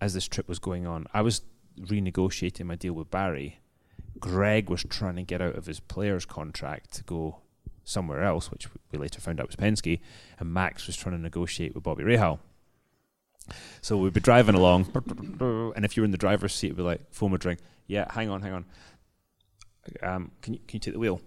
as 0.00 0.14
this 0.14 0.28
trip 0.28 0.48
was 0.48 0.58
going 0.58 0.86
on, 0.86 1.06
I 1.12 1.22
was 1.22 1.42
renegotiating 1.78 2.64
my 2.66 2.76
deal 2.76 2.92
with 2.92 3.10
Barry. 3.10 3.60
Greg 4.18 4.68
was 4.68 4.84
trying 4.84 5.16
to 5.16 5.22
get 5.22 5.40
out 5.40 5.56
of 5.56 5.66
his 5.66 5.80
player's 5.80 6.24
contract 6.24 6.92
to 6.94 7.04
go 7.04 7.38
somewhere 7.84 8.22
else, 8.22 8.50
which 8.50 8.68
we 8.92 8.98
later 8.98 9.20
found 9.20 9.40
out 9.40 9.46
was 9.46 9.56
Penske, 9.56 10.00
and 10.38 10.52
Max 10.52 10.86
was 10.86 10.96
trying 10.96 11.16
to 11.16 11.22
negotiate 11.22 11.74
with 11.74 11.84
Bobby 11.84 12.04
Rahal. 12.04 12.38
So 13.80 13.96
we'd 13.96 14.12
be 14.12 14.20
driving 14.20 14.54
along, 14.54 14.90
and 15.74 15.84
if 15.84 15.96
you 15.96 16.02
were 16.02 16.04
in 16.04 16.10
the 16.10 16.18
driver's 16.18 16.54
seat, 16.54 16.68
it'd 16.68 16.76
be 16.76 16.82
like, 16.82 17.00
phone 17.12 17.32
would 17.32 17.44
ring. 17.44 17.58
Yeah, 17.86 18.06
hang 18.12 18.28
on, 18.30 18.42
hang 18.42 18.52
on. 18.52 18.64
Um, 20.02 20.30
can 20.42 20.54
you 20.54 20.60
can 20.66 20.76
you 20.76 20.80
take 20.80 20.94
the 20.94 21.00
wheel? 21.00 21.20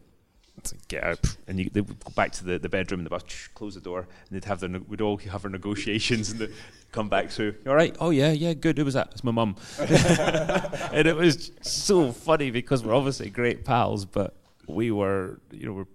Get 0.87 1.03
out, 1.03 1.37
and 1.47 1.59
you, 1.59 1.69
they 1.71 1.81
would 1.81 1.99
go 1.99 2.11
back 2.15 2.31
to 2.33 2.45
the, 2.45 2.57
the 2.57 2.69
bedroom 2.69 3.01
in 3.01 3.03
the 3.03 3.09
bus, 3.09 3.23
close 3.53 3.75
the 3.75 3.81
door, 3.81 3.99
and 3.99 4.29
they'd 4.31 4.45
have 4.45 4.59
their 4.59 4.69
we'd 4.69 5.01
all 5.01 5.17
have 5.17 5.43
our 5.43 5.51
negotiations, 5.51 6.31
and 6.31 6.49
come 6.93 7.09
back. 7.09 7.37
You 7.37 7.55
all 7.67 7.75
right? 7.75 7.95
Oh 7.99 8.11
yeah, 8.11 8.31
yeah, 8.31 8.53
good. 8.53 8.77
Who 8.77 8.85
was 8.85 8.93
that? 8.93 9.09
It's 9.11 9.23
my 9.23 9.31
mum. 9.31 9.57
and 9.79 11.07
it 11.07 11.15
was 11.15 11.51
so 11.61 12.13
funny 12.13 12.49
because 12.51 12.83
we're 12.83 12.95
obviously 12.95 13.29
great 13.29 13.65
pals, 13.65 14.05
but 14.05 14.35
we 14.67 14.91
were, 14.91 15.41
you 15.51 15.65
know, 15.65 15.73
we're 15.73 15.87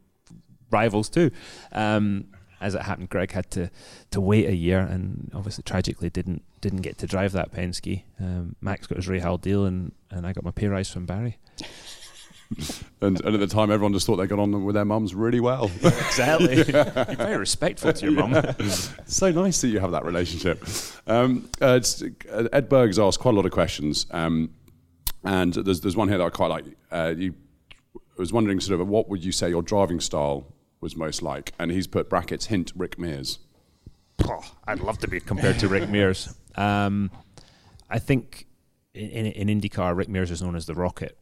rivals 0.71 1.09
too. 1.09 1.31
Um, 1.73 2.27
as 2.61 2.75
it 2.75 2.83
happened, 2.83 3.09
Greg 3.09 3.31
had 3.31 3.51
to, 3.53 3.71
to 4.11 4.21
wait 4.21 4.47
a 4.47 4.55
year, 4.55 4.81
and 4.81 5.31
obviously 5.33 5.63
tragically 5.63 6.11
didn't 6.11 6.43
didn't 6.61 6.83
get 6.83 6.99
to 6.99 7.07
drive 7.07 7.33
that 7.33 7.53
Penske. 7.53 8.03
Um, 8.21 8.57
Max 8.61 8.87
got 8.87 8.97
his 8.97 9.07
Rahal 9.07 9.41
deal, 9.41 9.65
and, 9.65 9.93
and 10.11 10.27
I 10.27 10.33
got 10.33 10.45
my 10.45 10.51
pay 10.51 10.67
rise 10.67 10.91
from 10.91 11.07
Barry. 11.07 11.39
and, 13.01 13.21
and 13.21 13.35
at 13.35 13.41
the 13.41 13.47
time, 13.47 13.71
everyone 13.71 13.93
just 13.93 14.07
thought 14.07 14.17
they 14.17 14.27
got 14.27 14.39
on 14.39 14.65
with 14.65 14.75
their 14.75 14.85
mums 14.85 15.15
really 15.15 15.41
well. 15.41 15.71
exactly. 15.83 16.57
You're 16.73 16.85
very 17.17 17.37
respectful 17.37 17.93
to 17.93 18.11
your 18.11 18.27
mum. 18.27 18.43
so 19.07 19.31
nice 19.31 19.61
that 19.61 19.69
you 19.69 19.81
have 19.81 19.93
that 19.93 20.05
relationship. 20.05 20.65
Um, 21.07 21.49
uh, 21.61 21.81
uh, 22.33 22.49
Ed 22.53 22.69
Berg's 22.69 22.99
asked 22.99 23.21
quite 23.21 23.35
a 23.35 23.37
lot 23.37 23.47
of 23.47 23.53
questions, 23.53 24.07
um, 24.11 24.51
and 25.25 25.53
there's 25.53 25.81
there's 25.81 25.97
one 25.97 26.09
here 26.09 26.19
that 26.19 26.25
I 26.25 26.31
quite 26.31 26.49
like. 26.49 26.65
Uh, 26.91 27.15
you 27.17 27.35
I 28.19 28.21
was 28.21 28.33
wondering, 28.33 28.59
sort 28.59 28.81
of, 28.81 28.89
what 28.89 29.09
would 29.09 29.25
you 29.25 29.31
say 29.31 29.49
your 29.49 29.63
driving 29.63 30.01
style 30.01 30.53
was 30.81 30.97
most 30.97 31.23
like? 31.23 31.53
And 31.57 31.71
he's 31.71 31.87
put 31.87 32.11
brackets 32.11 32.47
hint 32.47 32.73
Rick 32.75 32.99
Mears. 32.99 33.39
Oh, 34.25 34.43
I'd 34.67 34.81
love 34.81 34.99
to 34.99 35.09
be 35.09 35.21
compared 35.21 35.61
to 35.61 35.69
Rick 35.69 35.89
Mears. 35.89 36.35
Um, 36.57 37.13
I 37.89 38.01
think 38.01 38.49
in, 38.93 39.27
in, 39.27 39.61
IndyCar, 39.61 39.97
Rick 39.97 40.09
Mears 40.09 40.33
is 40.33 40.43
known 40.43 40.57
as 40.57 40.67
the 40.67 40.75
Rocket, 40.75 41.17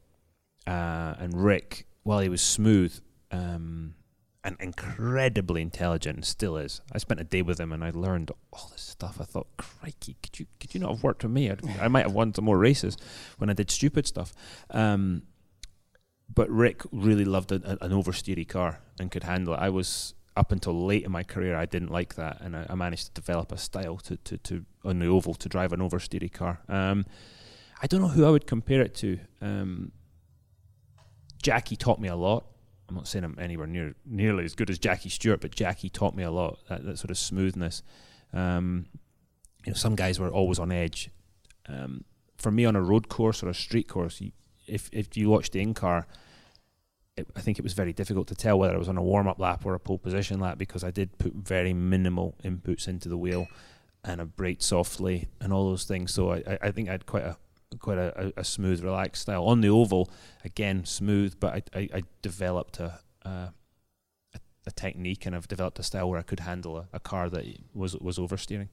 uh, 0.66 1.14
and 1.18 1.42
Rick, 1.42 1.86
while 2.02 2.20
he 2.20 2.28
was 2.28 2.42
smooth 2.42 2.98
um, 3.30 3.94
and 4.44 4.56
incredibly 4.60 5.62
intelligent, 5.62 6.16
and 6.16 6.24
still 6.24 6.56
is. 6.56 6.80
I 6.92 6.98
spent 6.98 7.20
a 7.20 7.24
day 7.24 7.42
with 7.42 7.58
him 7.58 7.72
and 7.72 7.84
I 7.84 7.90
learned 7.90 8.30
all 8.52 8.68
this 8.72 8.82
stuff. 8.82 9.20
I 9.20 9.24
thought, 9.24 9.48
crikey, 9.56 10.16
could 10.22 10.38
you 10.38 10.46
could 10.60 10.74
you 10.74 10.80
not 10.80 10.90
have 10.94 11.02
worked 11.02 11.22
with 11.22 11.32
me? 11.32 11.50
I'd, 11.50 11.60
i 11.80 11.88
might 11.88 12.04
have 12.04 12.14
won 12.14 12.34
some 12.34 12.44
more 12.44 12.58
races 12.58 12.96
when 13.38 13.50
I 13.50 13.52
did 13.52 13.70
stupid 13.70 14.06
stuff. 14.06 14.32
Um, 14.70 15.22
but 16.32 16.50
Rick 16.50 16.82
really 16.90 17.24
loved 17.24 17.52
a, 17.52 17.56
a, 17.64 17.84
an 17.84 17.92
oversteery 17.92 18.48
car 18.48 18.80
and 18.98 19.10
could 19.10 19.22
handle 19.22 19.54
it. 19.54 19.58
I 19.58 19.68
was 19.68 20.14
up 20.36 20.52
until 20.52 20.84
late 20.84 21.04
in 21.04 21.10
my 21.10 21.22
career, 21.22 21.56
I 21.56 21.64
didn't 21.64 21.90
like 21.90 22.14
that, 22.16 22.40
and 22.40 22.54
I, 22.56 22.66
I 22.68 22.74
managed 22.74 23.06
to 23.06 23.12
develop 23.20 23.52
a 23.52 23.56
style 23.56 23.96
to, 23.98 24.16
to, 24.18 24.36
to 24.38 24.64
on 24.84 24.98
the 24.98 25.06
oval 25.06 25.34
to 25.34 25.48
drive 25.48 25.72
an 25.72 25.80
oversteery 25.80 26.30
car. 26.30 26.60
Um, 26.68 27.06
I 27.82 27.86
don't 27.86 28.00
know 28.00 28.08
who 28.08 28.26
I 28.26 28.30
would 28.30 28.46
compare 28.46 28.82
it 28.82 28.94
to. 28.96 29.18
Um, 29.40 29.92
Jackie 31.46 31.76
taught 31.76 32.00
me 32.00 32.08
a 32.08 32.16
lot. 32.16 32.44
I'm 32.88 32.96
not 32.96 33.06
saying 33.06 33.24
I'm 33.24 33.38
anywhere 33.38 33.68
near 33.68 33.94
nearly 34.04 34.44
as 34.44 34.56
good 34.56 34.68
as 34.68 34.80
Jackie 34.80 35.10
Stewart, 35.10 35.40
but 35.40 35.54
Jackie 35.54 35.88
taught 35.88 36.16
me 36.16 36.24
a 36.24 36.30
lot. 36.32 36.58
That, 36.68 36.84
that 36.84 36.98
sort 36.98 37.12
of 37.12 37.18
smoothness. 37.18 37.84
Um, 38.32 38.86
you 39.64 39.70
know, 39.70 39.76
some 39.76 39.94
guys 39.94 40.18
were 40.18 40.28
always 40.28 40.58
on 40.58 40.72
edge. 40.72 41.08
Um, 41.68 42.02
for 42.36 42.50
me, 42.50 42.64
on 42.64 42.74
a 42.74 42.82
road 42.82 43.08
course 43.08 43.44
or 43.44 43.48
a 43.48 43.54
street 43.54 43.86
course, 43.86 44.20
you, 44.20 44.32
if 44.66 44.90
if 44.90 45.16
you 45.16 45.30
watch 45.30 45.52
the 45.52 45.60
in 45.60 45.72
car, 45.72 46.08
I 47.16 47.40
think 47.40 47.60
it 47.60 47.62
was 47.62 47.74
very 47.74 47.92
difficult 47.92 48.26
to 48.26 48.34
tell 48.34 48.58
whether 48.58 48.74
I 48.74 48.78
was 48.78 48.88
on 48.88 48.96
a 48.96 49.02
warm 49.02 49.28
up 49.28 49.38
lap 49.38 49.64
or 49.64 49.74
a 49.74 49.78
pole 49.78 49.98
position 49.98 50.40
lap 50.40 50.58
because 50.58 50.82
I 50.82 50.90
did 50.90 51.16
put 51.16 51.32
very 51.32 51.72
minimal 51.72 52.34
inputs 52.42 52.88
into 52.88 53.08
the 53.08 53.16
wheel 53.16 53.46
and 54.02 54.20
I 54.20 54.24
braked 54.24 54.64
softly 54.64 55.28
and 55.40 55.52
all 55.52 55.70
those 55.70 55.84
things. 55.84 56.12
So 56.12 56.32
I, 56.32 56.58
I 56.60 56.72
think 56.72 56.88
I 56.88 56.92
had 56.92 57.06
quite 57.06 57.22
a 57.22 57.36
quite 57.80 57.98
a, 57.98 58.32
a, 58.36 58.44
smooth, 58.44 58.82
relaxed 58.82 59.22
style 59.22 59.44
on 59.44 59.60
the 59.60 59.68
oval. 59.68 60.10
Again, 60.44 60.84
smooth, 60.84 61.36
but 61.38 61.54
I, 61.74 61.78
I, 61.78 61.88
I 61.94 62.02
developed 62.22 62.80
a, 62.80 63.00
a, 63.22 63.52
a 64.66 64.70
technique 64.72 65.26
and 65.26 65.34
I've 65.34 65.48
developed 65.48 65.78
a 65.78 65.82
style 65.82 66.10
where 66.10 66.18
I 66.18 66.22
could 66.22 66.40
handle 66.40 66.76
a, 66.76 66.88
a 66.92 67.00
car 67.00 67.30
that 67.30 67.44
was 67.74 67.96
was 67.96 68.18
oversteering. 68.18 68.68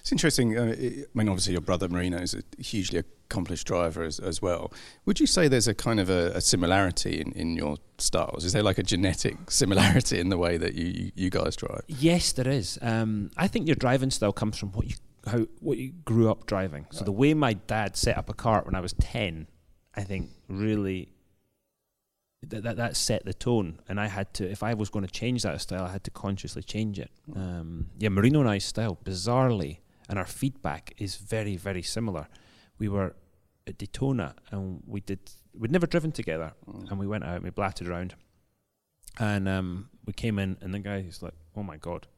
It's 0.00 0.12
interesting. 0.12 0.56
Uh, 0.56 0.74
I 0.78 1.04
mean, 1.14 1.28
obviously, 1.28 1.52
your 1.52 1.60
brother 1.60 1.88
Marino 1.88 2.18
is 2.18 2.34
a 2.34 2.42
hugely 2.62 3.00
accomplished 3.00 3.66
driver 3.66 4.02
as, 4.02 4.18
as 4.18 4.40
well. 4.42 4.72
Would 5.06 5.20
you 5.20 5.26
say 5.26 5.48
there's 5.48 5.68
a 5.68 5.74
kind 5.74 6.00
of 6.00 6.10
a, 6.10 6.32
a, 6.34 6.40
similarity 6.40 7.20
in, 7.20 7.32
in 7.32 7.56
your 7.56 7.78
styles? 7.98 8.44
Is 8.44 8.52
there 8.52 8.62
like 8.62 8.78
a 8.78 8.82
genetic 8.82 9.50
similarity 9.50 10.20
in 10.20 10.28
the 10.28 10.38
way 10.38 10.56
that 10.56 10.74
you, 10.74 10.86
you, 10.86 11.12
you 11.14 11.30
guys 11.30 11.56
drive? 11.56 11.82
Yes, 11.88 12.32
there 12.32 12.48
is. 12.48 12.78
Um, 12.82 13.30
I 13.36 13.48
think 13.48 13.66
your 13.66 13.76
driving 13.76 14.10
style 14.10 14.32
comes 14.32 14.58
from 14.58 14.70
what 14.72 14.86
you 14.86 14.94
how 15.26 15.46
what 15.60 15.78
you 15.78 15.92
grew 16.04 16.30
up 16.30 16.46
driving. 16.46 16.86
So 16.90 17.00
right. 17.00 17.06
the 17.06 17.12
way 17.12 17.34
my 17.34 17.54
dad 17.54 17.96
set 17.96 18.16
up 18.16 18.28
a 18.28 18.34
kart 18.34 18.66
when 18.66 18.74
I 18.74 18.80
was 18.80 18.92
ten, 18.94 19.46
I 19.94 20.02
think 20.02 20.30
really 20.48 21.12
that, 22.48 22.62
that 22.64 22.76
that 22.76 22.96
set 22.96 23.24
the 23.24 23.34
tone, 23.34 23.78
and 23.88 24.00
I 24.00 24.08
had 24.08 24.34
to. 24.34 24.50
If 24.50 24.62
I 24.62 24.74
was 24.74 24.90
going 24.90 25.06
to 25.06 25.10
change 25.10 25.42
that 25.42 25.60
style, 25.60 25.84
I 25.84 25.92
had 25.92 26.04
to 26.04 26.10
consciously 26.10 26.62
change 26.62 26.98
it. 26.98 27.10
Um, 27.34 27.90
yeah, 27.98 28.08
Marino 28.08 28.40
and 28.40 28.48
I's 28.48 28.64
style, 28.64 28.98
bizarrely, 29.04 29.78
and 30.08 30.18
our 30.18 30.26
feedback 30.26 30.94
is 30.98 31.16
very, 31.16 31.56
very 31.56 31.82
similar. 31.82 32.26
We 32.78 32.88
were 32.88 33.14
at 33.66 33.78
Daytona, 33.78 34.34
and 34.50 34.82
we 34.86 35.00
did. 35.00 35.20
We'd 35.54 35.70
never 35.70 35.86
driven 35.86 36.12
together, 36.12 36.52
mm. 36.68 36.90
and 36.90 36.98
we 36.98 37.06
went 37.06 37.24
out 37.24 37.36
and 37.36 37.44
we 37.44 37.50
blatted 37.50 37.88
around, 37.88 38.14
and 39.20 39.48
um, 39.48 39.90
we 40.04 40.12
came 40.12 40.38
in, 40.38 40.56
and 40.60 40.74
the 40.74 40.80
guy 40.80 41.02
guy's 41.02 41.22
like, 41.22 41.34
"Oh 41.56 41.62
my 41.62 41.76
god, 41.76 42.08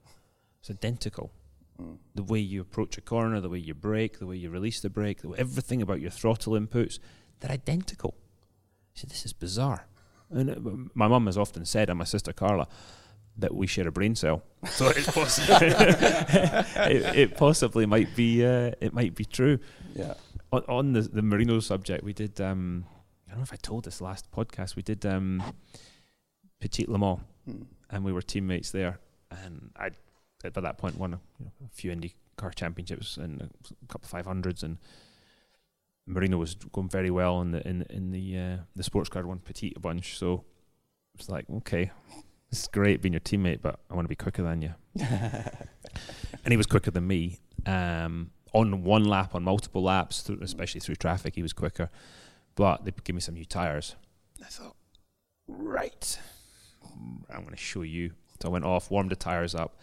it's 0.61 0.71
identical." 0.71 1.33
Mm. 1.80 1.98
The 2.14 2.22
way 2.22 2.38
you 2.38 2.60
approach 2.60 2.96
a 2.98 3.00
corner, 3.00 3.40
the 3.40 3.48
way 3.48 3.58
you 3.58 3.74
brake, 3.74 4.18
the 4.18 4.26
way 4.26 4.37
you 4.37 4.50
release 4.50 4.80
the 4.80 4.90
brake, 4.90 5.22
the 5.22 5.28
way, 5.28 5.38
everything 5.38 5.82
about 5.82 6.00
your 6.00 6.10
throttle 6.10 6.52
inputs, 6.52 6.98
they're 7.40 7.50
identical. 7.50 8.14
He 8.92 9.00
said, 9.00 9.10
"This 9.10 9.24
is 9.24 9.32
bizarre." 9.32 9.87
And 10.30 10.50
uh, 10.50 10.88
my 10.94 11.08
mum 11.08 11.26
has 11.26 11.38
often 11.38 11.64
said, 11.64 11.90
and 11.90 11.98
my 11.98 12.04
sister 12.04 12.32
Carla, 12.32 12.66
that 13.37 13.54
we 13.54 13.66
share 13.66 13.88
a 13.88 13.92
brain 13.92 14.14
cell. 14.14 14.42
So 14.66 14.88
it's 14.88 15.10
possible. 15.10 15.58
it, 15.60 17.16
it, 17.16 17.37
possibly 17.37 17.87
might 17.87 18.16
be. 18.16 18.44
Uh, 18.44 18.72
it 18.80 18.94
might 18.94 19.14
be 19.14 19.24
true. 19.24 19.58
Yeah. 19.94 20.14
On, 20.52 20.62
on, 20.68 20.92
the 20.92 21.02
the 21.02 21.22
Marino 21.22 21.60
subject, 21.60 22.02
we 22.02 22.12
did. 22.12 22.40
Um, 22.40 22.87
I 23.26 23.30
don't 23.30 23.40
know 23.40 23.42
if 23.42 23.52
I 23.52 23.56
told 23.56 23.84
this 23.84 24.00
last 24.00 24.30
podcast. 24.30 24.74
We 24.74 24.82
did 24.82 25.04
um, 25.04 25.42
Petit 26.60 26.87
Le 26.88 26.98
Mans, 26.98 27.20
hmm. 27.44 27.62
and 27.90 28.04
we 28.04 28.12
were 28.12 28.22
teammates 28.22 28.70
there. 28.70 29.00
And 29.30 29.70
I, 29.76 29.90
by 30.52 30.61
that 30.61 30.78
point, 30.78 30.98
won 30.98 31.14
a, 31.14 31.20
you 31.38 31.46
know, 31.46 31.52
a 31.64 31.74
few 31.74 31.90
Indy 31.90 32.14
car 32.37 32.50
championships 32.50 33.16
and 33.16 33.40
a 33.42 33.87
couple 33.87 34.07
of 34.07 34.11
five 34.11 34.26
hundreds 34.26 34.62
and 34.62 34.78
Marino 36.07 36.37
was 36.37 36.54
going 36.54 36.88
very 36.88 37.11
well 37.11 37.40
in 37.40 37.52
the 37.52 37.66
in 37.66 37.83
in 37.90 38.11
the 38.11 38.38
uh, 38.38 38.57
the 38.76 38.83
sports 38.83 39.09
car 39.09 39.26
one 39.26 39.38
Petit 39.38 39.72
a 39.76 39.80
bunch. 39.80 40.18
So 40.18 40.44
it's 41.14 41.28
like, 41.28 41.46
okay, 41.50 41.90
this 42.50 42.62
is 42.62 42.68
great 42.68 43.00
being 43.00 43.14
your 43.14 43.20
teammate, 43.20 43.62
but 43.62 43.80
I 43.90 43.94
want 43.94 44.04
to 44.04 44.09
be 44.09 44.16
quicker 44.16 44.42
than 44.42 44.62
you. 44.62 44.74
and 45.00 46.50
he 46.50 46.57
was 46.57 46.66
quicker 46.66 46.90
than 46.90 47.07
me. 47.07 47.38
Um, 47.66 48.30
on 48.52 48.85
one 48.85 49.04
lap, 49.04 49.35
on 49.35 49.42
multiple 49.42 49.83
laps, 49.83 50.20
through, 50.22 50.40
especially 50.42 50.80
through 50.80 50.96
traffic, 50.96 51.35
he 51.35 51.42
was 51.42 51.52
quicker. 51.52 51.90
But 52.54 52.85
they 52.85 52.92
gave 53.02 53.14
me 53.14 53.20
some 53.20 53.35
new 53.35 53.44
tires. 53.44 53.96
I 54.40 54.46
thought, 54.46 54.77
right, 55.48 56.19
I'm 57.31 57.40
going 57.42 57.54
to 57.54 57.56
show 57.56 57.83
you. 57.83 58.12
So 58.40 58.48
I 58.48 58.52
went 58.52 58.64
off, 58.64 58.90
warmed 58.90 59.10
the 59.10 59.16
tires 59.16 59.54
up, 59.54 59.81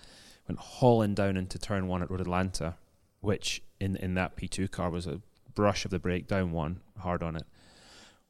went 0.52 0.60
hauling 0.60 1.14
down 1.14 1.38
into 1.38 1.58
turn 1.58 1.88
one 1.88 2.04
at 2.04 2.12
Road 2.12 2.20
Atlanta, 2.20 2.76
which 3.22 3.62
in 3.80 3.96
in 3.96 4.16
that 4.16 4.36
P2 4.36 4.70
car 4.70 4.90
was 4.90 5.08
a 5.08 5.22
brush 5.56 5.86
of 5.86 5.92
the 5.92 6.00
brake 6.00 6.28
down 6.28 6.52
one, 6.52 6.82
hard 7.00 7.24
on 7.24 7.38
it. 7.38 7.46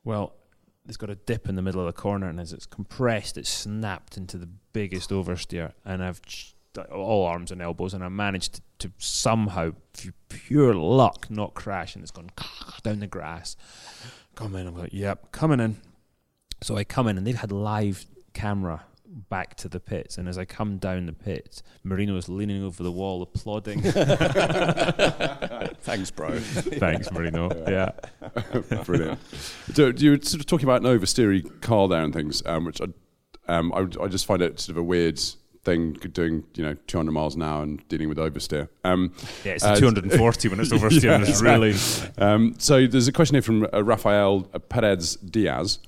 Well, 0.04 0.36
it's 0.88 0.98
got 0.98 1.10
a 1.10 1.16
dip 1.16 1.50
in 1.50 1.56
the 1.56 1.64
middle 1.64 1.82
of 1.82 1.88
the 1.88 2.00
corner, 2.00 2.28
and 2.28 2.40
as 2.40 2.54
it's 2.54 2.68
compressed, 2.68 3.38
it 3.38 3.48
snapped 3.48 4.18
into 4.18 4.38
the 4.38 4.50
biggest 4.72 5.10
oversteer. 5.10 5.74
And 5.84 6.04
I've 6.04 6.22
all 6.92 7.26
arms 7.26 7.52
and 7.52 7.62
elbows, 7.62 7.94
and 7.94 8.04
I 8.04 8.10
managed 8.10 8.56
to, 8.56 8.62
to 8.80 8.92
somehow, 8.98 9.72
through 9.94 10.14
pure 10.30 10.74
luck, 10.74 11.28
not 11.30 11.54
crash, 11.56 11.96
and 11.96 12.04
it's 12.04 12.12
gone 12.12 12.30
down 12.84 13.00
the 13.00 13.08
grass. 13.08 13.56
Come 14.36 14.56
in, 14.56 14.68
I'm 14.68 14.78
like, 14.78 14.94
yep, 14.94 15.32
coming 15.32 15.60
in. 15.60 15.82
So 16.62 16.78
I 16.78 16.84
come 16.84 17.08
in, 17.08 17.18
and 17.18 17.26
they've 17.26 17.36
had 17.36 17.52
live 17.52 18.06
camera 18.34 18.86
back 19.30 19.56
to 19.56 19.68
the 19.70 19.80
pits, 19.80 20.18
and 20.18 20.28
as 20.30 20.38
I 20.38 20.46
come 20.46 20.78
down 20.78 21.06
the 21.06 21.14
pit, 21.14 21.62
Marino 21.84 22.16
is 22.18 22.30
leaning 22.30 22.64
over 22.64 22.82
the 22.82 22.92
wall, 22.92 23.22
applauding. 23.22 23.82
Thanks, 25.82 26.12
bro. 26.12 26.38
Thanks, 26.40 27.12
Marino. 27.12 27.50
Yeah. 27.72 27.92
Brilliant. 28.86 29.20
So 29.74 29.88
you 29.88 30.12
were 30.12 30.18
sort 30.22 30.40
of 30.42 30.46
talking 30.46 30.66
about 30.68 30.82
an 30.82 30.88
oversteery 30.88 31.62
car 31.62 31.88
there 31.88 32.04
and 32.04 32.14
things, 32.14 32.44
um, 32.46 32.66
which 32.66 32.82
I, 32.82 32.86
um, 33.48 33.72
I, 33.74 33.88
I 34.04 34.08
just 34.08 34.26
find 34.26 34.42
it 34.42 34.60
sort 34.60 34.72
of 34.72 34.78
a 34.78 34.84
weird 34.84 35.20
thing 35.64 35.94
doing 36.12 36.44
you 36.56 36.64
know 36.64 36.74
200 36.88 37.12
miles 37.12 37.36
an 37.36 37.44
hour 37.44 37.64
and 37.64 37.88
dealing 37.88 38.10
with 38.10 38.18
oversteer. 38.18 38.68
Um, 38.84 39.14
Yeah, 39.44 39.54
it's 39.54 39.64
the 39.64 39.76
240 39.76 40.48
when 40.50 40.60
it's 40.60 40.70
oversteering. 40.70 41.04
Yeah, 41.04 41.22
it's 41.22 41.42
really. 41.42 41.76
um, 42.18 42.56
so 42.58 42.88
there's 42.88 43.08
a 43.08 43.12
question 43.12 43.36
here 43.36 43.42
from 43.42 43.68
uh, 43.74 43.84
Rafael 43.84 44.42
Perez 44.70 45.16
Diaz. 45.18 45.80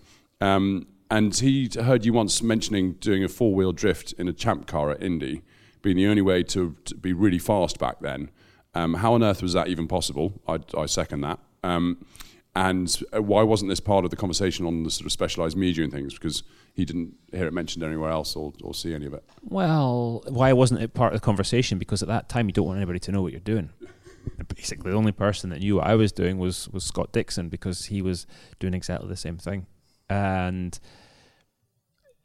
Um, 0.41 0.87
and 1.13 1.35
he 1.35 1.69
heard 1.79 2.05
you 2.05 2.11
once 2.11 2.41
mentioning 2.41 2.93
doing 2.93 3.23
a 3.23 3.27
four 3.27 3.53
wheel 3.53 3.71
drift 3.71 4.13
in 4.13 4.27
a 4.27 4.33
champ 4.33 4.65
car 4.65 4.89
at 4.89 5.03
Indy 5.03 5.43
being 5.83 5.97
the 5.97 6.07
only 6.07 6.23
way 6.23 6.41
to, 6.41 6.75
to 6.85 6.95
be 6.95 7.13
really 7.13 7.37
fast 7.37 7.77
back 7.77 7.99
then. 7.99 8.31
Um, 8.73 8.95
how 8.95 9.13
on 9.13 9.21
earth 9.21 9.43
was 9.43 9.53
that 9.53 9.67
even 9.67 9.87
possible? 9.87 10.41
I, 10.47 10.57
I 10.75 10.87
second 10.87 11.21
that. 11.21 11.37
Um, 11.61 12.03
and 12.55 12.91
why 13.11 13.43
wasn't 13.43 13.69
this 13.69 13.79
part 13.79 14.05
of 14.05 14.09
the 14.09 14.17
conversation 14.17 14.65
on 14.65 14.81
the 14.81 14.89
sort 14.89 15.05
of 15.05 15.11
specialized 15.11 15.55
media 15.55 15.83
and 15.83 15.93
things? 15.93 16.15
Because 16.15 16.41
he 16.73 16.83
didn't 16.83 17.13
hear 17.31 17.45
it 17.45 17.53
mentioned 17.53 17.83
anywhere 17.83 18.09
else 18.09 18.35
or, 18.35 18.51
or 18.63 18.73
see 18.73 18.95
any 18.95 19.05
of 19.05 19.13
it. 19.13 19.23
Well, 19.43 20.23
why 20.27 20.51
wasn't 20.53 20.81
it 20.81 20.95
part 20.95 21.13
of 21.13 21.21
the 21.21 21.25
conversation? 21.25 21.77
Because 21.77 22.01
at 22.01 22.07
that 22.07 22.27
time, 22.27 22.47
you 22.47 22.53
don't 22.53 22.65
want 22.65 22.77
anybody 22.77 22.99
to 22.99 23.11
know 23.11 23.21
what 23.21 23.33
you're 23.33 23.39
doing. 23.41 23.69
Basically, 24.55 24.89
the 24.89 24.97
only 24.97 25.11
person 25.11 25.51
that 25.51 25.59
knew 25.59 25.75
what 25.75 25.85
I 25.85 25.93
was 25.93 26.11
doing 26.11 26.39
was 26.39 26.69
was 26.69 26.83
Scott 26.83 27.11
Dixon 27.11 27.49
because 27.49 27.85
he 27.85 28.01
was 28.01 28.25
doing 28.59 28.73
exactly 28.73 29.09
the 29.09 29.17
same 29.17 29.37
thing, 29.37 29.67
and 30.13 30.79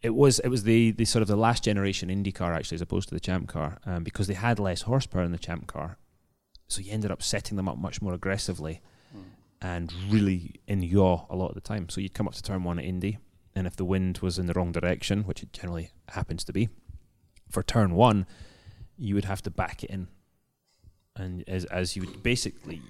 it 0.03 0.15
was 0.15 0.39
it 0.41 0.49
was 0.49 0.63
the, 0.65 0.93
the 0.93 1.05
sort 1.05 1.23
of 1.23 1.29
the 1.29 1.37
last 1.37 1.65
generation 1.65 2.11
Indy 2.11 2.33
car 2.33 2.53
actually, 2.53 2.77
as 2.77 2.83
opposed 2.83 3.09
to 3.09 3.15
the 3.15 3.21
Champ 3.21 3.49
car, 3.49 3.79
um, 3.87 4.05
because 4.05 4.27
they 4.27 4.35
had 4.35 4.59
less 4.59 4.83
horsepower 4.83 5.23
in 5.23 5.33
the 5.33 5.39
Champ 5.39 5.67
car, 5.67 5.99
so 6.69 6.81
you 6.81 6.93
ended 6.93 7.11
up 7.11 7.23
setting 7.23 7.57
them 7.57 7.69
up 7.69 7.79
much 7.79 8.03
more 8.03 8.15
aggressively, 8.15 8.81
and 9.61 9.93
really 10.11 10.61
in 10.67 10.83
yaw 10.83 11.27
a 11.31 11.37
lot 11.37 11.49
of 11.49 11.55
the 11.55 11.61
time. 11.61 11.89
So 11.89 12.01
you'd 12.01 12.15
come 12.15 12.29
up 12.29 12.35
to 12.35 12.43
turn 12.43 12.63
one 12.63 12.79
at 12.79 12.85
Indy, 12.85 13.19
and 13.55 13.67
if 13.67 13.75
the 13.77 13.85
wind 13.85 14.19
was 14.19 14.39
in 14.39 14.47
the 14.47 14.53
wrong 14.55 14.73
direction, 14.73 15.25
which 15.25 15.43
it 15.43 15.53
generally 15.53 15.91
happens 16.11 16.45
to 16.45 16.53
be, 16.53 16.69
for 17.51 17.63
turn 17.63 17.95
one, 17.95 18.27
you 18.97 19.15
would 19.15 19.25
have 19.25 19.43
to 19.43 19.51
back 19.51 19.83
it 19.83 19.91
in, 19.91 20.09
and 21.17 21.43
as 21.49 21.65
as 21.65 21.97
you 21.97 22.03
would 22.03 22.23
basically. 22.23 22.83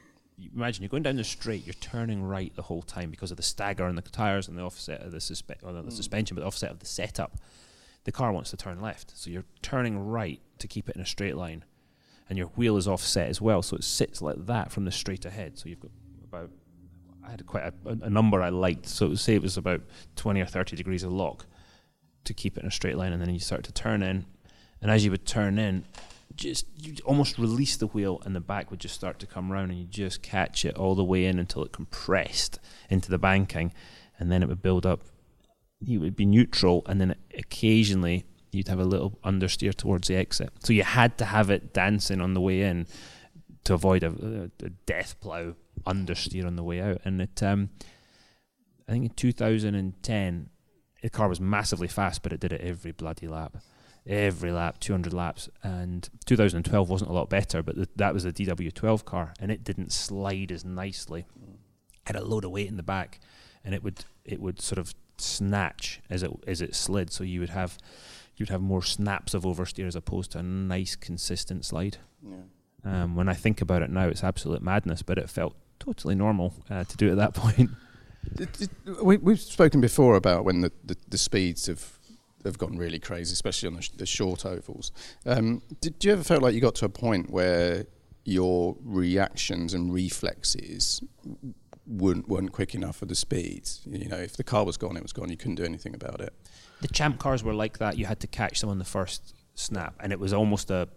Imagine 0.54 0.82
you're 0.82 0.88
going 0.88 1.02
down 1.02 1.16
the 1.16 1.24
straight, 1.24 1.66
you're 1.66 1.74
turning 1.74 2.22
right 2.22 2.54
the 2.54 2.62
whole 2.62 2.82
time 2.82 3.10
because 3.10 3.30
of 3.30 3.36
the 3.36 3.42
stagger 3.42 3.88
in 3.88 3.96
the 3.96 4.02
tires 4.02 4.48
and 4.48 4.56
the 4.56 4.62
offset 4.62 5.00
of 5.02 5.10
the, 5.10 5.18
suspe- 5.18 5.60
the 5.60 5.82
hmm. 5.82 5.88
suspension, 5.90 6.34
but 6.34 6.42
the 6.42 6.46
offset 6.46 6.70
of 6.70 6.78
the 6.78 6.86
setup. 6.86 7.38
The 8.04 8.12
car 8.12 8.32
wants 8.32 8.50
to 8.50 8.56
turn 8.56 8.80
left, 8.80 9.12
so 9.16 9.30
you're 9.30 9.44
turning 9.62 9.98
right 9.98 10.40
to 10.60 10.68
keep 10.68 10.88
it 10.88 10.96
in 10.96 11.02
a 11.02 11.06
straight 11.06 11.36
line, 11.36 11.64
and 12.28 12.38
your 12.38 12.46
wheel 12.48 12.76
is 12.76 12.88
offset 12.88 13.28
as 13.28 13.40
well, 13.40 13.62
so 13.62 13.76
it 13.76 13.84
sits 13.84 14.22
like 14.22 14.46
that 14.46 14.70
from 14.70 14.84
the 14.84 14.92
straight 14.92 15.24
ahead. 15.24 15.58
So 15.58 15.68
you've 15.68 15.80
got 15.80 15.90
about 16.24 16.50
I 17.28 17.32
had 17.32 17.46
quite 17.46 17.64
a, 17.64 17.72
a 18.02 18.10
number 18.10 18.40
I 18.40 18.48
liked, 18.48 18.86
so 18.86 19.14
say 19.14 19.34
it 19.34 19.42
was 19.42 19.58
about 19.58 19.82
20 20.16 20.40
or 20.40 20.46
30 20.46 20.76
degrees 20.76 21.02
of 21.02 21.12
lock 21.12 21.46
to 22.24 22.32
keep 22.32 22.56
it 22.56 22.62
in 22.62 22.68
a 22.68 22.72
straight 22.72 22.96
line, 22.96 23.12
and 23.12 23.20
then 23.20 23.30
you 23.30 23.40
start 23.40 23.64
to 23.64 23.72
turn 23.72 24.02
in, 24.02 24.24
and 24.80 24.90
as 24.90 25.04
you 25.04 25.10
would 25.10 25.26
turn 25.26 25.58
in, 25.58 25.84
just 26.34 26.66
you 26.76 26.94
almost 27.04 27.38
release 27.38 27.76
the 27.76 27.86
wheel, 27.88 28.22
and 28.24 28.34
the 28.34 28.40
back 28.40 28.70
would 28.70 28.80
just 28.80 28.94
start 28.94 29.18
to 29.20 29.26
come 29.26 29.50
round, 29.50 29.70
and 29.70 29.80
you 29.80 29.86
just 29.86 30.22
catch 30.22 30.64
it 30.64 30.76
all 30.76 30.94
the 30.94 31.04
way 31.04 31.24
in 31.24 31.38
until 31.38 31.64
it 31.64 31.72
compressed 31.72 32.58
into 32.90 33.10
the 33.10 33.18
banking, 33.18 33.72
and 34.18 34.30
then 34.30 34.42
it 34.42 34.48
would 34.48 34.62
build 34.62 34.86
up. 34.86 35.02
You 35.80 36.00
would 36.00 36.16
be 36.16 36.26
neutral, 36.26 36.82
and 36.86 37.00
then 37.00 37.14
occasionally 37.36 38.24
you'd 38.50 38.68
have 38.68 38.80
a 38.80 38.84
little 38.84 39.18
understeer 39.24 39.74
towards 39.74 40.08
the 40.08 40.16
exit. 40.16 40.50
So 40.60 40.72
you 40.72 40.82
had 40.82 41.18
to 41.18 41.26
have 41.26 41.50
it 41.50 41.72
dancing 41.72 42.20
on 42.20 42.34
the 42.34 42.40
way 42.40 42.62
in 42.62 42.86
to 43.64 43.74
avoid 43.74 44.02
a, 44.02 44.50
a 44.62 44.70
death 44.86 45.20
plow 45.20 45.54
understeer 45.86 46.46
on 46.46 46.56
the 46.56 46.62
way 46.62 46.80
out. 46.80 47.00
And 47.04 47.20
it, 47.22 47.42
um, 47.42 47.70
I 48.88 48.92
think 48.92 49.04
in 49.04 49.10
2010, 49.10 50.50
the 51.02 51.10
car 51.10 51.28
was 51.28 51.40
massively 51.40 51.88
fast, 51.88 52.22
but 52.22 52.32
it 52.32 52.40
did 52.40 52.52
it 52.52 52.60
every 52.60 52.92
bloody 52.92 53.28
lap, 53.28 53.58
every 54.08 54.50
lap, 54.50 54.80
200 54.80 55.12
laps. 55.12 55.48
And 55.62 56.08
2012 56.26 56.88
wasn't 56.88 57.10
a 57.10 57.14
lot 57.14 57.28
better, 57.28 57.62
but 57.62 57.76
th- 57.76 57.88
that 57.96 58.14
was 58.14 58.24
a 58.24 58.32
DW12 58.32 59.04
car, 59.04 59.34
and 59.40 59.50
it 59.52 59.62
didn't 59.64 59.92
slide 59.92 60.50
as 60.50 60.64
nicely. 60.64 61.26
Had 62.06 62.16
a 62.16 62.24
load 62.24 62.44
of 62.44 62.50
weight 62.50 62.68
in 62.68 62.76
the 62.76 62.82
back, 62.82 63.20
and 63.64 63.74
it 63.74 63.82
would 63.84 64.04
it 64.24 64.40
would 64.40 64.60
sort 64.60 64.78
of 64.78 64.94
snatch 65.18 66.00
as 66.08 66.22
it 66.22 66.30
as 66.46 66.60
it 66.62 66.74
slid. 66.74 67.12
So 67.12 67.22
you 67.24 67.40
would 67.40 67.50
have 67.50 67.76
you'd 68.36 68.48
have 68.48 68.62
more 68.62 68.82
snaps 68.82 69.34
of 69.34 69.42
oversteer 69.42 69.86
as 69.86 69.96
opposed 69.96 70.32
to 70.32 70.38
a 70.38 70.42
nice 70.42 70.96
consistent 70.96 71.64
slide. 71.64 71.98
Um, 72.84 73.14
when 73.16 73.28
I 73.28 73.34
think 73.34 73.60
about 73.60 73.82
it 73.82 73.90
now, 73.90 74.06
it's 74.08 74.22
absolute 74.24 74.62
madness, 74.62 75.02
but 75.02 75.18
it 75.18 75.28
felt 75.28 75.54
totally 75.80 76.14
normal 76.14 76.54
uh, 76.70 76.84
to 76.84 76.96
do 76.96 77.08
it 77.08 77.12
at 77.12 77.16
that 77.18 77.34
point. 77.42 77.70
It- 78.38 78.62
it- 78.62 79.04
we, 79.04 79.16
we've 79.18 79.40
spoken 79.40 79.80
before 79.80 80.14
about 80.16 80.44
when 80.44 80.60
the, 80.62 80.72
the, 80.84 80.96
the 81.08 81.18
speeds 81.18 81.66
have 81.66 81.97
have 82.48 82.58
gone 82.58 82.76
really 82.76 82.98
crazy, 82.98 83.32
especially 83.32 83.68
on 83.68 83.74
the, 83.74 83.82
sh- 83.82 83.90
the 83.90 84.06
short 84.06 84.44
ovals. 84.44 84.92
Um, 85.26 85.62
did 85.80 86.04
you 86.04 86.12
ever 86.12 86.24
feel 86.24 86.40
like 86.40 86.54
you 86.54 86.60
got 86.60 86.74
to 86.76 86.84
a 86.84 86.90
point 86.90 87.30
where 87.30 87.86
your 88.24 88.76
reactions 88.82 89.74
and 89.74 89.92
reflexes 89.92 91.02
weren't, 91.86 92.28
weren't 92.28 92.52
quick 92.52 92.74
enough 92.74 92.96
for 92.96 93.06
the 93.06 93.14
speeds? 93.14 93.82
You 93.86 94.08
know, 94.08 94.16
if 94.16 94.36
the 94.36 94.44
car 94.44 94.64
was 94.64 94.76
gone, 94.76 94.96
it 94.96 95.02
was 95.02 95.12
gone. 95.12 95.30
You 95.30 95.36
couldn't 95.36 95.56
do 95.56 95.64
anything 95.64 95.94
about 95.94 96.20
it. 96.20 96.32
The 96.80 96.88
champ 96.88 97.18
cars 97.18 97.42
were 97.42 97.54
like 97.54 97.78
that. 97.78 97.98
You 97.98 98.06
had 98.06 98.20
to 98.20 98.26
catch 98.26 98.60
them 98.60 98.70
on 98.70 98.78
the 98.78 98.84
first 98.84 99.34
snap, 99.54 99.94
and 100.00 100.12
it 100.12 100.20
was 100.20 100.32
almost 100.32 100.70
a 100.70 100.88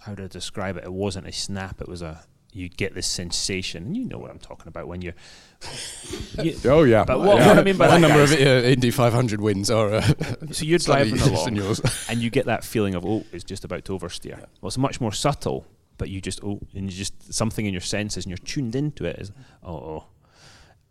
how 0.00 0.14
to 0.14 0.28
describe 0.28 0.76
it. 0.76 0.84
It 0.84 0.92
wasn't 0.92 1.26
a 1.26 1.32
snap. 1.32 1.80
It 1.80 1.88
was 1.88 2.02
a 2.02 2.24
you'd 2.52 2.76
get 2.76 2.94
this 2.94 3.06
sensation, 3.06 3.84
and 3.84 3.96
you 3.96 4.04
know 4.04 4.18
what 4.18 4.30
I'm 4.30 4.38
talking 4.38 4.68
about 4.68 4.88
when 4.88 5.02
you're. 5.02 5.14
you- 6.42 6.56
Oh 6.64 6.82
yeah. 6.84 7.04
But 7.04 7.18
what, 7.20 7.36
Yeah. 7.38 7.46
what 7.48 7.58
I 7.58 7.62
mean 7.62 7.76
by 7.76 7.86
My 7.88 7.94
that, 7.94 8.00
number 8.00 8.18
guys, 8.26 8.32
of 8.32 8.40
uh, 8.40 8.66
Indy 8.68 8.90
500 8.90 9.40
wins 9.40 9.70
are 9.70 9.94
uh, 9.94 10.00
so 10.52 10.64
you're 10.64 10.78
driving 10.78 11.14
less 11.16 11.24
than 11.24 11.34
along, 11.34 11.56
yours. 11.56 11.80
and 12.08 12.20
you 12.20 12.30
get 12.30 12.46
that 12.46 12.64
feeling 12.64 12.94
of 12.94 13.04
oh, 13.04 13.24
it's 13.32 13.44
just 13.44 13.64
about 13.64 13.84
to 13.86 13.98
oversteer. 13.98 14.38
Well, 14.60 14.68
it's 14.68 14.78
much 14.78 15.00
more 15.00 15.12
subtle, 15.12 15.66
but 15.98 16.08
you 16.08 16.20
just 16.20 16.42
oh, 16.42 16.60
and 16.74 16.90
you 16.90 16.96
just 16.96 17.32
something 17.32 17.66
in 17.66 17.72
your 17.72 17.80
senses, 17.82 18.24
and 18.24 18.30
you're 18.30 18.38
tuned 18.46 18.74
into 18.74 19.04
it. 19.04 19.18
Is 19.18 19.32
oh, 19.62 19.74
oh, 19.76 20.04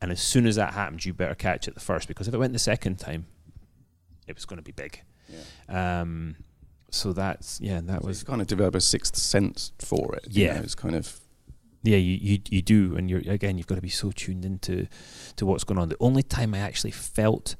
and 0.02 0.12
as 0.12 0.22
soon 0.22 0.46
as 0.48 0.56
that 0.56 0.74
happens, 0.74 1.06
you 1.06 1.14
better 1.14 1.36
catch 1.36 1.68
it 1.68 1.74
the 1.74 1.80
first 1.82 2.08
because 2.08 2.28
if 2.28 2.34
it 2.34 2.38
went 2.38 2.54
the 2.54 2.60
second 2.60 3.00
time, 3.00 3.26
it 4.28 4.36
was 4.36 4.46
going 4.46 4.58
to 4.58 4.64
be 4.64 4.72
big. 4.72 5.02
Um, 5.68 6.36
so 6.92 7.14
that's 7.14 7.60
yeah, 7.62 7.82
that 7.84 8.04
was 8.04 8.24
kind 8.24 8.40
of 8.42 8.48
develop 8.48 8.76
a 8.76 8.82
sixth 8.82 9.16
sense 9.18 9.72
for 9.80 10.16
it. 10.16 10.26
you 10.30 10.46
Yeah. 10.46 10.56
know, 10.56 10.62
it's 10.62 10.76
kind 10.76 10.96
of 10.96 11.20
yeah, 11.84 11.98
you, 11.98 12.18
you 12.22 12.40
you 12.50 12.62
do, 12.62 12.96
and 12.98 13.10
you're 13.10 13.22
again, 13.28 13.58
you've 13.58 13.68
got 13.68 13.76
to 13.76 13.82
be 13.82 13.90
so 13.90 14.12
tuned 14.12 14.46
into 14.46 14.88
to 15.38 15.46
what's 15.46 15.64
going 15.64 15.80
on. 15.80 15.90
The 15.90 15.98
only 16.00 16.24
time 16.24 16.54
I 16.54 16.60
actually 16.60 16.92
felt 16.92 17.56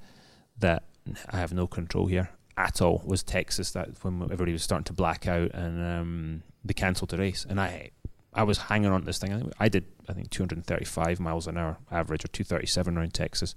that 0.58 0.84
I 1.30 1.38
have 1.38 1.54
no 1.54 1.68
control 1.68 2.08
here 2.08 2.30
at 2.58 2.82
all 2.82 3.02
was 3.06 3.24
Texas. 3.24 3.72
That 3.72 3.90
when 4.04 4.22
everybody 4.24 4.52
was 4.52 4.64
starting 4.64 4.86
to 4.86 4.94
black 4.94 5.28
out 5.28 5.52
and 5.54 5.82
um, 5.82 6.44
they 6.66 6.74
cancelled 6.74 7.12
the 7.12 7.18
race, 7.18 7.46
and 7.50 7.62
I 7.62 7.92
I 8.34 8.44
was 8.44 8.58
hanging 8.58 8.92
on 8.92 9.02
to 9.02 9.06
this 9.06 9.18
thing. 9.18 9.52
I, 9.60 9.70
did 9.70 9.86
I 10.08 10.14
think 10.14 10.30
235 10.30 11.20
miles 11.20 11.48
an 11.48 11.58
hour 11.58 11.78
average 11.90 12.24
or 12.26 12.28
237 12.28 12.98
around 12.98 13.14
Texas, 13.14 13.56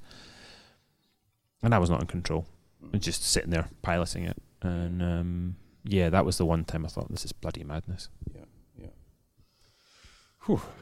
and 1.62 1.74
I 1.74 1.78
was 1.78 1.90
not 1.90 2.00
in 2.00 2.06
control. 2.06 2.46
I 2.82 2.88
was 2.92 3.00
just 3.00 3.24
sitting 3.24 3.50
there 3.50 3.68
piloting 3.82 4.24
it, 4.24 4.40
and 4.62 5.02
um, 5.02 5.56
yeah, 5.84 6.08
that 6.10 6.24
was 6.24 6.38
the 6.38 6.46
one 6.46 6.64
time 6.64 6.84
I 6.84 6.88
thought 6.88 7.10
this 7.10 7.24
is 7.24 7.32
bloody 7.32 7.64
madness. 7.64 8.08
yeah. 8.32 8.41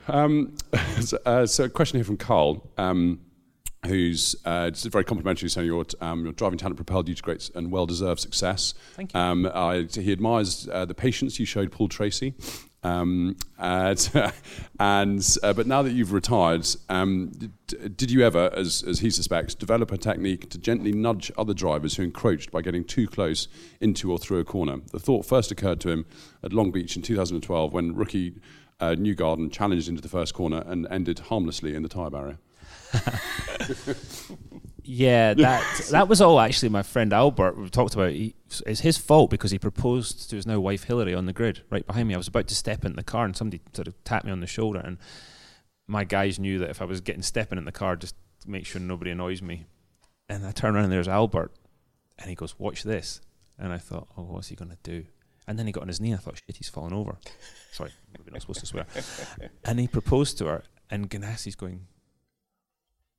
Um, 0.08 0.54
so, 1.00 1.18
uh, 1.24 1.46
so 1.46 1.64
a 1.64 1.68
question 1.68 1.98
here 1.98 2.04
from 2.04 2.16
Carl, 2.16 2.70
um, 2.78 3.20
who's 3.86 4.36
uh, 4.44 4.70
just 4.70 4.86
very 4.86 5.04
complimentary 5.04 5.48
saying 5.48 5.66
your, 5.66 5.84
um, 6.00 6.24
your 6.24 6.32
driving 6.32 6.58
talent 6.58 6.76
propelled 6.76 7.08
you 7.08 7.14
to 7.14 7.22
great 7.22 7.50
and 7.54 7.70
well-deserved 7.70 8.20
success. 8.20 8.74
Thank 8.94 9.14
you. 9.14 9.20
Um, 9.20 9.50
I, 9.52 9.86
he 9.90 10.12
admires 10.12 10.68
uh, 10.70 10.84
the 10.84 10.94
patience 10.94 11.38
you 11.38 11.46
showed 11.46 11.72
Paul 11.72 11.88
Tracy. 11.88 12.34
Um, 12.82 13.36
and, 13.58 14.10
and 14.80 15.36
uh, 15.42 15.52
but 15.52 15.66
now 15.66 15.82
that 15.82 15.92
you've 15.92 16.12
retired, 16.12 16.66
um, 16.88 17.30
d- 17.36 17.50
did 17.94 18.10
you 18.10 18.24
ever, 18.24 18.50
as, 18.54 18.82
as 18.82 19.00
he 19.00 19.10
suspects, 19.10 19.54
develop 19.54 19.92
a 19.92 19.98
technique 19.98 20.48
to 20.50 20.58
gently 20.58 20.92
nudge 20.92 21.30
other 21.36 21.52
drivers 21.52 21.96
who 21.96 22.02
encroached 22.02 22.50
by 22.50 22.62
getting 22.62 22.84
too 22.84 23.06
close 23.06 23.48
into 23.80 24.10
or 24.10 24.18
through 24.18 24.38
a 24.38 24.44
corner? 24.44 24.78
The 24.92 24.98
thought 24.98 25.26
first 25.26 25.50
occurred 25.50 25.80
to 25.80 25.90
him 25.90 26.06
at 26.42 26.52
Long 26.52 26.70
Beach 26.70 26.96
in 26.96 27.02
2012 27.02 27.72
when 27.72 27.94
rookie 27.94 28.34
uh, 28.80 28.94
Newgarden 28.96 29.52
challenged 29.52 29.88
into 29.88 30.02
the 30.02 30.08
first 30.08 30.34
corner 30.34 30.62
and 30.66 30.86
ended 30.90 31.18
harmlessly 31.20 31.74
in 31.74 31.82
the 31.82 31.88
tyre 31.88 32.10
barrier. 32.10 32.38
Yeah, 34.92 35.34
that 35.34 35.88
that 35.90 36.08
was 36.08 36.20
all 36.20 36.40
actually 36.40 36.70
my 36.70 36.82
friend 36.82 37.12
Albert 37.12 37.56
we 37.56 37.68
talked 37.68 37.94
about. 37.94 38.10
He, 38.10 38.34
it's 38.66 38.80
his 38.80 38.98
fault 38.98 39.30
because 39.30 39.52
he 39.52 39.58
proposed 39.58 40.28
to 40.30 40.36
his 40.36 40.48
now 40.48 40.58
wife 40.58 40.82
Hillary 40.82 41.14
on 41.14 41.26
the 41.26 41.32
grid 41.32 41.62
right 41.70 41.86
behind 41.86 42.08
me. 42.08 42.14
I 42.14 42.16
was 42.16 42.26
about 42.26 42.48
to 42.48 42.56
step 42.56 42.84
in 42.84 42.96
the 42.96 43.04
car 43.04 43.24
and 43.24 43.36
somebody 43.36 43.62
sort 43.72 43.86
of 43.86 44.02
tapped 44.02 44.26
me 44.26 44.32
on 44.32 44.40
the 44.40 44.48
shoulder, 44.48 44.80
and 44.80 44.98
my 45.86 46.02
guys 46.02 46.40
knew 46.40 46.58
that 46.58 46.70
if 46.70 46.82
I 46.82 46.86
was 46.86 47.00
getting 47.00 47.22
stepping 47.22 47.56
in 47.56 47.66
the 47.66 47.72
car, 47.72 47.94
just 47.94 48.16
make 48.46 48.66
sure 48.66 48.80
nobody 48.80 49.12
annoys 49.12 49.40
me. 49.40 49.66
And 50.28 50.44
I 50.44 50.50
turn 50.50 50.74
around 50.74 50.84
and 50.84 50.92
there's 50.92 51.06
Albert, 51.06 51.52
and 52.18 52.28
he 52.28 52.34
goes, 52.34 52.58
"Watch 52.58 52.82
this," 52.82 53.20
and 53.58 53.72
I 53.72 53.78
thought, 53.78 54.08
"Oh, 54.16 54.24
what's 54.24 54.48
he 54.48 54.56
going 54.56 54.72
to 54.72 54.78
do?" 54.82 55.06
And 55.46 55.58
then 55.58 55.66
he 55.66 55.72
got 55.72 55.82
on 55.82 55.88
his 55.88 56.00
knee. 56.00 56.14
I 56.14 56.16
thought, 56.16 56.40
"Shit, 56.46 56.56
he's 56.56 56.68
fallen 56.68 56.92
over." 56.92 57.16
Sorry, 57.72 57.92
we're 58.24 58.32
not 58.32 58.42
supposed 58.42 58.60
to 58.60 58.66
swear. 58.66 58.86
and 59.64 59.80
he 59.80 59.88
proposed 59.88 60.38
to 60.38 60.46
her, 60.46 60.62
and 60.90 61.10
Ganassi's 61.10 61.56
going, 61.56 61.86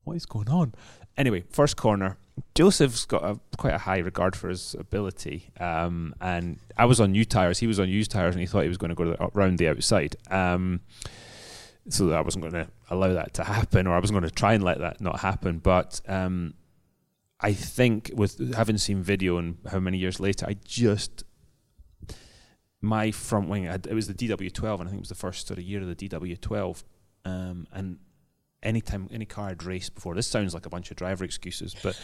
"What 0.04 0.16
is 0.16 0.26
going 0.26 0.50
on?" 0.50 0.74
Anyway, 1.18 1.44
first 1.50 1.78
corner. 1.78 2.18
Josef's 2.56 3.06
got 3.06 3.24
a, 3.24 3.40
quite 3.58 3.74
a 3.74 3.80
high 3.80 4.00
regard 4.00 4.36
for 4.36 4.50
his 4.50 4.76
ability, 4.80 5.50
um, 5.60 6.16
and 6.22 6.58
I 6.78 6.86
was 6.86 7.00
on 7.00 7.12
new 7.12 7.26
tires. 7.26 7.60
He 7.60 7.68
was 7.68 7.80
on 7.80 7.90
used 7.90 8.12
tires, 8.12 8.34
and 8.34 8.42
he 8.42 8.48
thought 8.48 8.64
he 8.64 8.70
was 8.70 8.78
going 8.78 8.90
to 8.90 8.96
go 8.96 9.06
the, 9.12 9.24
around 9.36 9.58
the 9.58 9.68
outside. 9.68 10.16
Um, 10.30 10.82
so 11.90 12.12
I 12.12 12.22
wasn't 12.22 12.44
going 12.44 12.66
to 12.66 12.72
allow 12.90 13.14
that 13.14 13.34
to 13.36 13.44
happen, 13.44 13.88
or 13.88 13.96
I 13.96 14.00
wasn't 14.00 14.20
going 14.20 14.30
to 14.30 14.36
try 14.36 14.54
and 14.54 14.64
let 14.64 14.80
that 14.80 15.02
not 15.02 15.20
happen. 15.20 15.60
But 15.60 16.02
um, 16.08 16.54
I 17.40 17.54
think 17.54 18.12
with 18.14 18.54
having 18.54 18.78
seen 18.78 19.02
video 19.02 19.38
and 19.38 19.58
how 19.70 19.80
many 19.80 19.98
years 19.98 20.20
later, 20.20 20.46
I 20.48 20.56
just 20.64 21.24
my 22.82 23.12
front 23.12 23.48
wing. 23.48 23.66
it 23.66 23.94
was 23.94 24.08
the 24.08 24.14
DW12, 24.14 24.80
and 24.80 24.84
I 24.84 24.86
think 24.86 24.96
it 24.96 25.00
was 25.00 25.10
the 25.10 25.16
first 25.16 25.48
sort 25.48 25.60
of 25.60 25.64
year 25.64 25.82
of 25.82 25.88
the 25.88 25.96
DW12, 25.96 26.84
um, 27.26 27.68
and 27.72 28.00
anytime 28.64 29.08
any 29.12 29.26
car 29.26 29.50
I'd 29.50 29.64
raced 29.64 29.96
before. 29.96 30.16
This 30.16 30.28
sounds 30.28 30.54
like 30.54 30.66
a 30.66 30.70
bunch 30.70 30.92
of 30.92 30.98
driver 30.98 31.24
excuses, 31.24 31.76
but 31.82 32.00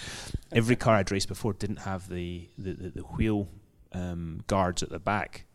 every 0.51 0.75
car 0.85 0.95
I'd 0.95 1.11
raced 1.11 1.27
before 1.27 1.53
didn't 1.53 1.77
have 1.77 2.09
the 2.09 2.49
the, 2.57 2.73
the, 2.73 2.89
the 2.89 3.01
wheel 3.01 3.49
um, 3.93 4.43
guards 4.47 4.83
at 4.83 4.89
the 4.89 4.99
back, 4.99 5.45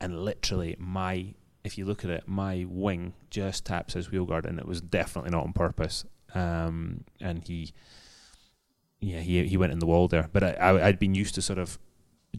and 0.00 0.24
literally 0.24 0.76
my 0.78 1.34
if 1.64 1.76
you 1.76 1.84
look 1.84 2.04
at 2.04 2.10
it, 2.10 2.24
my 2.26 2.64
wing 2.68 3.12
just 3.28 3.66
taps 3.66 3.94
his 3.94 4.10
wheel 4.10 4.24
guard, 4.24 4.46
and 4.46 4.58
it 4.58 4.66
was 4.66 4.80
definitely 4.80 5.32
not 5.32 5.44
on 5.44 5.52
purpose. 5.52 6.04
Um, 6.34 7.04
and 7.20 7.46
he, 7.46 7.72
yeah, 9.00 9.20
he 9.20 9.44
he 9.46 9.56
went 9.56 9.72
in 9.72 9.80
the 9.80 9.86
wall 9.86 10.08
there. 10.08 10.30
But 10.32 10.44
I, 10.44 10.50
I 10.52 10.86
I'd 10.86 10.98
been 10.98 11.14
used 11.14 11.34
to 11.34 11.42
sort 11.42 11.58
of 11.58 11.78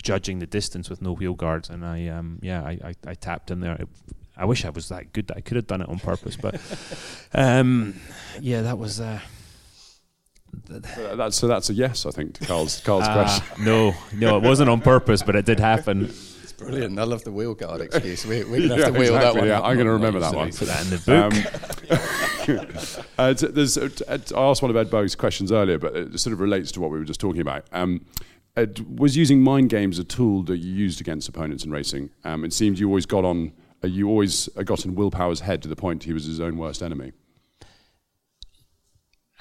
judging 0.01 0.39
the 0.39 0.47
distance 0.47 0.89
with 0.89 1.01
no 1.01 1.13
wheel 1.13 1.33
guards, 1.33 1.69
and 1.69 1.85
I 1.85 2.07
um 2.07 2.39
yeah 2.41 2.63
I 2.63 2.79
I, 2.83 2.93
I 3.07 3.13
tapped 3.13 3.51
in 3.51 3.59
there. 3.59 3.75
It, 3.75 3.87
I 4.35 4.45
wish 4.45 4.65
I 4.65 4.69
was 4.69 4.89
that 4.89 5.13
good 5.13 5.27
that 5.27 5.37
I 5.37 5.41
could 5.41 5.55
have 5.55 5.67
done 5.67 5.81
it 5.81 5.89
on 5.89 5.99
purpose, 5.99 6.35
but 6.35 6.61
um, 7.33 7.99
yeah, 8.39 8.61
that 8.61 8.77
was. 8.77 9.01
Uh, 9.01 9.19
so 10.95 11.15
that's 11.15 11.35
so 11.35 11.47
that's 11.47 11.69
a 11.69 11.73
yes, 11.73 12.05
I 12.05 12.11
think, 12.11 12.35
to 12.35 12.45
Carl's 12.45 12.79
Carl's 12.81 13.07
uh, 13.07 13.13
question. 13.13 13.65
No, 13.65 13.93
no, 14.13 14.37
it 14.37 14.43
wasn't 14.43 14.69
on 14.69 14.81
purpose, 14.81 15.23
but 15.23 15.35
it 15.35 15.45
did 15.45 15.59
happen. 15.59 16.05
It's 16.05 16.53
brilliant. 16.53 16.99
I 16.99 17.03
love 17.03 17.23
the 17.23 17.31
wheel 17.31 17.53
guard 17.53 17.81
excuse. 17.81 18.25
We, 18.25 18.43
we 18.43 18.67
have 18.69 18.79
yeah, 18.79 18.85
to 18.85 18.91
wheel 18.91 19.15
exactly, 19.15 19.19
that 19.19 19.35
one. 19.35 19.47
Yeah, 19.47 19.61
I'm 19.61 19.75
going 19.75 19.87
to 19.87 19.93
remember 19.93 20.19
that 20.19 20.33
one. 20.33 20.51
Put 20.51 20.67
that 20.67 20.83
in 20.83 20.89
the 20.89 21.01
book. 21.05 21.33
Um, 22.47 23.05
uh, 23.17 23.33
there's, 23.33 23.77
uh, 23.77 23.89
I 24.35 24.41
asked 24.41 24.61
one 24.61 24.71
of 24.71 24.77
Ed 24.77 24.89
Bo's 24.89 25.15
questions 25.15 25.51
earlier, 25.51 25.77
but 25.77 25.95
it 25.95 26.19
sort 26.19 26.33
of 26.33 26.39
relates 26.39 26.71
to 26.73 26.81
what 26.81 26.91
we 26.91 26.97
were 26.97 27.05
just 27.05 27.19
talking 27.19 27.41
about. 27.41 27.65
Um, 27.71 28.05
Ed, 28.11 28.36
was 28.89 29.15
using 29.15 29.41
mind 29.41 29.69
games 29.69 29.99
a 29.99 30.03
tool 30.03 30.43
that 30.43 30.57
you 30.57 30.73
used 30.73 30.99
against 30.99 31.29
opponents 31.29 31.63
in 31.63 31.71
racing? 31.71 32.09
Um, 32.23 32.43
it 32.43 32.53
seemed 32.53 32.79
you 32.79 32.87
always 32.87 33.05
got 33.05 33.23
on 33.23 33.53
uh, 33.83 33.87
you 33.87 34.09
always 34.09 34.49
uh, 34.57 34.63
got 34.63 34.85
in 34.85 34.95
Will 34.95 35.11
Power's 35.11 35.41
head 35.41 35.61
to 35.61 35.67
the 35.67 35.75
point 35.75 36.03
he 36.03 36.13
was 36.13 36.25
his 36.25 36.39
own 36.39 36.57
worst 36.57 36.81
enemy? 36.81 37.11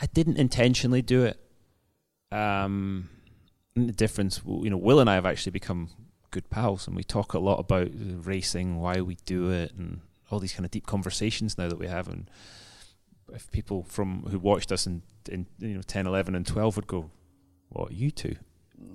I 0.00 0.06
didn't 0.06 0.36
intentionally 0.36 1.00
do 1.00 1.24
it. 1.24 1.40
Um, 2.30 3.08
the 3.74 3.92
difference, 3.92 4.42
you 4.44 4.68
know, 4.68 4.76
Will 4.76 5.00
and 5.00 5.08
I 5.08 5.14
have 5.14 5.24
actually 5.24 5.52
become 5.52 5.88
good 6.30 6.50
pals, 6.50 6.86
and 6.86 6.94
we 6.94 7.04
talk 7.04 7.32
a 7.32 7.38
lot 7.38 7.58
about 7.58 7.88
racing, 7.94 8.78
why 8.78 9.00
we 9.00 9.16
do 9.24 9.50
it, 9.50 9.72
and 9.72 10.00
all 10.30 10.38
these 10.38 10.52
kind 10.52 10.66
of 10.66 10.70
deep 10.70 10.86
conversations 10.86 11.56
now 11.56 11.68
that 11.68 11.78
we 11.78 11.86
have. 11.86 12.08
And 12.08 12.28
if 13.32 13.50
people 13.50 13.84
from 13.84 14.24
who 14.24 14.38
watched 14.38 14.70
us 14.70 14.86
in, 14.86 15.02
in 15.30 15.46
you 15.58 15.74
know 15.74 15.82
10, 15.82 16.06
11, 16.06 16.34
and 16.34 16.46
12 16.46 16.76
would 16.76 16.86
go, 16.86 17.10
"What 17.70 17.92
you 17.92 18.10
two? 18.10 18.36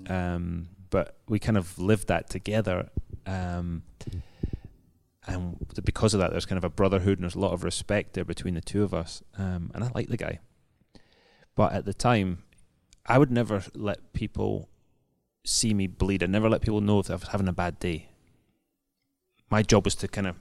Um, 0.08 0.70
but 0.90 1.18
we 1.28 1.40
kind 1.40 1.58
of 1.58 1.78
lived 1.80 2.08
that 2.08 2.30
together. 2.30 2.90
Um, 3.26 3.84
and 5.28 5.58
because 5.84 6.14
of 6.14 6.20
that, 6.20 6.32
there's 6.32 6.46
kind 6.46 6.58
of 6.58 6.64
a 6.64 6.70
brotherhood 6.70 7.18
and 7.18 7.24
there's 7.24 7.36
a 7.36 7.40
lot 7.40 7.54
of 7.54 7.64
respect 7.64 8.14
there 8.14 8.26
between 8.26 8.56
the 8.56 8.62
two 8.62 8.84
of 8.84 8.94
us. 8.94 9.22
Um, 9.38 9.72
and 9.74 9.84
I 9.84 9.92
like 9.94 10.10
the 10.10 10.18
guy, 10.18 10.40
but 11.56 11.74
at 11.74 11.86
the 11.86 11.94
time, 11.94 12.44
I 13.06 13.18
would 13.18 13.32
never 13.32 13.64
let 13.76 14.14
people 14.14 14.70
see 15.46 15.74
me 15.74 15.88
bleed. 15.88 16.24
I'd 16.24 16.30
never 16.30 16.50
let 16.50 16.62
people 16.62 16.82
know 16.82 17.00
if 17.00 17.10
I 17.10 17.16
was 17.16 17.28
having 17.30 17.48
a 17.48 17.54
bad 17.54 17.80
day. 17.80 18.10
My 19.50 19.64
job 19.64 19.86
was 19.86 19.96
to 19.96 20.08
kind 20.08 20.28
of 20.28 20.36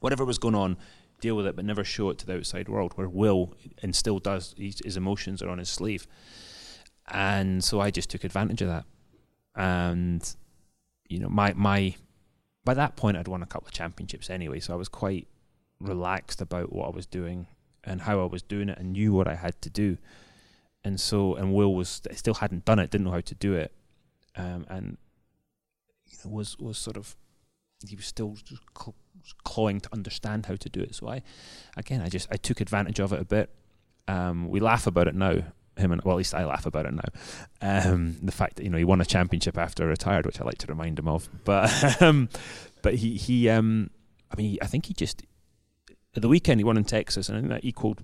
whatever 0.00 0.24
was 0.24 0.38
going 0.38 0.54
on, 0.54 0.76
deal 1.20 1.36
with 1.36 1.46
it, 1.46 1.54
but 1.54 1.64
never 1.64 1.84
show 1.84 2.10
it 2.10 2.18
to 2.18 2.26
the 2.26 2.36
outside 2.36 2.68
world. 2.68 2.92
Where 2.96 3.08
Will 3.08 3.54
and 3.82 3.94
still 3.94 4.18
does, 4.18 4.54
his 4.56 4.96
emotions 4.96 5.42
are 5.42 5.48
on 5.48 5.58
his 5.58 5.68
sleeve, 5.68 6.06
and 7.08 7.62
so 7.62 7.80
I 7.80 7.90
just 7.90 8.10
took 8.10 8.24
advantage 8.24 8.62
of 8.62 8.68
that. 8.68 8.84
And 9.54 10.36
you 11.08 11.18
know, 11.18 11.28
my 11.28 11.52
my 11.54 11.94
by 12.64 12.74
that 12.74 12.96
point, 12.96 13.16
I'd 13.16 13.28
won 13.28 13.42
a 13.42 13.46
couple 13.46 13.68
of 13.68 13.74
championships 13.74 14.30
anyway, 14.30 14.60
so 14.60 14.72
I 14.72 14.76
was 14.76 14.88
quite 14.88 15.26
relaxed 15.80 16.40
about 16.40 16.72
what 16.72 16.86
I 16.86 16.90
was 16.90 17.06
doing 17.06 17.46
and 17.84 18.02
how 18.02 18.20
I 18.20 18.26
was 18.26 18.42
doing 18.42 18.68
it, 18.68 18.78
and 18.78 18.92
knew 18.92 19.12
what 19.12 19.26
I 19.26 19.34
had 19.34 19.60
to 19.62 19.70
do. 19.70 19.98
And 20.84 21.00
so, 21.00 21.34
and 21.34 21.52
Will 21.52 21.74
was 21.74 22.02
still 22.12 22.34
hadn't 22.34 22.64
done 22.64 22.78
it, 22.78 22.90
didn't 22.90 23.06
know 23.06 23.12
how 23.12 23.20
to 23.20 23.34
do 23.34 23.54
it, 23.54 23.72
um, 24.36 24.66
and 24.68 24.96
you 26.06 26.18
know, 26.24 26.30
was 26.30 26.58
was 26.58 26.78
sort 26.78 26.96
of 26.96 27.16
he 27.88 27.96
was 27.96 28.06
still 28.06 28.36
clawing 29.44 29.80
to 29.80 29.88
understand 29.92 30.46
how 30.46 30.56
to 30.56 30.68
do 30.68 30.80
it. 30.80 30.94
So 30.94 31.08
I, 31.08 31.22
again, 31.76 32.00
I 32.00 32.08
just 32.08 32.28
I 32.30 32.36
took 32.36 32.60
advantage 32.60 33.00
of 33.00 33.12
it 33.12 33.20
a 33.20 33.24
bit. 33.24 33.50
Um, 34.08 34.48
we 34.48 34.60
laugh 34.60 34.86
about 34.86 35.08
it 35.08 35.14
now, 35.14 35.42
him 35.76 35.92
and 35.92 36.02
well, 36.02 36.14
at 36.14 36.18
least 36.18 36.34
I 36.34 36.44
laugh 36.44 36.66
about 36.66 36.86
it 36.86 36.94
now. 36.94 37.90
Um, 37.90 38.16
the 38.22 38.32
fact 38.32 38.56
that 38.56 38.64
you 38.64 38.70
know 38.70 38.78
he 38.78 38.84
won 38.84 39.00
a 39.00 39.04
championship 39.04 39.56
after 39.58 39.86
retired, 39.86 40.26
which 40.26 40.40
I 40.40 40.44
like 40.44 40.58
to 40.58 40.66
remind 40.66 40.98
him 40.98 41.08
of. 41.08 41.28
But 41.44 42.02
um, 42.02 42.28
but 42.82 42.96
he 42.96 43.16
he 43.16 43.48
um, 43.48 43.90
I 44.30 44.36
mean 44.36 44.58
I 44.60 44.66
think 44.66 44.86
he 44.86 44.94
just 44.94 45.22
at 46.14 46.22
the 46.22 46.28
weekend 46.28 46.60
he 46.60 46.64
won 46.64 46.76
in 46.76 46.84
Texas 46.84 47.28
and 47.28 47.38
I 47.38 47.40
think 47.40 47.52
that 47.52 47.64
equaled 47.64 48.02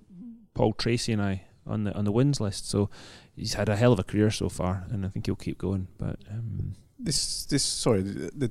Paul 0.55 0.73
Tracy 0.73 1.13
and 1.13 1.23
I 1.23 1.43
on 1.67 1.85
the 1.85 1.95
on 1.95 2.05
the 2.05 2.13
wins 2.13 2.41
list. 2.41 2.69
So 2.69 2.91
he's 3.37 3.55
had 3.55 3.69
a 3.69 3.77
hell 3.77 3.93
of 3.93 3.99
a 3.99 4.05
career 4.05 4.31
so 4.31 4.49
far, 4.49 4.85
and 4.91 5.05
I 5.05 5.09
think 5.09 5.27
he'll 5.27 5.37
keep 5.37 5.59
going. 5.59 5.89
But 5.99 6.17
um, 6.31 6.75
this 6.99 7.45
this 7.47 7.63
sorry 7.63 8.03
the, 8.03 8.31
the 8.35 8.51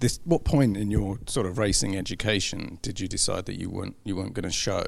this 0.00 0.20
what 0.24 0.44
point 0.44 0.76
in 0.76 0.90
your 0.90 1.18
sort 1.26 1.46
of 1.46 1.58
racing 1.58 1.96
education 1.96 2.78
did 2.82 3.00
you 3.00 3.08
decide 3.08 3.46
that 3.46 3.58
you 3.58 3.70
weren't 3.70 3.96
you 4.04 4.16
weren't 4.16 4.34
going 4.34 4.44
to 4.44 4.50
show 4.50 4.84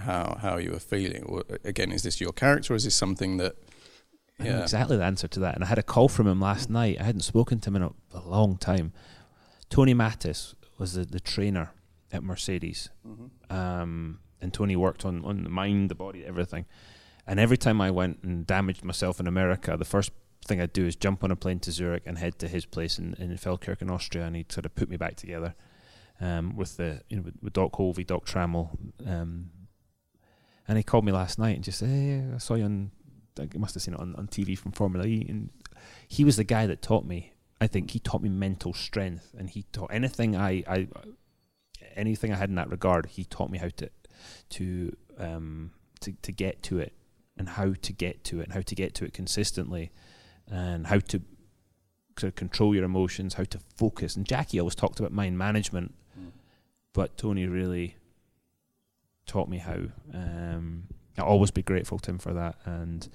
how 0.00 0.38
how 0.40 0.56
you 0.56 0.72
were 0.72 0.78
feeling. 0.78 1.22
Or, 1.24 1.44
again, 1.64 1.92
is 1.92 2.02
this 2.02 2.20
your 2.20 2.32
character, 2.32 2.72
or 2.72 2.76
is 2.76 2.84
this 2.84 2.94
something 2.94 3.36
that? 3.38 3.56
Yeah. 4.38 4.62
exactly 4.62 4.96
the 4.96 5.04
answer 5.04 5.28
to 5.28 5.40
that. 5.40 5.54
And 5.54 5.62
I 5.62 5.68
had 5.68 5.78
a 5.78 5.84
call 5.84 6.08
from 6.08 6.26
him 6.26 6.40
last 6.40 6.68
night. 6.68 6.96
I 6.98 7.04
hadn't 7.04 7.20
spoken 7.20 7.60
to 7.60 7.70
him 7.70 7.76
in 7.76 7.82
a, 7.82 7.90
a 8.12 8.20
long 8.20 8.56
time. 8.56 8.92
Tony 9.68 9.94
Mattis 9.94 10.54
was 10.78 10.94
the, 10.94 11.04
the 11.04 11.20
trainer 11.20 11.70
at 12.10 12.24
Mercedes, 12.24 12.88
mm-hmm. 13.06 13.56
um, 13.56 14.18
and 14.40 14.52
Tony 14.52 14.74
worked 14.74 15.04
on 15.04 15.24
on 15.24 15.44
the 15.44 15.50
mind, 15.50 15.90
the 15.90 15.94
body, 15.94 16.24
everything. 16.24 16.66
And 17.26 17.38
every 17.38 17.56
time 17.56 17.80
I 17.80 17.90
went 17.90 18.18
and 18.24 18.46
damaged 18.46 18.84
myself 18.84 19.20
in 19.20 19.28
America, 19.28 19.76
the 19.76 19.84
first 19.84 20.10
thing 20.44 20.60
I'd 20.60 20.72
do 20.72 20.86
is 20.86 20.96
jump 20.96 21.22
on 21.22 21.30
a 21.30 21.36
plane 21.36 21.60
to 21.60 21.70
Zurich 21.70 22.02
and 22.04 22.18
head 22.18 22.38
to 22.40 22.48
his 22.48 22.66
place 22.66 22.98
in, 22.98 23.14
in 23.14 23.30
Feldkirch 23.36 23.80
in 23.80 23.90
Austria, 23.90 24.24
and 24.24 24.34
he'd 24.34 24.50
sort 24.50 24.66
of 24.66 24.74
put 24.74 24.88
me 24.88 24.96
back 24.96 25.14
together 25.16 25.54
um, 26.20 26.56
with 26.56 26.76
the 26.76 27.02
you 27.08 27.16
know 27.16 27.22
with, 27.22 27.34
with 27.42 27.52
Doc 27.52 27.72
Olvey, 27.72 28.06
Doc 28.06 28.26
Trammell, 28.26 28.70
um, 29.06 29.50
and 30.72 30.78
he 30.78 30.82
called 30.82 31.04
me 31.04 31.12
last 31.12 31.38
night 31.38 31.54
and 31.54 31.62
just 31.62 31.80
said, 31.80 31.90
"Hey, 31.90 32.24
I 32.34 32.38
saw 32.38 32.54
you 32.54 32.64
on. 32.64 32.92
I 33.38 33.46
must 33.58 33.74
have 33.74 33.82
seen 33.82 33.92
it 33.92 34.00
on, 34.00 34.16
on 34.16 34.26
TV 34.26 34.56
from 34.56 34.72
Formula 34.72 35.06
E." 35.06 35.26
And 35.28 35.50
he 36.08 36.24
was 36.24 36.38
the 36.38 36.44
guy 36.44 36.66
that 36.66 36.80
taught 36.80 37.04
me. 37.04 37.34
I 37.60 37.66
think 37.66 37.90
he 37.90 37.98
taught 37.98 38.22
me 38.22 38.30
mental 38.30 38.72
strength, 38.72 39.34
and 39.36 39.50
he 39.50 39.64
taught 39.64 39.92
anything 39.92 40.34
I, 40.34 40.64
I 40.66 40.88
anything 41.94 42.32
I 42.32 42.36
had 42.36 42.48
in 42.48 42.54
that 42.54 42.70
regard. 42.70 43.04
He 43.04 43.26
taught 43.26 43.50
me 43.50 43.58
how 43.58 43.68
to 43.68 43.90
to 44.48 44.96
um, 45.18 45.72
to 46.00 46.14
to 46.22 46.32
get 46.32 46.62
to 46.62 46.78
it, 46.78 46.94
and 47.36 47.50
how 47.50 47.74
to 47.74 47.92
get 47.92 48.24
to 48.24 48.40
it, 48.40 48.44
and 48.44 48.54
how 48.54 48.62
to 48.62 48.74
get 48.74 48.94
to 48.94 49.04
it 49.04 49.12
consistently, 49.12 49.92
and 50.48 50.86
how 50.86 51.00
to 51.00 51.20
of 52.22 52.34
control 52.34 52.74
your 52.74 52.84
emotions, 52.84 53.34
how 53.34 53.44
to 53.44 53.58
focus. 53.76 54.16
And 54.16 54.24
Jackie 54.24 54.58
always 54.58 54.74
talked 54.74 55.00
about 55.00 55.12
mind 55.12 55.36
management, 55.36 55.92
mm. 56.18 56.30
but 56.94 57.18
Tony 57.18 57.46
really 57.46 57.96
taught 59.26 59.48
me 59.48 59.58
how. 59.58 59.78
Um, 60.12 60.84
I'll 61.18 61.26
always 61.26 61.50
be 61.50 61.62
grateful 61.62 61.98
to 61.98 62.10
him 62.10 62.18
for 62.18 62.32
that. 62.32 62.56
And 62.64 63.08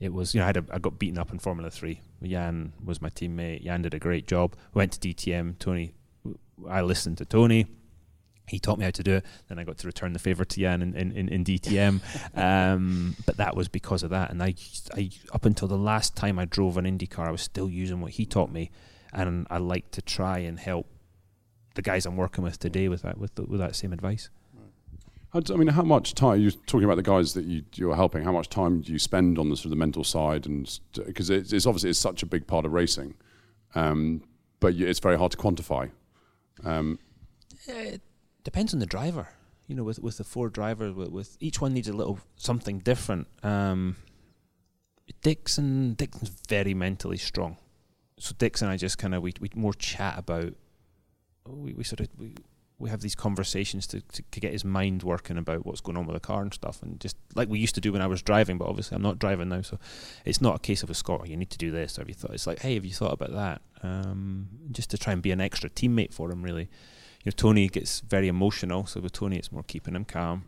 it 0.00 0.12
was, 0.12 0.34
you 0.34 0.40
know, 0.40 0.44
I, 0.44 0.48
had 0.48 0.56
a, 0.58 0.64
I 0.70 0.78
got 0.78 0.98
beaten 0.98 1.18
up 1.18 1.32
in 1.32 1.38
Formula 1.38 1.70
3. 1.70 2.00
Jan 2.22 2.72
was 2.84 3.00
my 3.00 3.10
teammate. 3.10 3.64
Jan 3.64 3.82
did 3.82 3.94
a 3.94 3.98
great 3.98 4.26
job. 4.26 4.56
Went 4.74 4.92
to 4.92 5.08
DTM. 5.08 5.58
Tony, 5.58 5.92
I 6.68 6.82
listened 6.82 7.18
to 7.18 7.24
Tony. 7.24 7.66
He 8.48 8.58
taught 8.58 8.78
me 8.78 8.84
how 8.84 8.90
to 8.90 9.02
do 9.02 9.14
it. 9.16 9.26
Then 9.48 9.58
I 9.58 9.64
got 9.64 9.78
to 9.78 9.86
return 9.86 10.14
the 10.14 10.18
favour 10.18 10.44
to 10.44 10.60
Jan 10.60 10.80
in, 10.82 10.94
in, 10.94 11.28
in 11.28 11.44
DTM. 11.44 12.00
um, 12.34 13.14
but 13.26 13.36
that 13.36 13.54
was 13.54 13.68
because 13.68 14.02
of 14.02 14.10
that. 14.10 14.30
And 14.30 14.42
I, 14.42 14.54
I, 14.96 15.10
up 15.32 15.44
until 15.44 15.68
the 15.68 15.76
last 15.76 16.16
time 16.16 16.38
I 16.38 16.44
drove 16.44 16.76
an 16.76 16.84
IndyCar, 16.84 17.26
I 17.26 17.30
was 17.30 17.42
still 17.42 17.68
using 17.68 18.00
what 18.00 18.12
he 18.12 18.24
taught 18.24 18.50
me. 18.50 18.70
And 19.12 19.46
I 19.50 19.58
like 19.58 19.90
to 19.92 20.02
try 20.02 20.38
and 20.38 20.58
help 20.58 20.86
the 21.74 21.82
guys 21.82 22.06
I'm 22.06 22.16
working 22.16 22.42
with 22.42 22.58
today 22.58 22.88
with 22.88 23.02
that, 23.02 23.18
with, 23.18 23.34
the, 23.34 23.44
with 23.44 23.60
that 23.60 23.76
same 23.76 23.92
advice. 23.92 24.30
How 25.32 25.40
d- 25.40 25.52
I 25.52 25.56
mean, 25.56 25.68
how 25.68 25.82
much 25.82 26.14
time 26.14 26.40
you're 26.40 26.52
talking 26.66 26.84
about 26.84 26.96
the 26.96 27.02
guys 27.02 27.34
that 27.34 27.44
you, 27.44 27.62
you're 27.74 27.94
helping? 27.94 28.24
How 28.24 28.32
much 28.32 28.48
time 28.48 28.80
do 28.80 28.92
you 28.92 28.98
spend 28.98 29.38
on 29.38 29.50
the 29.50 29.56
sort 29.56 29.66
of 29.66 29.70
the 29.70 29.76
mental 29.76 30.04
side? 30.04 30.46
And 30.46 30.78
because 30.94 31.28
it's, 31.30 31.52
it's 31.52 31.66
obviously 31.66 31.90
it's 31.90 31.98
such 31.98 32.22
a 32.22 32.26
big 32.26 32.46
part 32.46 32.64
of 32.64 32.72
racing, 32.72 33.14
um, 33.74 34.22
but 34.60 34.74
it's 34.74 35.00
very 35.00 35.18
hard 35.18 35.32
to 35.32 35.38
quantify. 35.38 35.90
Um, 36.64 36.98
It 37.66 38.00
depends 38.44 38.72
on 38.72 38.80
the 38.80 38.86
driver. 38.86 39.28
You 39.66 39.74
know, 39.74 39.84
with 39.84 39.98
with 39.98 40.16
the 40.16 40.24
four 40.24 40.48
drivers, 40.48 40.94
with, 40.94 41.10
with 41.10 41.36
each 41.40 41.60
one 41.60 41.74
needs 41.74 41.88
a 41.88 41.92
little 41.92 42.18
something 42.36 42.78
different. 42.78 43.26
Um, 43.42 43.96
Dixon 45.20 45.92
Dixon's 45.92 46.30
very 46.48 46.72
mentally 46.72 47.18
strong, 47.18 47.58
so 48.18 48.34
Dixon 48.38 48.68
and 48.68 48.72
I 48.72 48.78
just 48.78 48.96
kind 48.96 49.14
of 49.14 49.22
we 49.22 49.34
we 49.40 49.50
more 49.54 49.74
chat 49.74 50.18
about. 50.18 50.54
We, 51.46 51.74
we 51.74 51.84
sort 51.84 52.00
of 52.00 52.08
we, 52.18 52.34
we 52.78 52.90
have 52.90 53.00
these 53.00 53.14
conversations 53.14 53.86
to, 53.88 54.00
to 54.00 54.22
to 54.30 54.40
get 54.40 54.52
his 54.52 54.64
mind 54.64 55.02
working 55.02 55.36
about 55.36 55.66
what's 55.66 55.80
going 55.80 55.96
on 55.96 56.06
with 56.06 56.14
the 56.14 56.20
car 56.20 56.42
and 56.42 56.54
stuff, 56.54 56.82
and 56.82 57.00
just 57.00 57.16
like 57.34 57.48
we 57.48 57.58
used 57.58 57.74
to 57.74 57.80
do 57.80 57.92
when 57.92 58.02
I 58.02 58.06
was 58.06 58.22
driving. 58.22 58.58
But 58.58 58.68
obviously, 58.68 58.96
I'm 58.96 59.02
not 59.02 59.18
driving 59.18 59.48
now, 59.48 59.62
so 59.62 59.78
it's 60.24 60.40
not 60.40 60.56
a 60.56 60.58
case 60.60 60.82
of 60.82 60.90
a 60.90 60.94
score 60.94 61.24
You 61.26 61.36
need 61.36 61.50
to 61.50 61.58
do 61.58 61.70
this. 61.70 61.98
Or 61.98 62.02
have 62.02 62.08
you 62.08 62.14
thought? 62.14 62.32
It's 62.32 62.46
like, 62.46 62.60
hey, 62.60 62.74
have 62.74 62.84
you 62.84 62.92
thought 62.92 63.12
about 63.12 63.32
that? 63.32 63.62
Um, 63.82 64.48
just 64.70 64.90
to 64.90 64.98
try 64.98 65.12
and 65.12 65.22
be 65.22 65.30
an 65.30 65.40
extra 65.40 65.70
teammate 65.70 66.12
for 66.12 66.30
him, 66.30 66.42
really 66.42 66.68
you 67.24 67.30
know, 67.30 67.34
Tony 67.36 67.68
gets 67.68 68.00
very 68.00 68.28
emotional, 68.28 68.86
so 68.86 69.00
with 69.00 69.12
Tony, 69.12 69.36
it's 69.36 69.50
more 69.50 69.64
keeping 69.64 69.96
him 69.96 70.04
calm. 70.04 70.44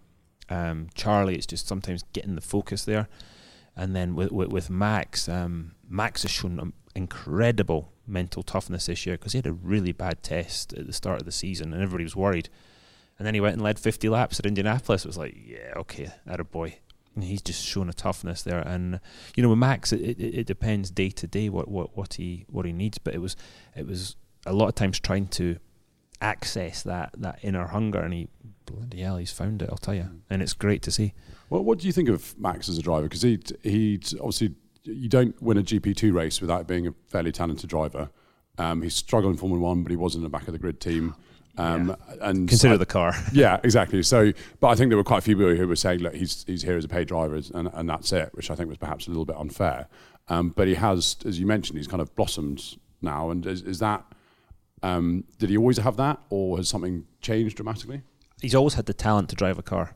Um, 0.49 0.89
Charlie, 0.95 1.35
it's 1.35 1.47
just 1.47 1.67
sometimes 1.67 2.05
getting 2.13 2.35
the 2.35 2.41
focus 2.41 2.85
there, 2.85 3.09
and 3.81 3.97
then 3.97 4.15
with 4.15 4.31
with, 4.31 4.49
with 4.49 4.69
Max, 4.69 5.29
um, 5.29 5.73
Max 5.89 6.23
has 6.23 6.31
shown 6.31 6.73
incredible 6.95 7.93
mental 8.07 8.43
toughness 8.43 8.87
this 8.87 9.07
year 9.07 9.17
because 9.17 9.33
he 9.33 9.39
had 9.39 9.47
a 9.47 9.53
really 9.53 9.93
bad 9.93 10.23
test 10.23 10.75
at 10.75 10.87
the 10.87 10.93
start 10.93 11.21
of 11.21 11.25
the 11.25 11.33
season, 11.33 11.73
and 11.73 11.83
everybody 11.83 12.05
was 12.05 12.15
worried. 12.15 12.51
And 13.19 13.27
then 13.27 13.35
he 13.35 13.41
went 13.41 13.55
and 13.55 13.63
led 13.63 13.79
50 13.79 14.09
laps 14.09 14.39
at 14.39 14.47
Indianapolis. 14.47 15.05
It 15.05 15.09
was 15.09 15.19
like, 15.19 15.37
yeah, 15.37 15.73
okay, 15.77 16.11
that 16.27 16.41
a 16.41 16.45
boy. 16.45 16.79
And 17.15 17.25
he's 17.25 17.43
just 17.43 17.63
shown 17.63 17.89
a 17.89 17.93
toughness 17.93 18.43
there. 18.43 18.61
And 18.61 19.01
you 19.35 19.43
know, 19.43 19.49
with 19.49 19.59
Max, 19.59 19.93
it, 19.93 20.01
it, 20.01 20.21
it 20.41 20.47
depends 20.47 20.91
day 20.91 21.09
to 21.11 21.27
day 21.27 21.49
what, 21.49 21.69
what, 21.69 21.97
what 21.97 22.15
he 22.15 22.45
what 22.49 22.67
he 22.67 22.73
needs. 22.75 22.99
But 22.99 23.15
it 23.15 23.19
was 23.21 23.35
it 23.75 23.87
was 23.87 24.17
a 24.45 24.53
lot 24.53 24.69
of 24.69 24.75
times 24.75 25.01
trying 25.01 25.29
to 25.29 25.57
access 26.21 26.83
that 26.83 27.15
that 27.17 27.39
inner 27.43 27.69
hunger, 27.69 28.01
and 28.01 28.13
he 28.13 28.29
bloody 28.67 29.01
hell, 29.01 29.17
he's 29.17 29.33
found 29.33 29.63
it. 29.63 29.71
I'll 29.71 29.79
tell 29.79 29.95
you, 29.95 30.21
and 30.29 30.43
it's 30.43 30.53
great 30.53 30.83
to 30.83 30.91
see. 30.91 31.15
Well, 31.51 31.63
what 31.65 31.79
do 31.79 31.87
you 31.87 31.93
think 31.93 32.09
of 32.09 32.39
Max 32.39 32.69
as 32.69 32.79
a 32.79 32.83
driver? 32.83 33.03
Because 33.05 33.23
he 33.23 33.39
he 33.63 34.01
obviously 34.19 34.55
you 34.85 35.09
don't 35.09 35.41
win 35.43 35.59
a 35.59 35.63
GP 35.63 35.95
two 35.97 36.13
race 36.13 36.41
without 36.41 36.67
being 36.67 36.87
a 36.87 36.95
fairly 37.07 37.33
talented 37.33 37.69
driver. 37.69 38.09
Um, 38.59 38.83
he's 38.83 38.95
struggling 38.95 39.35
in 39.35 39.39
Formula 39.39 39.61
One, 39.61 39.83
but 39.83 39.91
he 39.91 39.97
was 39.97 40.15
in 40.15 40.23
the 40.23 40.29
back 40.29 40.47
of 40.47 40.53
the 40.53 40.59
grid 40.59 40.81
team. 40.81 41.15
Um, 41.59 41.97
And 42.21 42.49
Consider 42.49 42.75
I- 42.75 42.79
the 42.79 42.87
car. 42.87 43.13
Yeah, 43.33 43.61
exactly. 43.65 44.03
So, 44.03 44.33
but 44.61 44.69
I 44.69 44.75
think 44.77 44.89
there 44.91 44.97
were 44.97 45.05
quite 45.05 45.19
a 45.19 45.23
few 45.23 45.37
people 45.37 45.55
who 45.57 45.67
were 45.69 45.77
saying, 45.77 46.01
"Look, 46.01 46.15
he's 46.15 46.45
he's 46.47 46.63
here 46.63 46.77
as 46.79 46.85
a 46.85 46.89
paid 46.89 47.09
driver, 47.09 47.35
and 47.55 47.69
and 47.75 47.89
that's 47.89 48.13
it," 48.13 48.31
which 48.33 48.51
I 48.51 48.55
think 48.55 48.69
was 48.69 48.79
perhaps 48.79 49.07
a 49.07 49.11
little 49.11 49.25
bit 49.27 49.37
unfair. 49.37 49.89
Um, 50.29 50.51
but 50.51 50.69
he 50.69 50.75
has, 50.77 51.17
as 51.27 51.41
you 51.41 51.47
mentioned, 51.47 51.77
he's 51.79 51.89
kind 51.89 52.01
of 52.01 52.15
blossomed 52.15 52.77
now. 53.03 53.31
And 53.31 53.45
is, 53.47 53.63
is 53.63 53.79
that 53.81 54.05
um, 54.83 55.25
did 55.39 55.51
he 55.51 55.57
always 55.57 55.79
have 55.79 55.97
that, 55.97 56.21
or 56.31 56.57
has 56.59 56.69
something 56.69 57.07
changed 57.21 57.57
dramatically? 57.57 58.03
he's 58.41 58.55
always 58.55 58.75
had 58.75 58.87
the 58.87 58.95
talent 58.95 59.29
to 59.29 59.37
drive 59.37 59.59
a 59.59 59.63
car, 59.63 59.95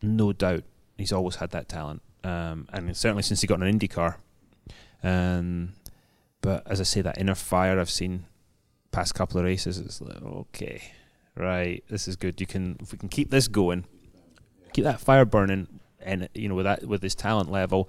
no 0.00 0.32
doubt. 0.32 0.62
He's 0.96 1.12
always 1.12 1.36
had 1.36 1.50
that 1.50 1.68
talent, 1.68 2.02
um, 2.24 2.68
and 2.72 2.96
certainly 2.96 3.22
since 3.22 3.40
he 3.40 3.46
got 3.46 3.60
an 3.60 3.68
Indy 3.68 3.88
car. 3.88 4.18
Um, 5.02 5.72
but 6.40 6.66
as 6.66 6.80
I 6.80 6.84
say, 6.84 7.00
that 7.00 7.18
inner 7.18 7.34
fire 7.34 7.78
I've 7.80 7.90
seen 7.90 8.26
past 8.90 9.14
couple 9.14 9.38
of 9.38 9.44
races, 9.44 9.78
it's 9.78 10.00
like 10.00 10.22
okay, 10.22 10.82
right, 11.36 11.82
this 11.88 12.06
is 12.06 12.16
good. 12.16 12.40
You 12.40 12.46
can 12.46 12.76
if 12.80 12.92
we 12.92 12.98
can 12.98 13.08
keep 13.08 13.30
this 13.30 13.48
going, 13.48 13.84
keep 14.72 14.84
that 14.84 15.00
fire 15.00 15.24
burning, 15.24 15.80
and 16.00 16.28
you 16.34 16.48
know 16.48 16.54
with 16.54 16.64
that 16.64 16.84
with 16.84 17.02
his 17.02 17.14
talent 17.14 17.50
level. 17.50 17.88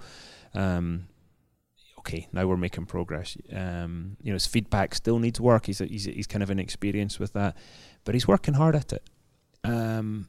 Um, 0.54 1.08
Okay, 2.06 2.28
now 2.34 2.46
we're 2.46 2.58
making 2.58 2.84
progress. 2.84 3.34
Um, 3.50 4.18
you 4.22 4.30
know, 4.30 4.34
his 4.34 4.46
feedback 4.46 4.94
still 4.94 5.18
needs 5.18 5.40
work. 5.40 5.64
He's, 5.64 5.78
he's 5.78 6.04
he's 6.04 6.26
kind 6.26 6.42
of 6.42 6.50
inexperienced 6.50 7.18
with 7.18 7.32
that, 7.32 7.56
but 8.04 8.14
he's 8.14 8.28
working 8.28 8.54
hard 8.54 8.76
at 8.76 8.92
it. 8.92 9.02
Um, 9.64 10.28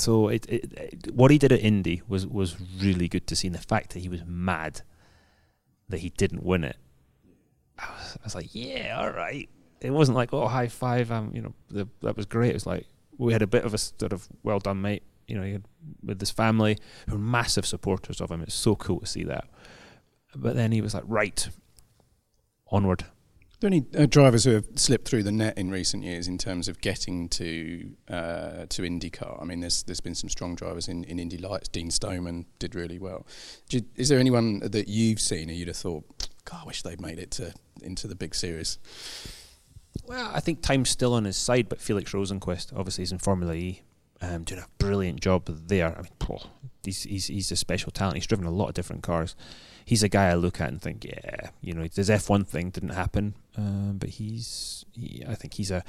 so 0.00 0.28
it, 0.28 0.46
it, 0.48 0.72
it 0.72 1.14
what 1.14 1.30
he 1.30 1.38
did 1.38 1.52
at 1.52 1.60
Indy 1.60 2.02
was 2.08 2.26
was 2.26 2.56
really 2.78 3.08
good 3.08 3.26
to 3.28 3.36
see. 3.36 3.48
And 3.48 3.54
the 3.54 3.60
fact 3.60 3.92
that 3.92 4.00
he 4.00 4.08
was 4.08 4.22
mad 4.26 4.82
that 5.88 5.98
he 5.98 6.10
didn't 6.10 6.42
win 6.42 6.64
it, 6.64 6.76
I 7.78 7.90
was, 7.90 8.16
I 8.16 8.24
was 8.24 8.34
like, 8.34 8.48
yeah, 8.52 8.96
all 8.98 9.10
right. 9.10 9.48
It 9.80 9.90
wasn't 9.90 10.16
like 10.16 10.32
oh 10.32 10.48
high 10.48 10.68
five. 10.68 11.10
Um, 11.10 11.30
you 11.34 11.42
know, 11.42 11.54
the, 11.68 11.88
that 12.02 12.16
was 12.16 12.26
great. 12.26 12.50
It 12.50 12.54
was 12.54 12.66
like 12.66 12.86
we 13.18 13.32
had 13.32 13.42
a 13.42 13.46
bit 13.46 13.64
of 13.64 13.74
a 13.74 13.78
sort 13.78 14.12
of 14.12 14.28
well 14.42 14.58
done, 14.58 14.80
mate. 14.80 15.02
You 15.26 15.36
know, 15.36 15.42
had, 15.42 15.64
with 16.04 16.20
his 16.20 16.30
family 16.30 16.78
who 17.08 17.16
are 17.16 17.18
massive 17.18 17.66
supporters 17.66 18.20
of 18.20 18.30
him. 18.30 18.42
It's 18.42 18.54
so 18.54 18.76
cool 18.76 19.00
to 19.00 19.06
see 19.06 19.24
that. 19.24 19.48
But 20.34 20.54
then 20.54 20.70
he 20.72 20.80
was 20.80 20.94
like, 20.94 21.04
right, 21.06 21.48
onward. 22.70 23.04
There 23.60 23.68
any 23.68 23.86
uh, 23.96 24.04
drivers 24.04 24.44
who 24.44 24.50
have 24.50 24.66
slipped 24.74 25.08
through 25.08 25.22
the 25.22 25.32
net 25.32 25.56
in 25.56 25.70
recent 25.70 26.02
years 26.02 26.28
in 26.28 26.36
terms 26.36 26.68
of 26.68 26.80
getting 26.82 27.28
to 27.30 27.90
uh, 28.08 28.66
to 28.68 28.82
IndyCar? 28.82 29.40
I 29.40 29.44
mean, 29.44 29.60
there's 29.60 29.82
there's 29.84 30.00
been 30.00 30.14
some 30.14 30.28
strong 30.28 30.54
drivers 30.54 30.88
in, 30.88 31.04
in 31.04 31.18
Indy 31.18 31.38
Lights. 31.38 31.68
Dean 31.68 31.90
Stoneman 31.90 32.44
did 32.58 32.74
really 32.74 32.98
well. 32.98 33.26
You, 33.70 33.82
is 33.94 34.10
there 34.10 34.18
anyone 34.18 34.60
that 34.60 34.88
you've 34.88 35.20
seen 35.20 35.48
who 35.48 35.54
you'd 35.54 35.68
have 35.68 35.76
thought, 35.76 36.28
God, 36.44 36.60
I 36.62 36.66
wish 36.66 36.82
they'd 36.82 37.00
made 37.00 37.18
it 37.18 37.30
to 37.32 37.54
into 37.82 38.06
the 38.06 38.14
big 38.14 38.34
series? 38.34 38.78
Well, 40.04 40.30
I 40.34 40.40
think 40.40 40.60
time's 40.60 40.90
still 40.90 41.14
on 41.14 41.24
his 41.24 41.38
side, 41.38 41.70
but 41.70 41.80
Felix 41.80 42.12
Rosenqvist, 42.12 42.76
obviously, 42.76 43.02
he's 43.02 43.12
in 43.12 43.18
Formula 43.18 43.54
E, 43.54 43.82
um, 44.20 44.44
doing 44.44 44.60
a 44.60 44.66
brilliant 44.78 45.20
job 45.20 45.46
there. 45.46 45.96
I 45.96 46.02
mean, 46.02 46.38
he's, 46.84 47.02
he's 47.04 47.26
he's 47.26 47.52
a 47.52 47.56
special 47.56 47.90
talent. 47.90 48.16
He's 48.16 48.26
driven 48.26 48.46
a 48.46 48.50
lot 48.50 48.68
of 48.68 48.74
different 48.74 49.02
cars. 49.02 49.34
He's 49.84 50.02
a 50.02 50.08
guy 50.08 50.28
I 50.28 50.34
look 50.34 50.60
at 50.60 50.68
and 50.68 50.82
think, 50.82 51.04
yeah, 51.04 51.50
you 51.60 51.72
know, 51.72 51.82
his 51.82 52.08
F1 52.08 52.46
thing 52.46 52.70
didn't 52.70 52.90
happen, 52.90 53.34
um, 53.56 53.96
but 53.98 54.10
he's, 54.10 54.84
he, 54.92 55.22
I 55.26 55.34
think 55.34 55.54
he's 55.54 55.70
a, 55.70 55.82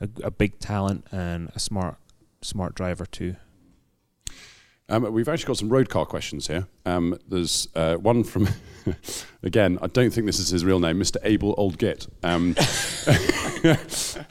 a 0.00 0.08
a 0.24 0.30
big 0.30 0.58
talent 0.58 1.06
and 1.12 1.50
a 1.54 1.58
smart 1.58 1.96
smart 2.42 2.74
driver 2.74 3.06
too. 3.06 3.36
Um, 4.92 5.10
we've 5.10 5.28
actually 5.28 5.46
got 5.46 5.56
some 5.56 5.70
road 5.70 5.88
car 5.88 6.04
questions 6.04 6.48
here. 6.48 6.66
Um, 6.84 7.18
there's 7.26 7.66
uh, 7.74 7.94
one 7.94 8.24
from, 8.24 8.46
again, 9.42 9.78
I 9.80 9.86
don't 9.86 10.10
think 10.10 10.26
this 10.26 10.38
is 10.38 10.50
his 10.50 10.66
real 10.66 10.80
name, 10.80 10.98
Mr. 10.98 11.16
Abel 11.22 11.56
Oldgit. 11.56 12.08
Um, 12.22 12.54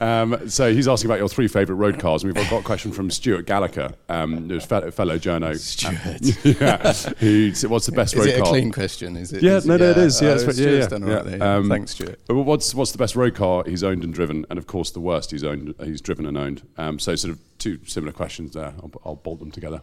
um, 0.00 0.48
so 0.48 0.72
he's 0.72 0.86
asking 0.86 1.10
about 1.10 1.18
your 1.18 1.28
three 1.28 1.48
favourite 1.48 1.80
road 1.80 1.98
cars. 1.98 2.22
And 2.22 2.32
we've 2.32 2.48
got 2.48 2.60
a 2.60 2.64
question 2.64 2.92
from 2.92 3.10
Stuart 3.10 3.44
Gallagher, 3.44 3.94
um, 4.08 4.48
who's 4.48 4.64
fellow, 4.64 4.92
fellow 4.92 5.18
journo. 5.18 5.56
Stuart. 5.56 6.44
yeah, 6.60 7.68
what's 7.68 7.86
the 7.86 7.92
best 7.92 8.14
Is 8.14 8.20
road 8.20 8.26
car? 8.26 8.32
Is 8.32 8.38
it 8.38 8.40
a 8.40 8.44
clean 8.44 8.70
question? 8.70 9.16
Is 9.16 9.32
it? 9.32 9.42
Yeah, 9.42 9.56
is 9.56 9.66
no, 9.66 9.76
no, 9.76 9.90
it 9.90 9.96
is. 9.98 10.22
Yeah, 10.22 10.28
oh, 10.28 10.34
it's- 10.34 10.58
yeah, 10.60 10.70
yeah, 10.70 10.86
done 10.86 11.04
yeah. 11.04 11.14
right 11.14 11.24
there. 11.24 11.42
Um, 11.42 11.68
Thanks, 11.68 11.90
Stuart. 11.90 12.20
Uh, 12.30 12.34
What's 12.36 12.72
what's 12.72 12.92
the 12.92 12.98
best 12.98 13.16
road 13.16 13.34
car 13.34 13.64
he's 13.66 13.82
owned 13.82 14.04
and 14.04 14.14
driven, 14.14 14.46
and 14.48 14.60
of 14.60 14.68
course 14.68 14.92
the 14.92 15.00
worst 15.00 15.32
he's 15.32 15.42
owned, 15.42 15.74
he's 15.82 16.00
driven 16.00 16.24
and 16.24 16.38
owned. 16.38 16.62
Um, 16.78 17.00
so 17.00 17.16
sort 17.16 17.32
of 17.32 17.40
two 17.58 17.80
similar 17.84 18.12
questions 18.12 18.52
there. 18.52 18.74
I'll, 18.78 18.92
I'll 19.04 19.16
bolt 19.16 19.40
them 19.40 19.50
together. 19.50 19.82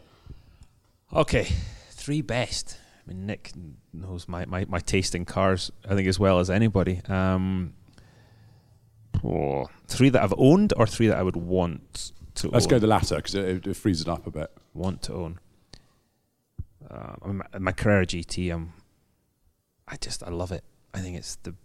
Okay, 1.14 1.47
three 1.89 2.22
best. 2.22 2.78
I 3.03 3.10
mean, 3.10 3.26
Nick 3.26 3.51
knows 3.91 4.28
my, 4.28 4.45
my, 4.45 4.66
my 4.66 4.80
taste 4.80 5.16
in 5.16 5.26
cars, 5.26 5.72
I 5.89 5.95
think, 5.95 6.07
as 6.07 6.20
well 6.20 6.39
as 6.39 6.51
anybody. 6.51 7.01
Um, 7.07 7.74
oh, 9.24 9.70
three 9.88 10.10
that 10.10 10.22
I've 10.22 10.36
owned 10.38 10.74
or 10.78 10.86
three 10.86 11.07
that 11.07 11.18
I 11.18 11.24
would 11.24 11.36
want 11.36 12.12
to 12.36 12.49
Let's 12.49 12.66
own? 12.66 12.70
go 12.70 12.80
the 12.80 12.88
latter 12.88 13.16
because 13.16 13.34
it, 13.34 13.66
it 13.66 13.76
frees 13.76 14.01
it 14.01 14.07
up 14.07 14.28
a 14.28 14.32
bit. 14.32 14.51
want 14.76 15.01
to 15.03 15.14
own. 15.14 15.39
Uh, 16.89 17.16
my, 17.26 17.45
my 17.60 17.72
Carrera 17.72 18.05
GT, 18.05 18.53
um, 18.53 18.74
I 19.88 19.95
just, 19.97 20.24
I 20.24 20.30
love 20.30 20.51
it. 20.51 20.64
I 20.93 20.99
think 20.99 21.18
it's 21.18 21.38
the, 21.38 21.55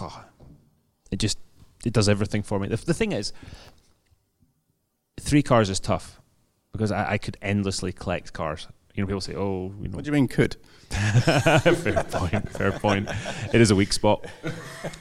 oh, 0.00 0.24
it 1.10 1.18
just, 1.18 1.38
it 1.84 1.92
does 1.92 2.08
everything 2.08 2.42
for 2.42 2.60
me. 2.60 2.68
The, 2.68 2.76
the 2.76 2.94
thing 2.94 3.10
is, 3.10 3.32
three 5.18 5.42
cars 5.42 5.68
is 5.68 5.80
tough 5.80 6.19
because 6.72 6.92
I, 6.92 7.12
I 7.12 7.18
could 7.18 7.36
endlessly 7.42 7.92
collect 7.92 8.32
cars. 8.32 8.68
You 8.94 9.02
know, 9.02 9.06
people 9.06 9.20
say, 9.20 9.34
"Oh, 9.34 9.72
you 9.80 9.88
know." 9.88 9.96
What 9.96 10.04
do 10.04 10.08
you 10.08 10.12
mean 10.12 10.28
could? 10.28 10.56
fair 10.90 12.04
point. 12.04 12.48
Fair 12.50 12.72
point. 12.72 13.08
It 13.52 13.60
is 13.60 13.70
a 13.70 13.76
weak 13.76 13.92
spot. 13.92 14.26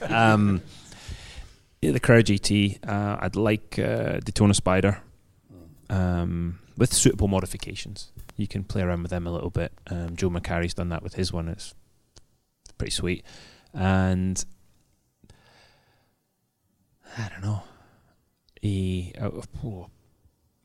Um, 0.01 0.61
yeah, 1.81 1.91
the 1.91 1.99
Carrera 1.99 2.23
GT. 2.23 2.87
Uh, 2.87 3.17
I'd 3.21 3.35
like 3.35 3.79
uh, 3.79 4.19
Daytona 4.19 4.53
Spider 4.53 5.01
um, 5.89 6.59
with 6.77 6.93
suitable 6.93 7.27
modifications. 7.27 8.11
You 8.35 8.47
can 8.47 8.63
play 8.63 8.81
around 8.81 9.01
with 9.01 9.11
them 9.11 9.25
a 9.25 9.31
little 9.31 9.49
bit. 9.49 9.71
Um, 9.87 10.15
Joe 10.15 10.29
McCarry's 10.29 10.73
done 10.73 10.89
that 10.89 11.03
with 11.03 11.15
his 11.15 11.33
one. 11.33 11.47
It's 11.47 11.73
pretty 12.77 12.91
sweet. 12.91 13.25
And 13.73 14.43
I 17.17 17.29
don't 17.29 17.43
know. 17.43 17.63
He, 18.61 19.13
uh, 19.19 19.29
oh, 19.63 19.87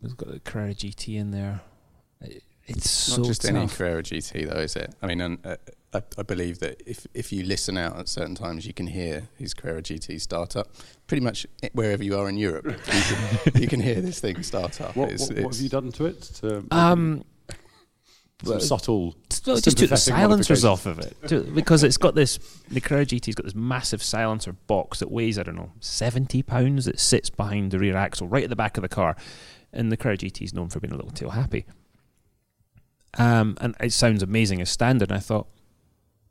we've 0.05 0.17
got 0.17 0.31
the 0.33 0.41
Carrera 0.41 0.75
GT 0.75 1.17
in 1.17 1.31
there. 1.31 1.61
Uh, 2.23 2.29
It's 2.67 2.89
so 2.91 3.19
Not 3.19 3.27
just 3.27 3.43
tough. 3.43 3.51
any 3.51 3.67
Carrera 3.69 4.03
GT 4.03 4.49
though, 4.49 4.61
is 4.61 4.75
it? 4.77 4.95
I 5.03 5.07
mean, 5.07 5.21
and, 5.21 5.39
uh, 5.45 5.57
I, 5.93 6.03
I 6.19 6.23
believe 6.23 6.59
that 6.61 6.83
if 6.87 7.07
if 7.15 7.31
you 7.33 7.45
listen 7.45 7.77
out 7.77 7.99
at 7.99 8.09
certain 8.09 8.35
times, 8.35 8.67
you 8.67 8.73
can 8.73 8.87
hear 8.89 9.29
his 9.39 9.53
Carrera 9.55 9.83
GT 9.83 10.21
start 10.21 10.57
up. 10.57 10.69
Pretty 11.07 11.23
much 11.23 11.47
wherever 11.73 12.03
you 12.03 12.17
are 12.19 12.29
in 12.29 12.37
Europe, 12.39 12.65
you 12.67 12.73
can, 12.83 13.63
you 13.63 13.69
can 13.69 13.81
hear 13.81 14.01
this 14.01 14.19
thing 14.21 14.43
start 14.43 14.81
up. 14.81 14.97
What, 14.97 15.13
It's- 15.13 15.29
what, 15.29 15.45
what 15.45 15.55
have 15.55 15.63
you 15.63 15.69
done 15.69 15.93
to 15.93 16.07
it? 16.07 16.23
To 16.41 16.65
um, 16.71 17.25
some 18.43 18.61
subtle. 18.61 19.15
Well, 19.47 19.61
just 19.61 19.77
took 19.79 19.91
the 19.91 19.97
silencers 19.97 20.65
off 20.65 20.87
of 20.87 20.99
it 20.99 21.17
To- 21.29 21.43
because 21.43 21.85
it's 21.85 21.97
got 21.99 22.15
this. 22.15 22.39
The 22.71 22.81
Carrera 22.81 23.05
GT's 23.07 23.35
got 23.35 23.45
this 23.45 23.55
massive 23.55 24.03
silencer 24.03 24.53
box 24.53 24.99
that 25.01 25.11
weighs 25.11 25.39
I 25.39 25.43
don't 25.45 25.55
know 25.57 25.73
seventy 25.81 26.43
pounds 26.43 26.87
that 26.87 26.99
sits 26.99 27.31
behind 27.31 27.71
the 27.71 27.79
rear 27.79 27.97
axle, 27.97 28.27
right 28.27 28.43
at 28.45 28.51
the 28.51 28.57
back 28.57 28.77
of 28.79 28.83
the 28.83 28.89
car, 28.89 29.17
and 29.75 29.93
the 29.93 29.97
Carrera 29.97 30.17
GT 30.17 30.43
is 30.43 30.55
known 30.55 30.69
for 30.69 30.81
being 30.81 30.93
a 30.93 30.97
little 30.97 31.11
tail 31.11 31.31
happy. 31.31 31.67
Um, 33.17 33.57
and 33.61 33.75
it 33.81 33.93
sounds 33.93 34.23
amazing 34.23 34.61
as 34.61 34.71
standard. 34.71 35.11
And 35.11 35.17
I 35.17 35.21
thought, 35.21 35.47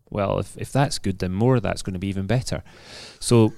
well, 0.10 0.40
if 0.40 0.58
if 0.58 0.72
that's 0.72 1.00
good, 1.00 1.20
then 1.20 1.32
more 1.32 1.56
of 1.56 1.64
that's 1.64 1.82
going 1.82 1.94
to 1.94 2.00
be 2.00 2.08
even 2.08 2.28
better. 2.28 2.64
So 3.20 3.54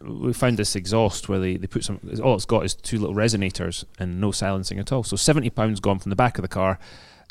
we 0.00 0.32
found 0.32 0.56
this 0.56 0.76
exhaust 0.76 1.28
where 1.28 1.38
they, 1.38 1.56
they 1.56 1.66
put 1.66 1.84
some. 1.84 2.00
All 2.22 2.34
it's 2.34 2.44
got 2.44 2.64
is 2.64 2.74
two 2.74 2.98
little 2.98 3.14
resonators 3.14 3.84
and 3.98 4.20
no 4.20 4.32
silencing 4.32 4.78
at 4.78 4.92
all. 4.92 5.02
So 5.02 5.16
seventy 5.16 5.50
pounds 5.50 5.80
gone 5.80 5.98
from 5.98 6.10
the 6.10 6.16
back 6.16 6.38
of 6.38 6.42
the 6.42 6.48
car, 6.48 6.78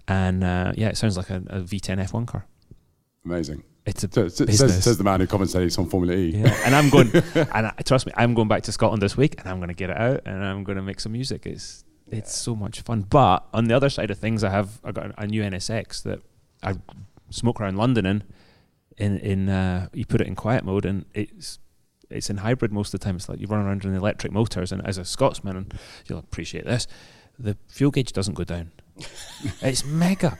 and 0.07 0.43
uh, 0.43 0.73
yeah, 0.75 0.89
it 0.89 0.97
sounds 0.97 1.17
like 1.17 1.29
a, 1.29 1.37
a 1.47 1.61
V10 1.61 2.05
F1 2.07 2.27
car. 2.27 2.45
Amazing. 3.25 3.63
It's 3.85 4.03
a 4.03 4.09
So, 4.11 4.27
so- 4.27 4.45
says, 4.45 4.83
says 4.83 4.97
the 4.97 5.03
man 5.03 5.19
who 5.21 5.27
commentates 5.27 5.79
on 5.79 5.87
Formula 5.87 6.15
E. 6.15 6.37
yeah. 6.37 6.55
and 6.65 6.75
I'm 6.75 6.89
going, 6.89 7.09
and 7.35 7.67
I, 7.67 7.71
trust 7.83 8.05
me, 8.05 8.13
I'm 8.15 8.33
going 8.35 8.47
back 8.47 8.63
to 8.63 8.71
Scotland 8.71 9.01
this 9.01 9.17
week, 9.17 9.39
and 9.39 9.49
I'm 9.49 9.57
going 9.57 9.69
to 9.69 9.73
get 9.73 9.89
it 9.89 9.97
out, 9.97 10.21
and 10.25 10.43
I'm 10.43 10.63
going 10.63 10.75
to 10.75 10.83
make 10.83 10.99
some 10.99 11.13
music. 11.13 11.45
It's 11.45 11.83
it's 12.11 12.35
so 12.35 12.55
much 12.55 12.81
fun. 12.81 13.03
But 13.03 13.45
on 13.53 13.65
the 13.65 13.73
other 13.75 13.89
side 13.89 14.11
of 14.11 14.19
things, 14.19 14.43
I 14.43 14.49
have 14.49 14.79
I 14.83 14.91
got 14.91 15.11
a, 15.11 15.21
a 15.21 15.27
new 15.27 15.41
NSX 15.41 16.03
that 16.03 16.19
I 16.61 16.75
smoke 17.29 17.59
around 17.61 17.77
London 17.77 18.05
in. 18.05 18.23
In 18.97 19.17
in 19.17 19.49
uh, 19.49 19.87
you 19.93 20.05
put 20.05 20.21
it 20.21 20.27
in 20.27 20.35
quiet 20.35 20.63
mode, 20.63 20.85
and 20.85 21.05
it's 21.13 21.57
it's 22.09 22.29
in 22.29 22.37
hybrid 22.37 22.71
most 22.71 22.93
of 22.93 22.99
the 22.99 23.03
time. 23.05 23.15
It's 23.15 23.29
like 23.29 23.39
you 23.39 23.47
run 23.47 23.65
around 23.65 23.83
in 23.85 23.95
electric 23.95 24.31
motors, 24.31 24.71
and 24.71 24.85
as 24.85 24.97
a 24.97 25.05
Scotsman, 25.05 25.55
and 25.57 25.73
you'll 26.07 26.19
appreciate 26.19 26.65
this, 26.65 26.85
the 27.39 27.57
fuel 27.67 27.89
gauge 27.89 28.11
doesn't 28.11 28.33
go 28.35 28.43
down. 28.43 28.71
it's 29.61 29.85
mega. 29.85 30.37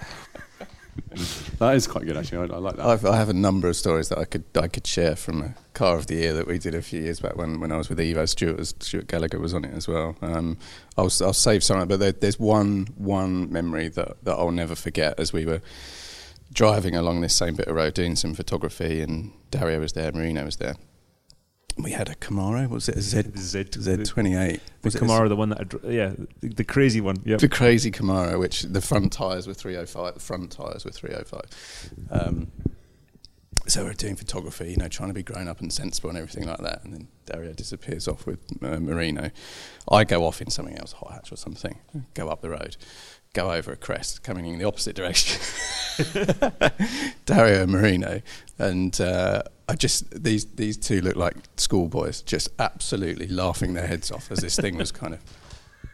That 1.60 1.76
is 1.76 1.88
quite 1.88 2.06
good, 2.06 2.18
actually. 2.18 2.50
I, 2.50 2.56
I 2.56 2.58
like 2.58 2.76
that. 2.78 2.86
I've, 2.86 3.06
I 3.06 3.18
have 3.18 3.30
a 3.30 3.34
number 3.34 3.68
of 3.68 3.76
stories 3.76 4.10
that 4.10 4.18
I 4.18 4.26
could 4.26 4.46
I 4.56 4.68
could 4.68 4.88
share 4.88 5.16
from 5.16 5.42
a 5.42 5.54
car 5.74 5.96
of 5.96 6.08
the 6.08 6.16
year 6.16 6.34
that 6.34 6.48
we 6.48 6.58
did 6.58 6.74
a 6.74 6.82
few 6.82 7.02
years 7.02 7.20
back 7.20 7.36
when, 7.36 7.60
when 7.60 7.72
I 7.72 7.78
was 7.78 7.88
with 7.88 8.00
Evo. 8.00 8.28
Stuart 8.28 8.66
Stuart 8.82 9.08
Gallagher 9.08 9.40
was 9.40 9.54
on 9.54 9.64
it 9.66 9.74
as 9.74 9.88
well. 9.88 10.16
Um, 10.22 10.58
I'll 10.98 11.12
I'll 11.22 11.34
save 11.34 11.64
some, 11.64 11.88
but 11.88 12.00
there, 12.00 12.12
there's 12.14 12.40
one 12.40 12.88
one 12.98 13.52
memory 13.52 13.90
that, 13.90 14.24
that 14.24 14.34
I'll 14.34 14.52
never 14.52 14.74
forget 14.74 15.20
as 15.20 15.32
we 15.32 15.46
were 15.46 15.62
driving 16.54 16.96
along 16.96 17.22
this 17.22 17.36
same 17.36 17.56
bit 17.56 17.68
of 17.68 17.76
road 17.76 17.94
doing 17.94 18.16
some 18.16 18.34
photography 18.34 19.02
and 19.02 19.32
Dario 19.52 19.80
was 19.80 19.94
there, 19.94 20.12
Marino 20.12 20.46
was 20.46 20.58
there. 20.58 20.76
We 21.78 21.92
had 21.92 22.10
a 22.10 22.16
Camaro. 22.16 22.70
Was 22.70 22.90
it 22.90 22.98
a 22.98 23.02
Z 23.02 23.24
Z 23.38 23.66
Z 23.80 24.04
twenty 24.06 24.36
eight? 24.36 24.62
The 24.82 24.90
Camaro, 24.90 25.30
the 25.30 25.36
one 25.36 25.50
that, 25.50 25.62
I 25.62 25.64
dr- 25.64 25.86
yeah, 25.92 26.14
the, 26.42 26.50
the 26.50 26.64
crazy 26.64 27.02
one. 27.02 27.18
Yeah, 27.26 27.38
the 27.38 27.50
crazy 27.50 27.92
Camaro, 27.92 28.40
which 28.40 28.64
the 28.64 28.82
front 28.82 29.14
tyres 29.14 29.48
were 29.48 29.54
305, 29.54 30.16
the 30.16 30.20
front 30.20 30.52
tyres 30.52 30.84
were 30.86 30.92
305. 30.92 31.42
Um, 32.10 32.52
so 33.68 33.86
we're 33.86 33.94
doing 33.94 34.16
photography, 34.16 34.72
you 34.72 34.78
know, 34.78 34.88
trying 34.88 35.10
to 35.10 35.14
be 35.14 35.24
grown 35.24 35.48
up 35.48 35.60
and 35.62 35.72
sensible 35.72 36.10
and 36.10 36.18
everything 36.18 36.48
like 36.48 36.60
that. 36.60 36.84
And 36.84 36.94
then 36.94 37.08
Dario 37.26 37.54
disappears 37.54 38.08
off 38.08 38.26
with 38.26 38.40
uh, 38.62 38.80
Marino. 38.80 39.30
I 39.90 40.04
go 40.04 40.26
off 40.26 40.42
in 40.42 40.50
something 40.50 40.78
else, 40.78 40.94
a 40.94 40.98
hot 40.98 41.12
hatch 41.14 41.32
or 41.32 41.36
something, 41.36 41.78
go 42.16 42.28
up 42.28 42.42
the 42.42 42.50
road, 42.50 42.76
go 43.34 43.52
over 43.52 43.72
a 43.72 43.76
crest, 43.78 44.24
coming 44.24 44.46
in 44.46 44.60
the 44.60 44.66
opposite 44.66 44.96
direction. 44.96 45.40
Dario 47.26 47.66
Marino. 47.66 48.22
And 48.58 49.00
uh, 49.00 49.44
I 49.70 49.76
just, 49.76 50.24
these, 50.24 50.46
these 50.46 50.78
two 50.78 51.02
look 51.02 51.16
like 51.16 51.36
schoolboys, 51.58 52.22
just 52.22 52.50
absolutely 52.60 53.28
laughing 53.28 53.74
their 53.74 53.88
heads 53.88 54.12
off 54.12 54.32
as 54.32 54.40
this 54.40 54.56
thing 54.58 54.78
was 54.78 54.92
kind 54.92 55.14
of 55.14 55.20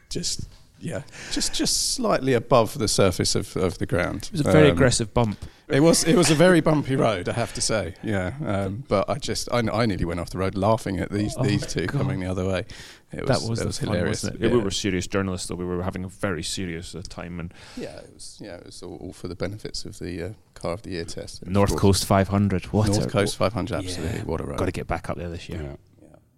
just 0.09 0.47
yeah, 0.79 1.01
just 1.31 1.55
just 1.55 1.93
slightly 1.95 2.33
above 2.33 2.77
the 2.77 2.87
surface 2.87 3.33
of, 3.33 3.57
of 3.57 3.79
the 3.79 3.87
ground. 3.87 4.25
it 4.25 4.31
was 4.31 4.41
a 4.41 4.51
very 4.51 4.69
Um, 4.69 4.75
aggressive 4.75 5.11
bump. 5.11 5.43
It 5.69 5.81
was 5.81 6.05
it 6.05 6.15
was 6.15 6.31
a 6.31 6.35
very 6.35 6.61
bumpy 6.61 6.95
road, 6.95 7.27
I 7.27 7.33
have 7.33 7.53
to 7.55 7.61
say. 7.61 7.95
Yeah, 8.01 8.33
um, 8.45 8.85
but 8.87 9.09
I 9.09 9.15
just 9.15 9.51
I, 9.51 9.57
I 9.59 9.85
nearly 9.85 10.05
went 10.05 10.19
off 10.21 10.29
the 10.29 10.37
road 10.37 10.55
laughing 10.55 10.99
at 10.99 11.11
these 11.11 11.35
Oh 11.37 11.43
these 11.43 11.67
two 11.67 11.87
God. 11.87 11.99
coming 11.99 12.21
the 12.21 12.27
other 12.31 12.45
way. 12.45 12.65
It 13.11 13.21
was, 13.21 13.27
that 13.41 13.49
was, 13.49 13.59
it 13.59 13.63
the 13.63 13.67
was 13.67 13.79
fun, 13.79 13.87
hilarious. 13.89 14.23
wasn't 14.23 14.41
it? 14.41 14.47
Yeah, 14.47 14.53
We 14.53 14.63
were 14.63 14.71
serious 14.71 15.07
journalists, 15.07 15.47
though. 15.47 15.55
We 15.55 15.63
were 15.65 15.81
having 15.83 16.03
a 16.03 16.09
very 16.09 16.43
serious 16.43 16.93
uh, 16.93 17.01
time. 17.07 17.39
And 17.39 17.53
Yeah, 17.77 17.97
it 17.97 18.13
was 18.13 18.37
yeah, 18.41 18.55
it 18.55 18.65
was 18.65 18.81
all, 18.83 18.97
all 18.97 19.13
for 19.13 19.27
the 19.27 19.35
benefits 19.35 19.85
of 19.85 19.99
the 19.99 20.23
uh, 20.23 20.29
car 20.55 20.71
of 20.73 20.81
the 20.83 20.91
year 20.91 21.05
test. 21.05 21.45
North. 21.45 21.75
Coast 21.77 22.05
500. 22.05 22.65
What 22.73 22.87
North 22.87 23.05
a, 23.05 23.09
Coast 23.09 23.37
500, 23.37 23.77
absolutely. 23.77 24.17
Yeah. 24.19 24.23
What 24.25 24.41
a 24.41 24.45
road. 24.45 24.57
Got 24.57 24.65
to 24.65 24.71
get 24.71 24.87
back 24.87 25.09
up 25.09 25.17
there 25.17 25.29
this 25.29 25.47
year. 25.49 25.77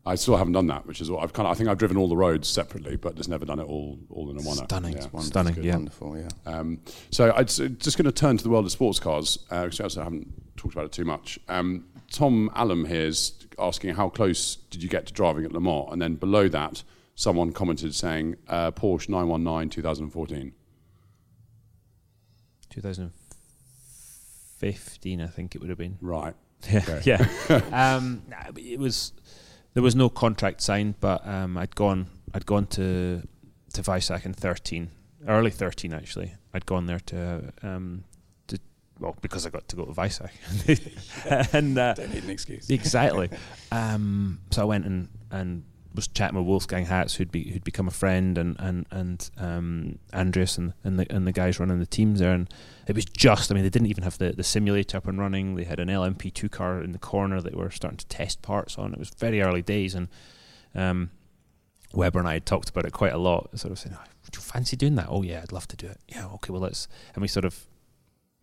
Yeah. 0.09 0.13
I 0.13 0.15
still 0.15 0.37
haven't 0.37 0.53
done 0.53 0.67
that, 0.67 0.85
which 0.85 1.01
is 1.01 1.09
what 1.11 1.23
I've 1.23 1.33
kind 1.33 1.47
of. 1.47 1.51
I 1.51 1.55
think 1.55 1.69
I've 1.69 1.77
driven 1.77 1.97
all 1.97 2.07
the 2.09 2.17
roads 2.17 2.47
separately, 2.47 2.95
but 2.95 3.15
just 3.15 3.29
never 3.29 3.45
done 3.45 3.59
it 3.59 3.67
all 3.67 3.99
all 4.09 4.29
in 4.31 4.39
a 4.39 4.41
one. 4.41 4.55
Stunning. 4.57 4.93
Yeah. 4.93 4.99
Wonderful. 5.11 5.21
Stunning, 5.21 5.63
yeah. 5.63 5.75
Wonderful, 5.75 6.17
yeah. 6.17 6.27
Um, 6.45 6.79
so 7.11 7.31
I'm 7.35 7.45
just 7.45 7.97
going 7.97 8.05
to 8.05 8.11
turn 8.11 8.37
to 8.37 8.43
the 8.43 8.49
world 8.49 8.65
of 8.65 8.71
sports 8.71 8.99
cars 8.99 9.37
because 9.37 9.79
I 9.79 9.83
also 9.83 10.03
haven't 10.03 10.57
talked 10.57 10.73
about 10.73 10.85
it 10.85 10.91
too 10.91 11.05
much. 11.05 11.39
Um, 11.47 11.85
Tom 12.11 12.49
Allen 12.55 12.85
here 12.85 13.05
is 13.05 13.33
asking 13.59 13.93
how 13.95 14.09
close 14.09 14.55
did 14.71 14.81
you 14.83 14.89
get 14.89 15.05
to 15.07 15.13
driving 15.13 15.45
at 15.45 15.51
Le 15.51 15.59
Mans, 15.59 15.87
and 15.91 16.01
then 16.01 16.15
below 16.15 16.47
that, 16.49 16.83
someone 17.15 17.51
commented 17.51 17.93
saying 17.93 18.35
uh, 18.47 18.71
Porsche 18.71 19.09
919 19.09 19.69
2014. 19.69 20.53
2015, 22.69 25.21
I 25.21 25.27
think 25.27 25.53
it 25.55 25.61
would 25.61 25.69
have 25.69 25.77
been. 25.77 25.97
Right. 26.01 26.33
Yeah, 26.69 26.83
Okay. 26.87 27.01
yeah. 27.05 27.25
um, 27.95 28.21
nah, 28.27 28.37
it 28.57 28.79
was 28.79 29.13
there 29.73 29.83
was 29.83 29.95
no 29.95 30.09
contract 30.09 30.61
signed, 30.61 30.95
but 30.99 31.25
um, 31.27 31.57
I'd 31.57 31.75
gone 31.75 32.07
I'd 32.33 32.45
gone 32.45 32.67
to 32.67 33.21
to 33.73 33.81
Weissach 33.83 34.25
in 34.25 34.33
13, 34.33 34.89
early 35.27 35.51
13 35.51 35.93
actually. 35.93 36.33
I'd 36.53 36.65
gone 36.65 36.87
there 36.87 36.99
to 36.99 37.53
um, 37.61 38.03
to 38.47 38.57
well 38.99 39.15
because 39.21 39.45
I 39.45 39.49
got 39.49 39.67
to 39.67 39.75
go 39.75 39.85
to 39.85 39.93
Weissach, 39.93 40.31
and 41.53 41.77
uh, 41.77 41.93
Don't 41.93 42.13
need 42.13 42.23
an 42.23 42.29
excuse. 42.29 42.69
exactly. 42.69 43.29
Um, 43.71 44.39
so 44.51 44.61
I 44.63 44.65
went 44.65 44.85
and, 44.85 45.07
and 45.31 45.63
was 45.93 46.07
chatting 46.07 46.37
with 46.37 46.45
Wolfgang 46.45 46.85
Hatz, 46.85 47.15
who'd 47.15 47.31
be 47.31 47.51
who'd 47.51 47.63
become 47.63 47.87
a 47.87 47.91
friend, 47.91 48.37
and 48.37 48.55
and 48.59 48.85
and 48.91 49.29
um, 49.37 49.99
Andreas 50.13 50.57
and, 50.57 50.73
and 50.83 50.99
the 50.99 51.11
and 51.11 51.25
the 51.25 51.31
guys 51.31 51.59
running 51.59 51.79
the 51.79 51.85
teams 51.85 52.19
there, 52.19 52.33
and 52.33 52.47
it 52.87 52.95
was 52.95 53.05
just. 53.05 53.51
I 53.51 53.55
mean, 53.55 53.63
they 53.63 53.69
didn't 53.69 53.87
even 53.87 54.03
have 54.03 54.17
the, 54.17 54.31
the 54.31 54.43
simulator 54.43 54.97
up 54.97 55.07
and 55.07 55.19
running. 55.19 55.55
They 55.55 55.63
had 55.63 55.79
an 55.79 55.87
LMP2 55.87 56.51
car 56.51 56.81
in 56.81 56.91
the 56.91 56.99
corner 56.99 57.41
that 57.41 57.55
were 57.55 57.71
starting 57.71 57.97
to 57.97 58.07
test 58.07 58.41
parts 58.41 58.77
on. 58.77 58.93
It 58.93 58.99
was 58.99 59.09
very 59.09 59.41
early 59.41 59.61
days, 59.61 59.95
and 59.95 60.09
um, 60.75 61.11
Webber 61.93 62.19
and 62.19 62.27
I 62.27 62.33
had 62.33 62.45
talked 62.45 62.69
about 62.69 62.85
it 62.85 62.93
quite 62.93 63.13
a 63.13 63.17
lot. 63.17 63.49
Sort 63.57 63.71
of 63.71 63.79
saying, 63.79 63.95
oh, 63.99 64.03
"Would 64.25 64.35
you 64.35 64.41
fancy 64.41 64.75
doing 64.75 64.95
that?" 64.95 65.07
Oh 65.09 65.23
yeah, 65.23 65.41
I'd 65.41 65.51
love 65.51 65.67
to 65.69 65.77
do 65.77 65.87
it. 65.87 65.97
Yeah, 66.07 66.27
okay, 66.35 66.51
well 66.51 66.61
let's. 66.61 66.87
And 67.15 67.21
we 67.21 67.27
sort 67.27 67.45
of, 67.45 67.65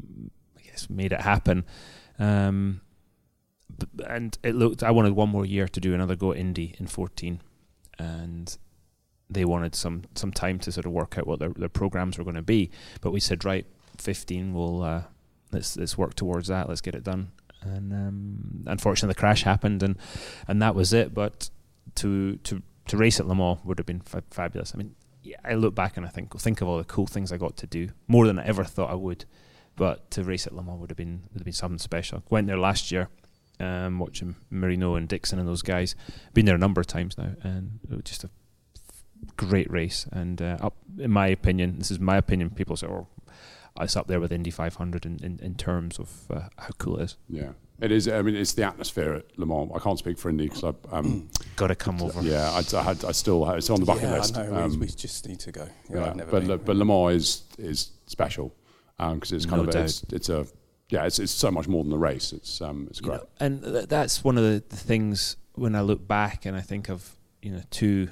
I 0.02 0.62
guess, 0.62 0.90
made 0.90 1.12
it 1.12 1.20
happen. 1.20 1.64
Um, 2.18 2.80
and 4.06 4.36
it 4.42 4.54
looked. 4.54 4.82
I 4.82 4.90
wanted 4.90 5.12
one 5.12 5.28
more 5.28 5.46
year 5.46 5.68
to 5.68 5.80
do 5.80 5.94
another 5.94 6.16
go 6.16 6.32
at 6.32 6.38
Indy 6.38 6.74
in 6.78 6.86
14, 6.86 7.40
and 7.98 8.56
they 9.28 9.44
wanted 9.44 9.74
some 9.74 10.02
some 10.14 10.32
time 10.32 10.58
to 10.60 10.72
sort 10.72 10.86
of 10.86 10.92
work 10.92 11.18
out 11.18 11.26
what 11.26 11.38
their 11.38 11.50
their 11.50 11.68
programs 11.68 12.18
were 12.18 12.24
going 12.24 12.36
to 12.36 12.42
be. 12.42 12.70
But 13.00 13.10
we 13.10 13.20
said, 13.20 13.44
right, 13.44 13.66
15, 13.98 14.54
we'll 14.54 14.82
uh, 14.82 15.02
let's 15.52 15.76
let's 15.76 15.98
work 15.98 16.14
towards 16.14 16.48
that. 16.48 16.68
Let's 16.68 16.80
get 16.80 16.94
it 16.94 17.04
done. 17.04 17.32
And 17.62 17.92
um, 17.92 18.64
unfortunately, 18.66 19.14
the 19.14 19.20
crash 19.20 19.42
happened, 19.42 19.82
and 19.82 19.96
and 20.46 20.62
that 20.62 20.74
was 20.74 20.92
it. 20.92 21.14
But 21.14 21.50
to 21.96 22.36
to 22.36 22.62
to 22.86 22.96
race 22.96 23.18
at 23.18 23.26
Le 23.26 23.34
Mans 23.34 23.58
would 23.64 23.78
have 23.78 23.86
been 23.86 24.00
fa- 24.00 24.22
fabulous. 24.30 24.72
I 24.74 24.78
mean, 24.78 24.94
I 25.44 25.54
look 25.54 25.74
back 25.74 25.96
and 25.96 26.06
I 26.06 26.08
think 26.08 26.38
think 26.38 26.60
of 26.60 26.68
all 26.68 26.78
the 26.78 26.84
cool 26.84 27.06
things 27.06 27.32
I 27.32 27.36
got 27.36 27.56
to 27.58 27.66
do, 27.66 27.88
more 28.06 28.26
than 28.26 28.38
I 28.38 28.46
ever 28.46 28.64
thought 28.64 28.90
I 28.90 28.94
would. 28.94 29.24
But 29.74 30.10
to 30.12 30.24
race 30.24 30.46
at 30.46 30.54
Le 30.54 30.62
Mans 30.62 30.80
would 30.80 30.90
have 30.90 30.96
been 30.96 31.24
would 31.32 31.40
have 31.40 31.44
been 31.44 31.52
something 31.52 31.78
special. 31.78 32.22
Went 32.30 32.46
there 32.46 32.58
last 32.58 32.92
year, 32.92 33.08
um, 33.60 33.98
watching 33.98 34.36
Marino 34.50 34.94
and 34.94 35.08
Dixon 35.08 35.38
and 35.38 35.48
those 35.48 35.62
guys. 35.62 35.94
Been 36.34 36.46
there 36.46 36.54
a 36.54 36.58
number 36.58 36.80
of 36.80 36.86
times 36.86 37.16
now, 37.18 37.32
and 37.42 37.80
it 37.90 37.94
was 37.94 38.04
just 38.04 38.24
a 38.24 38.30
great 39.36 39.70
race. 39.70 40.06
And 40.12 40.40
uh, 40.40 40.58
up, 40.60 40.76
in 40.98 41.10
my 41.10 41.28
opinion, 41.28 41.78
this 41.78 41.90
is 41.90 41.98
my 42.00 42.16
opinion. 42.16 42.50
People 42.50 42.76
say, 42.76 42.86
"Oh, 42.86 43.06
it's 43.80 43.96
up 43.96 44.06
there 44.06 44.20
with 44.20 44.32
Indy 44.32 44.50
500 44.50 45.04
in, 45.06 45.18
in, 45.22 45.38
in 45.42 45.54
terms 45.54 45.98
of 45.98 46.10
uh, 46.30 46.48
how 46.58 46.70
cool 46.78 46.98
it 46.98 47.04
is." 47.04 47.16
Yeah. 47.28 47.52
It 47.78 47.92
is. 47.92 48.08
I 48.08 48.22
mean, 48.22 48.34
it's 48.36 48.54
the 48.54 48.62
atmosphere 48.62 49.12
at 49.16 49.38
Le 49.38 49.44
Mans. 49.44 49.70
I 49.74 49.78
can't 49.80 49.98
speak 49.98 50.16
for 50.18 50.30
Indy 50.30 50.48
because 50.48 50.64
I. 50.64 50.72
Um, 50.96 51.28
Got 51.56 51.66
to 51.66 51.74
come 51.74 52.00
over. 52.00 52.22
yeah, 52.22 52.50
I, 52.50 52.76
I 52.76 52.82
had. 52.82 53.04
I 53.04 53.12
still. 53.12 53.44
Had, 53.44 53.56
it's 53.58 53.68
on 53.68 53.80
the 53.80 53.84
bucket 53.86 54.04
yeah, 54.04 54.12
list. 54.16 54.38
I 54.38 54.46
know, 54.46 54.62
Um, 54.64 54.70
we, 54.72 54.78
we 54.78 54.86
just 54.86 55.28
need 55.28 55.40
to 55.40 55.52
go. 55.52 55.68
Yeah, 55.90 55.96
yeah, 55.96 56.06
I've 56.06 56.16
never 56.16 56.30
but 56.30 56.40
been. 56.40 56.48
Le, 56.48 56.56
but 56.58 56.76
Le 56.76 56.84
Mans 56.86 57.12
is 57.14 57.42
is 57.58 57.90
special 58.06 58.54
because 58.98 59.30
it's 59.32 59.44
kind 59.44 59.58
No 59.58 59.64
of 59.64 59.68
a, 59.68 59.72
doubt. 59.72 59.84
it's, 59.84 60.02
it's 60.10 60.28
a 60.30 60.46
yeah 60.88 61.04
it's, 61.06 61.18
it's 61.18 61.32
so 61.32 61.50
much 61.50 61.66
more 61.68 61.82
than 61.82 61.90
the 61.90 61.98
race. 61.98 62.32
It's 62.32 62.60
um 62.60 62.86
it's 62.90 63.00
You 63.00 63.06
great. 63.06 63.20
know, 63.20 63.26
and 63.40 63.62
th- 63.62 63.88
that's 63.88 64.22
one 64.24 64.36
of 64.38 64.44
the, 64.44 64.62
the 64.68 64.76
things 64.76 65.36
when 65.54 65.74
I 65.74 65.80
look 65.80 66.06
back 66.06 66.44
and 66.46 66.56
I 66.56 66.60
think 66.60 66.88
of 66.88 67.16
you 67.42 67.52
know 67.52 67.62
two 67.70 68.08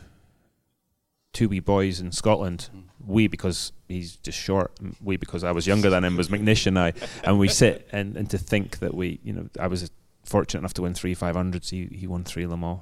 two 1.32 1.48
wee 1.48 1.60
boys 1.60 2.00
in 2.00 2.12
Scotland. 2.12 2.68
We 3.06 3.26
because 3.28 3.72
he's 3.88 4.16
just 4.16 4.38
short. 4.38 4.72
We 5.02 5.16
because 5.16 5.44
I 5.44 5.52
was 5.52 5.66
younger 5.66 5.90
than 5.90 6.04
him 6.04 6.16
was 6.16 6.28
McNish 6.34 6.66
and 6.66 6.78
I, 6.78 6.92
and 7.22 7.38
we 7.38 7.48
sit 7.48 7.86
and, 7.92 8.16
and 8.16 8.30
to 8.30 8.38
think 8.38 8.78
that 8.78 8.94
we, 8.94 9.20
you 9.22 9.32
know, 9.34 9.48
I 9.60 9.66
was 9.66 9.90
fortunate 10.24 10.60
enough 10.60 10.72
to 10.74 10.82
win 10.82 10.94
three 10.94 11.12
five 11.14 11.36
hundreds. 11.36 11.70
He 11.70 11.86
he 11.92 12.06
won 12.06 12.24
three 12.24 12.46
Le 12.46 12.56
Mans, 12.56 12.80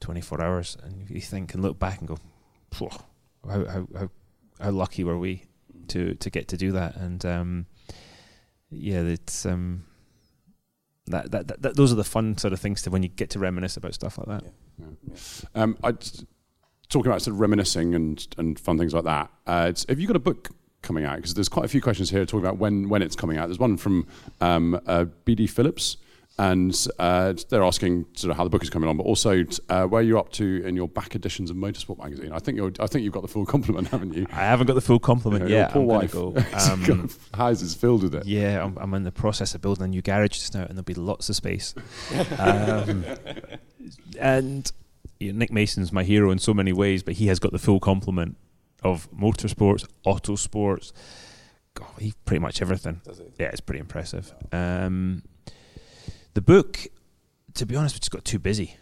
twenty 0.00 0.20
four 0.20 0.42
hours, 0.42 0.76
and 0.82 1.08
you 1.08 1.20
think 1.20 1.54
and 1.54 1.62
look 1.62 1.78
back 1.78 2.00
and 2.00 2.08
go, 2.08 2.18
"Phew, 2.72 2.90
how 3.48 3.64
how 3.64 3.88
how 3.98 4.10
how 4.60 4.70
lucky 4.72 5.04
were 5.04 5.16
we 5.18 5.44
to 5.88 6.14
to 6.16 6.28
get 6.28 6.48
to 6.48 6.56
do 6.58 6.72
that? 6.72 6.96
And 6.96 7.24
um, 7.24 7.66
yeah, 8.70 9.00
it's 9.00 9.44
um, 9.46 9.84
that, 11.06 11.30
that 11.30 11.48
that 11.48 11.62
that 11.62 11.76
those 11.76 11.92
are 11.92 11.96
the 11.96 12.04
fun 12.04 12.38
sort 12.38 12.52
of 12.52 12.60
things 12.60 12.82
to 12.82 12.90
when 12.90 13.02
you 13.02 13.08
get 13.08 13.30
to 13.30 13.38
reminisce 13.38 13.76
about 13.76 13.94
stuff 13.94 14.18
like 14.18 14.28
that. 14.28 14.44
Um, 15.54 15.76
I 15.82 15.92
talking 16.88 17.10
about 17.10 17.22
sort 17.22 17.34
of 17.34 17.40
reminiscing 17.40 17.94
and 17.94 18.26
and 18.38 18.58
fun 18.58 18.78
things 18.78 18.94
like 18.94 19.04
that. 19.04 19.30
Uh, 19.46 19.66
it's, 19.70 19.86
have 19.88 20.00
you 20.00 20.06
got 20.06 20.16
a 20.16 20.20
book 20.20 20.50
coming 20.82 21.04
out? 21.04 21.16
Because 21.16 21.34
there's 21.34 21.48
quite 21.48 21.64
a 21.64 21.68
few 21.68 21.80
questions 21.80 22.10
here 22.10 22.24
talking 22.24 22.44
about 22.44 22.58
when 22.58 22.88
when 22.88 23.02
it's 23.02 23.16
coming 23.16 23.38
out. 23.38 23.46
There's 23.46 23.58
one 23.58 23.76
from 23.76 24.06
um, 24.40 24.80
uh, 24.86 25.06
BD 25.24 25.48
Phillips, 25.48 25.96
and 26.42 26.86
uh, 26.98 27.34
they're 27.50 27.62
asking 27.62 28.06
sort 28.14 28.30
of 28.30 28.36
how 28.38 28.44
the 28.44 28.50
book 28.50 28.62
is 28.62 28.70
coming 28.70 28.88
on, 28.88 28.96
but 28.96 29.02
also 29.04 29.44
uh, 29.68 29.84
where 29.84 30.00
you're 30.00 30.16
up 30.18 30.32
to 30.32 30.62
in 30.64 30.74
your 30.74 30.88
back 30.88 31.14
editions 31.14 31.50
of 31.50 31.56
Motorsport 31.56 31.98
magazine. 31.98 32.32
I 32.32 32.38
think 32.38 32.56
you're 32.56 32.72
I 32.80 32.86
think 32.86 33.04
you've 33.04 33.12
got 33.12 33.22
the 33.22 33.28
full 33.28 33.44
complement, 33.54 33.88
haven't 33.88 34.14
you? 34.14 34.26
I 34.32 34.36
haven't 34.46 34.66
got 34.66 34.74
the 34.74 34.80
full 34.80 34.98
compliment 34.98 35.42
You 35.44 35.48
know, 35.48 35.54
your 35.56 35.60
yet. 35.64 35.72
poor 35.72 35.82
I'm 35.82 35.88
gonna 35.88 35.98
wife. 36.00 36.12
go. 36.12 36.34
She's 36.58 36.86
got 36.88 36.98
Um, 36.98 37.10
houses 37.34 37.74
filled 37.74 38.02
with 38.04 38.14
it. 38.14 38.26
yeah, 38.26 38.64
I'm, 38.64 38.78
I'm 38.78 38.94
in 38.94 39.02
the 39.04 39.12
process 39.12 39.54
of 39.54 39.60
building 39.60 39.84
a 39.84 39.88
new 39.88 40.02
garage 40.02 40.30
just 40.30 40.54
now, 40.54 40.60
and 40.62 40.70
there'll 40.70 40.82
be 40.82 40.94
lots 40.94 41.28
of 41.28 41.36
space. 41.36 41.74
um, 42.38 43.04
and 44.18 44.72
you 45.18 45.32
know, 45.32 45.38
Nick 45.38 45.52
Mason's 45.52 45.92
my 45.92 46.04
hero 46.04 46.30
in 46.30 46.38
so 46.38 46.54
many 46.54 46.72
ways, 46.72 47.02
but 47.02 47.14
he 47.14 47.26
has 47.26 47.38
got 47.38 47.52
the 47.52 47.58
full 47.58 47.80
complement 47.80 48.36
of 48.82 49.10
motorsports, 49.12 49.86
auto 50.04 50.36
sports, 50.36 50.92
God, 51.74 51.88
he 51.98 52.14
pretty 52.24 52.40
much 52.40 52.62
everything. 52.62 53.00
Yeah, 53.38 53.48
it's 53.48 53.60
pretty 53.60 53.80
impressive. 53.80 54.32
Um, 54.52 55.22
the 56.34 56.40
book, 56.40 56.86
to 57.54 57.66
be 57.66 57.76
honest, 57.76 57.96
we 57.96 58.00
just 58.00 58.10
got 58.10 58.24
too 58.24 58.38
busy 58.38 58.76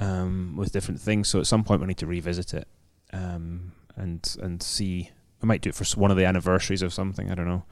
um, 0.00 0.54
with 0.56 0.72
different 0.72 1.00
things. 1.00 1.28
So 1.28 1.40
at 1.40 1.46
some 1.46 1.64
point 1.64 1.80
we 1.80 1.86
need 1.86 1.98
to 1.98 2.06
revisit 2.06 2.54
it 2.54 2.68
um, 3.12 3.72
and 3.96 4.36
and 4.40 4.62
see. 4.62 5.10
I 5.40 5.46
might 5.46 5.60
do 5.60 5.68
it 5.68 5.76
for 5.76 5.84
one 6.00 6.10
of 6.10 6.16
the 6.16 6.24
anniversaries 6.24 6.82
of 6.82 6.92
something. 6.92 7.30
I 7.30 7.36
don't 7.36 7.46
know. 7.46 7.64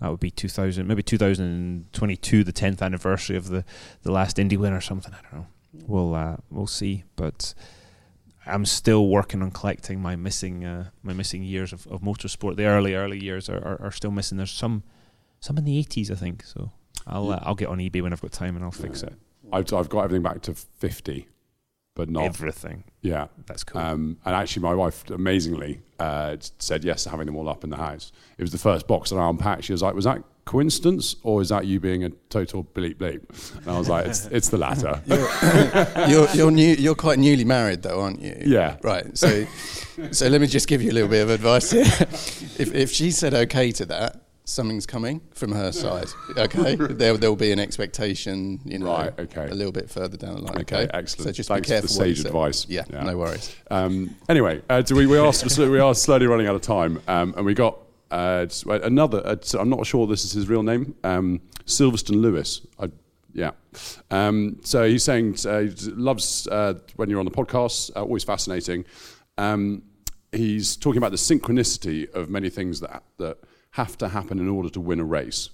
That 0.00 0.12
would 0.12 0.20
be 0.20 0.30
2000, 0.30 0.86
maybe 0.86 1.02
2022, 1.02 2.44
the 2.44 2.52
10th 2.52 2.82
anniversary 2.82 3.36
of 3.36 3.48
the, 3.48 3.64
the 4.02 4.12
last 4.12 4.38
Indy 4.38 4.56
win 4.56 4.72
or 4.72 4.80
something. 4.80 5.12
I 5.12 5.20
don't 5.22 5.40
know. 5.40 5.46
We'll 5.88 6.14
uh, 6.14 6.36
we'll 6.50 6.68
see. 6.68 7.02
But 7.16 7.54
I'm 8.46 8.64
still 8.64 9.08
working 9.08 9.42
on 9.42 9.50
collecting 9.50 10.00
my 10.00 10.16
missing 10.16 10.64
uh, 10.64 10.90
my 11.02 11.12
missing 11.12 11.42
years 11.42 11.72
of, 11.72 11.86
of 11.88 12.00
motorsport. 12.00 12.56
The 12.56 12.66
early 12.66 12.94
early 12.94 13.22
years 13.22 13.48
are, 13.48 13.58
are, 13.58 13.80
are 13.82 13.92
still 13.92 14.10
missing. 14.10 14.38
There's 14.38 14.52
some 14.52 14.84
some 15.40 15.58
in 15.58 15.64
the 15.64 15.82
80s, 15.82 16.10
I 16.10 16.14
think. 16.14 16.44
So 16.44 16.70
I'll 17.06 17.30
uh, 17.30 17.40
I'll 17.42 17.54
get 17.54 17.68
on 17.68 17.78
eBay 17.78 18.02
when 18.02 18.12
I've 18.12 18.20
got 18.22 18.32
time 18.32 18.56
and 18.56 18.64
I'll 18.64 18.70
fix 18.70 19.02
it. 19.02 19.14
I've, 19.52 19.72
I've 19.72 19.88
got 19.88 20.04
everything 20.04 20.22
back 20.22 20.42
to 20.42 20.54
50, 20.54 21.26
but 21.96 22.08
not 22.08 22.24
Everything. 22.24 22.84
yeah. 23.02 23.26
That's 23.46 23.64
cool. 23.64 23.80
Um, 23.80 24.18
and 24.24 24.34
actually, 24.34 24.62
my 24.62 24.74
wife 24.74 25.08
amazingly 25.10 25.80
uh, 25.98 26.36
said 26.58 26.84
yes 26.84 27.02
to 27.04 27.10
having 27.10 27.26
them 27.26 27.34
all 27.36 27.48
up 27.48 27.64
in 27.64 27.70
the 27.70 27.76
house. 27.76 28.12
It 28.38 28.42
was 28.42 28.52
the 28.52 28.58
first 28.58 28.86
box 28.86 29.10
that 29.10 29.16
I 29.16 29.28
unpacked. 29.28 29.64
She 29.64 29.72
was 29.72 29.82
like, 29.82 29.94
"Was 29.94 30.04
that 30.04 30.22
coincidence, 30.44 31.16
or 31.24 31.42
is 31.42 31.48
that 31.48 31.66
you 31.66 31.80
being 31.80 32.04
a 32.04 32.10
total 32.28 32.62
bleep 32.62 32.94
bleep?" 32.96 33.56
And 33.58 33.68
I 33.68 33.76
was 33.78 33.88
like, 33.88 34.06
"It's, 34.06 34.26
it's 34.26 34.48
the 34.50 34.58
latter." 34.58 35.02
you're 36.08 36.28
you're 36.30 36.50
new, 36.52 36.74
you're 36.74 36.94
quite 36.94 37.18
newly 37.18 37.44
married 37.44 37.82
though, 37.82 38.00
aren't 38.00 38.20
you? 38.22 38.36
Yeah. 38.44 38.76
Right. 38.82 39.18
So 39.18 39.46
so 40.12 40.28
let 40.28 40.40
me 40.40 40.46
just 40.46 40.68
give 40.68 40.80
you 40.82 40.92
a 40.92 40.94
little 40.94 41.08
bit 41.08 41.22
of 41.22 41.30
advice 41.30 41.72
here. 41.72 41.82
if 42.58 42.72
if 42.72 42.92
she 42.92 43.10
said 43.10 43.34
okay 43.34 43.72
to 43.72 43.86
that, 43.86 44.20
something's 44.50 44.86
coming 44.86 45.20
from 45.34 45.52
her 45.52 45.72
side. 45.72 46.08
Okay. 46.36 46.74
there 46.80 47.16
there'll 47.16 47.36
be 47.36 47.52
an 47.52 47.58
expectation, 47.58 48.60
you 48.64 48.78
know, 48.78 48.86
Right, 48.86 49.18
okay. 49.18 49.46
a 49.46 49.54
little 49.54 49.72
bit 49.72 49.88
further 49.88 50.16
down 50.16 50.34
the 50.36 50.42
line. 50.42 50.58
Okay, 50.62 50.82
Okay. 50.84 50.90
excellent. 50.92 51.28
So 51.28 51.32
just 51.32 51.48
Thanks 51.48 51.68
be 51.68 51.74
for 51.76 51.80
the 51.82 51.88
careful. 51.88 51.98
what 51.98 52.08
you 52.08 52.14
sage 52.16 52.26
advice. 52.26 52.66
Yeah, 52.68 52.84
Yeah. 52.90 53.04
No 53.04 53.16
worries. 53.16 53.54
Um, 53.70 54.14
anyway, 54.28 54.60
uh, 54.68 54.82
we, 54.90 55.06
we, 55.06 55.18
are, 55.18 55.32
we 55.58 55.78
are 55.78 55.94
slowly 55.94 56.26
running 56.26 56.46
out 56.46 56.54
of 56.56 56.62
time, 56.62 57.00
um, 57.08 57.34
and 57.36 57.46
we 57.46 57.54
got 57.54 57.78
uh, 58.10 58.46
another. 58.66 59.22
Uh, 59.24 59.36
I'm 59.58 59.70
not 59.70 59.86
sure 59.86 60.06
this 60.06 60.24
is 60.24 60.32
his 60.32 60.48
real 60.48 60.62
name, 60.62 60.94
um, 61.04 61.40
Silverstone 61.66 62.20
Lewis. 62.20 62.66
I, 62.78 62.90
yeah. 63.32 63.52
Um, 64.10 64.58
so 64.64 64.88
he's 64.88 65.04
saying 65.04 65.36
uh, 65.46 65.60
he 65.60 65.68
loves 65.92 66.48
uh, 66.48 66.74
when 66.96 67.08
you're 67.08 67.20
on 67.20 67.24
the 67.24 67.30
podcast, 67.30 67.90
uh, 67.94 68.02
always 68.02 68.24
fascinating. 68.24 68.84
Um, 69.38 69.82
he's 70.32 70.76
talking 70.76 70.98
about 70.98 71.12
the 71.12 71.16
synchronicity 71.16 72.12
of 72.12 72.28
many 72.28 72.50
things 72.50 72.80
that 72.80 73.04
that 73.18 73.38
have 73.72 73.96
to 73.98 74.08
happen 74.08 74.38
in 74.38 74.48
order 74.48 74.68
to 74.70 74.80
win 74.80 75.00
a 75.00 75.04
race. 75.04 75.50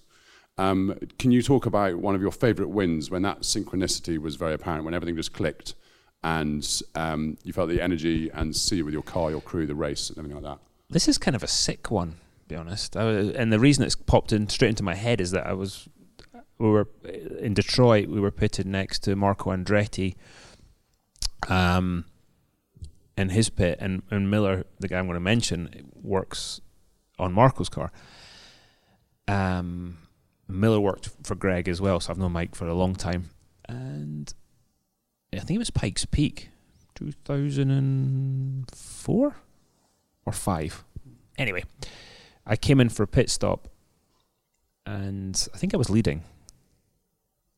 Um, 0.59 0.99
can 1.19 1.31
you 1.31 1.43
talk 1.43 1.67
about 1.67 1.97
one 1.97 2.15
of 2.15 2.23
your 2.23 2.33
favourite 2.33 2.71
wins 2.71 3.11
when 3.11 3.23
that 3.23 3.41
synchronicity 3.41 4.19
was 4.19 4.37
very 4.37 4.55
apparent, 4.55 4.85
when 4.85 4.95
everything 4.95 5.17
just 5.17 5.35
clicked, 5.35 5.75
and 6.23 6.83
um, 6.95 7.37
you 7.45 7.53
felt 7.53 7.69
the 7.69 7.81
energy 7.81 8.31
and 8.33 8.57
see 8.57 8.83
with 8.83 8.95
your 8.95 9.03
car, 9.03 9.31
your 9.31 9.43
crew, 9.43 9.67
the 9.67 9.75
race, 9.75 10.09
and 10.09 10.19
everything 10.19 10.43
like 10.43 10.57
that? 10.59 10.63
this 10.89 11.09
is 11.09 11.19
kind 11.19 11.35
of 11.35 11.43
a 11.43 11.49
sick 11.49 11.91
one, 11.91 12.13
to 12.13 12.49
be 12.49 12.57
honest. 12.57 12.95
Was- 12.95 13.31
and 13.31 13.53
the 13.53 13.59
reason 13.59 13.85
it's 13.85 13.97
popped 13.97 14.33
in 14.33 14.49
straight 14.49 14.71
into 14.71 14.83
my 14.83 14.95
head 14.95 15.21
is 15.21 15.33
that 15.33 15.47
I 15.47 15.53
was, 15.53 15.89
we 16.59 16.69
were 16.69 16.89
in 17.41 17.55
Detroit. 17.55 18.09
We 18.09 18.21
were 18.21 18.31
pitted 18.31 18.67
next 18.67 19.01
to 19.01 19.17
Marco 19.17 19.51
Andretti, 19.51 20.15
um, 21.49 22.05
in 23.17 23.31
his 23.31 23.51
pit, 23.51 23.79
and, 23.81 24.03
and 24.11 24.31
Miller, 24.31 24.65
the 24.79 24.89
guy 24.89 24.99
I'm 24.99 25.07
going 25.07 25.15
to 25.15 25.21
mention, 25.21 25.91
works 26.03 26.61
on 27.19 27.33
Marco's 27.33 27.69
car. 27.69 27.91
Um, 29.29 29.99
Miller 30.49 30.81
worked 30.81 31.11
for 31.23 31.35
Greg 31.35 31.69
as 31.69 31.79
well, 31.81 31.99
so 32.01 32.13
I've 32.13 32.19
known 32.19 32.33
Mike 32.33 32.55
for 32.55 32.69
a 32.69 32.75
long 32.75 32.95
time, 32.95 33.31
and 33.69 34.33
I 35.33 35.41
think 35.41 35.57
it 35.57 35.59
was 35.59 35.71
Pikes 35.71 36.05
Peak, 36.05 36.51
2004 36.95 39.37
or 40.25 40.33
five. 40.33 40.85
Anyway, 41.37 41.65
I 42.47 42.55
came 42.57 42.81
in 42.81 42.89
for 42.89 43.03
a 43.03 43.09
pit 43.09 43.29
stop, 43.29 43.69
and 44.85 45.49
I 45.53 45.59
think 45.59 45.75
I 45.75 45.77
was 45.77 45.91
leading. 45.91 46.23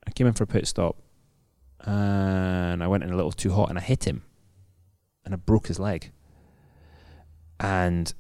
I 0.06 0.11
came 0.11 0.26
in 0.26 0.32
for 0.32 0.44
a 0.44 0.48
pit 0.48 0.66
stop, 0.66 0.96
and 1.80 2.82
I 2.82 2.86
went 2.86 3.04
in 3.04 3.11
a 3.11 3.16
little 3.16 3.32
too 3.32 3.52
hot, 3.52 3.68
and 3.68 3.78
I 3.78 3.82
hit 3.82 4.06
him, 4.06 4.22
and 5.24 5.34
I 5.34 5.36
broke 5.36 5.66
his 5.68 5.78
leg. 5.78 6.11
And 7.61 8.14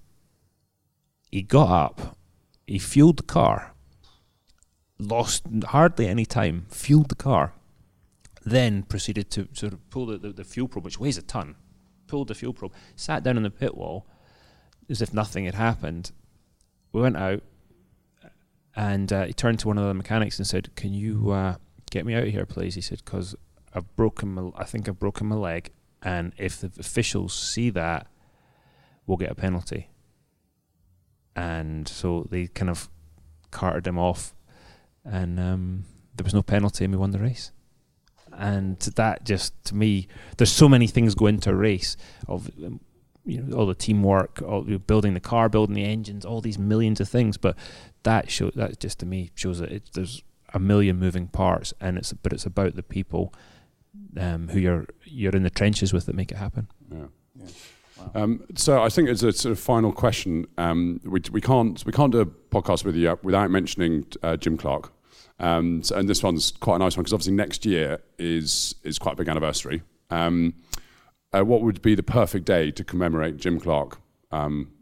he 1.30 1.42
got 1.42 1.70
up, 1.70 2.16
he 2.66 2.78
fueled 2.78 3.18
the 3.18 3.22
car, 3.22 3.74
lost 4.98 5.44
hardly 5.66 6.06
any 6.06 6.26
time, 6.26 6.66
fueled 6.70 7.08
the 7.08 7.14
car, 7.14 7.52
then 8.44 8.82
proceeded 8.82 9.30
to 9.30 9.48
sort 9.52 9.72
of 9.72 9.90
pull 9.90 10.06
the, 10.06 10.18
the, 10.18 10.32
the 10.32 10.44
fuel 10.44 10.68
probe, 10.68 10.84
which 10.84 10.98
weighs 10.98 11.18
a 11.18 11.22
ton, 11.22 11.56
pulled 12.06 12.28
the 12.28 12.34
fuel 12.34 12.52
probe, 12.52 12.72
sat 12.96 13.22
down 13.22 13.36
on 13.36 13.42
the 13.42 13.50
pit 13.50 13.76
wall 13.76 14.06
as 14.88 15.02
if 15.02 15.12
nothing 15.12 15.44
had 15.44 15.54
happened. 15.54 16.12
We 16.92 17.02
went 17.02 17.16
out, 17.16 17.42
and 18.74 19.12
uh, 19.12 19.24
he 19.24 19.32
turned 19.32 19.58
to 19.60 19.68
one 19.68 19.78
of 19.78 19.86
the 19.86 19.94
mechanics 19.94 20.38
and 20.38 20.46
said, 20.46 20.74
"Can 20.76 20.94
you 20.94 21.30
uh, 21.30 21.56
get 21.90 22.06
me 22.06 22.14
out 22.14 22.22
of 22.24 22.30
here, 22.30 22.46
please?" 22.46 22.74
He 22.74 22.80
said, 22.80 23.02
"Because 23.04 23.34
I've 23.74 23.94
broken 23.96 24.30
my, 24.30 24.50
I 24.56 24.64
think 24.64 24.88
I've 24.88 24.98
broken 24.98 25.26
my 25.26 25.36
leg, 25.36 25.70
and 26.02 26.32
if 26.38 26.60
the 26.60 26.70
officials 26.78 27.34
see 27.34 27.70
that, 27.70 28.06
we'll 29.06 29.18
get 29.18 29.30
a 29.30 29.34
penalty." 29.34 29.90
And 31.38 31.86
so 31.86 32.26
they 32.30 32.48
kind 32.48 32.68
of 32.68 32.88
carted 33.52 33.86
him 33.86 33.96
off, 33.96 34.34
and 35.04 35.38
um, 35.38 35.84
there 36.16 36.24
was 36.24 36.34
no 36.34 36.42
penalty, 36.42 36.84
and 36.84 36.92
we 36.92 36.98
won 36.98 37.12
the 37.12 37.20
race. 37.20 37.52
And 38.36 38.76
that 38.80 39.24
just 39.24 39.52
to 39.66 39.76
me, 39.76 40.08
there's 40.36 40.50
so 40.50 40.68
many 40.68 40.88
things 40.88 41.14
go 41.14 41.26
into 41.26 41.50
a 41.50 41.54
race 41.54 41.96
of 42.26 42.50
um, 42.64 42.80
you 43.24 43.40
know 43.40 43.56
all 43.56 43.66
the 43.66 43.74
teamwork, 43.74 44.42
all 44.42 44.64
you 44.64 44.72
know, 44.72 44.78
building 44.78 45.14
the 45.14 45.20
car, 45.20 45.48
building 45.48 45.76
the 45.76 45.84
engines, 45.84 46.24
all 46.24 46.40
these 46.40 46.58
millions 46.58 47.00
of 47.00 47.08
things. 47.08 47.36
But 47.36 47.56
that 48.02 48.30
show 48.32 48.50
that 48.56 48.80
just 48.80 48.98
to 48.98 49.06
me 49.06 49.30
shows 49.36 49.60
that 49.60 49.70
it, 49.70 49.90
there's 49.94 50.24
a 50.52 50.58
million 50.58 50.98
moving 50.98 51.28
parts, 51.28 51.72
and 51.80 51.96
it's 51.98 52.12
but 52.12 52.32
it's 52.32 52.46
about 52.46 52.74
the 52.74 52.82
people 52.82 53.32
um, 54.16 54.48
who 54.48 54.58
you're 54.58 54.86
you're 55.04 55.36
in 55.36 55.44
the 55.44 55.50
trenches 55.50 55.92
with 55.92 56.06
that 56.06 56.16
make 56.16 56.32
it 56.32 56.38
happen. 56.38 56.66
Yeah. 56.90 57.46
Um, 58.14 58.44
so 58.54 58.82
I 58.82 58.88
think 58.88 59.08
as 59.08 59.22
a 59.22 59.32
sort 59.32 59.52
of 59.52 59.58
final 59.60 59.92
question, 59.92 60.46
um, 60.56 61.00
we, 61.04 61.20
we 61.32 61.40
can't 61.40 61.84
we 61.84 61.92
can't 61.92 62.12
do 62.12 62.20
a 62.20 62.26
podcast 62.26 62.84
with 62.84 62.96
you 62.96 63.18
without 63.22 63.50
mentioning 63.50 64.06
uh, 64.22 64.36
Jim 64.36 64.56
Clark. 64.56 64.92
Um, 65.40 65.82
so- 65.82 65.96
and 65.96 66.08
this 66.08 66.22
one's 66.22 66.50
quite 66.52 66.76
a 66.76 66.78
nice 66.78 66.96
one 66.96 67.02
because 67.04 67.12
obviously 67.12 67.34
next 67.34 67.64
year 67.66 67.98
is 68.18 68.74
is 68.82 68.98
quite 68.98 69.12
a 69.12 69.16
big 69.16 69.28
anniversary. 69.28 69.82
Um, 70.10 70.54
uh, 71.32 71.44
what 71.44 71.62
would 71.62 71.82
be 71.82 71.94
the 71.94 72.02
perfect 72.02 72.44
day 72.46 72.70
to 72.70 72.82
commemorate 72.84 73.36
Jim 73.36 73.60
Clark? 73.60 73.98
Um, 74.32 74.72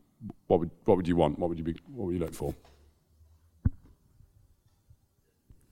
what 0.47 0.61
would 0.61 0.71
what 0.85 0.97
would 0.97 1.09
you 1.09 1.17
want? 1.17 1.39
What 1.39 1.49
would 1.49 1.59
you 1.59 1.65
be? 1.65 1.77
What 1.93 2.07
would 2.07 2.15
you 2.15 2.21
look 2.21 2.35
for? 2.35 2.55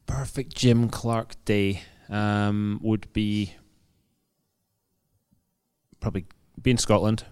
Perfect 0.06 0.54
Jim 0.54 0.88
Clark 0.88 1.34
day 1.44 1.82
um, 2.08 2.78
would 2.82 3.10
be 3.12 3.54
probably 6.00 6.26
be 6.60 6.70
in 6.72 6.76
Scotland, 6.78 7.24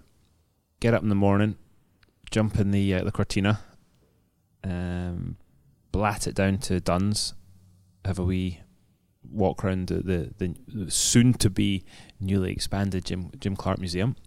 get 0.83 0.93
up 0.93 1.01
in 1.01 1.07
the 1.07 1.15
morning, 1.15 1.55
jump 2.29 2.59
in 2.59 2.71
the 2.71 2.93
uh, 2.93 3.03
the 3.05 3.11
Cortina, 3.11 3.61
um, 4.65 5.37
blat 5.93 6.27
it 6.27 6.35
down 6.35 6.57
to 6.57 6.81
Duns, 6.81 7.33
have 8.03 8.19
a 8.19 8.25
wee 8.25 8.59
walk 9.31 9.63
around 9.63 9.87
the, 9.87 10.33
the, 10.37 10.55
the 10.67 10.91
soon 10.91 11.33
to 11.35 11.49
be 11.49 11.85
newly 12.19 12.51
expanded 12.51 13.05
Jim 13.05 13.31
Jim 13.39 13.55
Clark 13.55 13.79
Museum. 13.79 14.17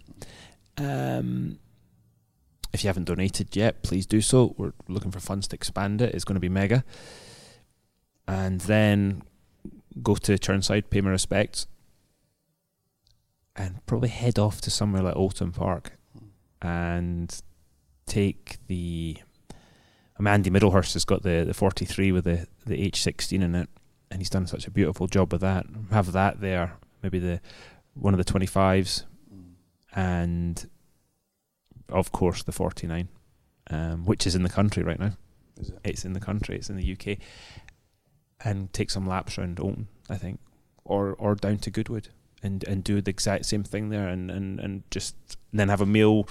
Um, 0.78 1.58
if 2.72 2.82
you 2.82 2.88
haven't 2.88 3.04
donated 3.04 3.54
yet, 3.54 3.82
please 3.82 4.06
do 4.06 4.22
so. 4.22 4.54
We're 4.56 4.72
looking 4.88 5.10
for 5.10 5.20
funds 5.20 5.46
to 5.48 5.56
expand 5.56 6.00
it. 6.00 6.14
It's 6.14 6.24
going 6.24 6.36
to 6.36 6.40
be 6.40 6.48
mega. 6.48 6.84
And 8.26 8.62
then 8.62 9.22
go 10.02 10.14
to 10.14 10.32
Chirnside, 10.38 10.88
pay 10.88 11.02
my 11.02 11.10
respects, 11.10 11.66
and 13.54 13.84
probably 13.84 14.08
head 14.08 14.38
off 14.38 14.62
to 14.62 14.70
somewhere 14.70 15.02
like 15.02 15.14
Oulton 15.16 15.52
Park 15.54 15.95
and 16.66 17.42
take 18.06 18.58
the. 18.66 19.18
Andy 20.24 20.50
Middlehurst 20.50 20.94
has 20.94 21.04
got 21.04 21.22
the, 21.22 21.44
the 21.46 21.52
43 21.52 22.10
with 22.10 22.24
the, 22.24 22.46
the 22.64 22.90
H16 22.90 23.42
in 23.42 23.54
it, 23.54 23.68
and 24.10 24.20
he's 24.20 24.30
done 24.30 24.46
such 24.46 24.66
a 24.66 24.70
beautiful 24.70 25.06
job 25.06 25.30
with 25.30 25.42
that. 25.42 25.66
Have 25.90 26.12
that 26.12 26.40
there, 26.40 26.72
maybe 27.02 27.18
the 27.18 27.40
one 27.94 28.14
of 28.14 28.18
the 28.18 28.32
25s, 28.32 29.04
and 29.94 30.68
of 31.90 32.12
course 32.12 32.42
the 32.42 32.52
49, 32.52 33.08
um, 33.70 34.06
which 34.06 34.26
is 34.26 34.34
in 34.34 34.42
the 34.42 34.48
country 34.48 34.82
right 34.82 34.98
now. 34.98 35.12
Is 35.60 35.68
it? 35.68 35.78
It's 35.84 36.04
in 36.04 36.14
the 36.14 36.20
country. 36.20 36.56
It's 36.56 36.70
in 36.70 36.76
the 36.76 36.92
UK, 36.92 37.18
and 38.42 38.72
take 38.72 38.90
some 38.90 39.06
laps 39.06 39.38
around 39.38 39.58
Oulton, 39.58 39.86
I 40.08 40.16
think, 40.16 40.40
or 40.84 41.14
or 41.18 41.34
down 41.34 41.58
to 41.58 41.70
Goodwood, 41.70 42.08
and 42.42 42.64
and 42.64 42.82
do 42.82 43.00
the 43.02 43.10
exact 43.10 43.44
same 43.44 43.64
thing 43.64 43.90
there, 43.90 44.08
and 44.08 44.30
and 44.30 44.58
and 44.60 44.82
just 44.90 45.14
then 45.52 45.68
have 45.68 45.82
a 45.82 45.86
meal 45.86 46.26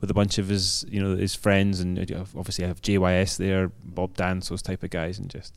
with 0.00 0.10
a 0.10 0.14
bunch 0.14 0.38
of 0.38 0.48
his 0.48 0.84
you 0.88 1.02
know 1.02 1.16
his 1.16 1.34
friends, 1.34 1.80
and 1.80 1.98
obviously 2.36 2.64
I 2.64 2.68
have 2.68 2.80
JYS 2.82 3.36
there, 3.36 3.70
Bob 3.84 4.16
Dance, 4.16 4.48
those 4.48 4.62
type 4.62 4.82
of 4.82 4.90
guys, 4.90 5.18
and 5.18 5.28
just 5.30 5.56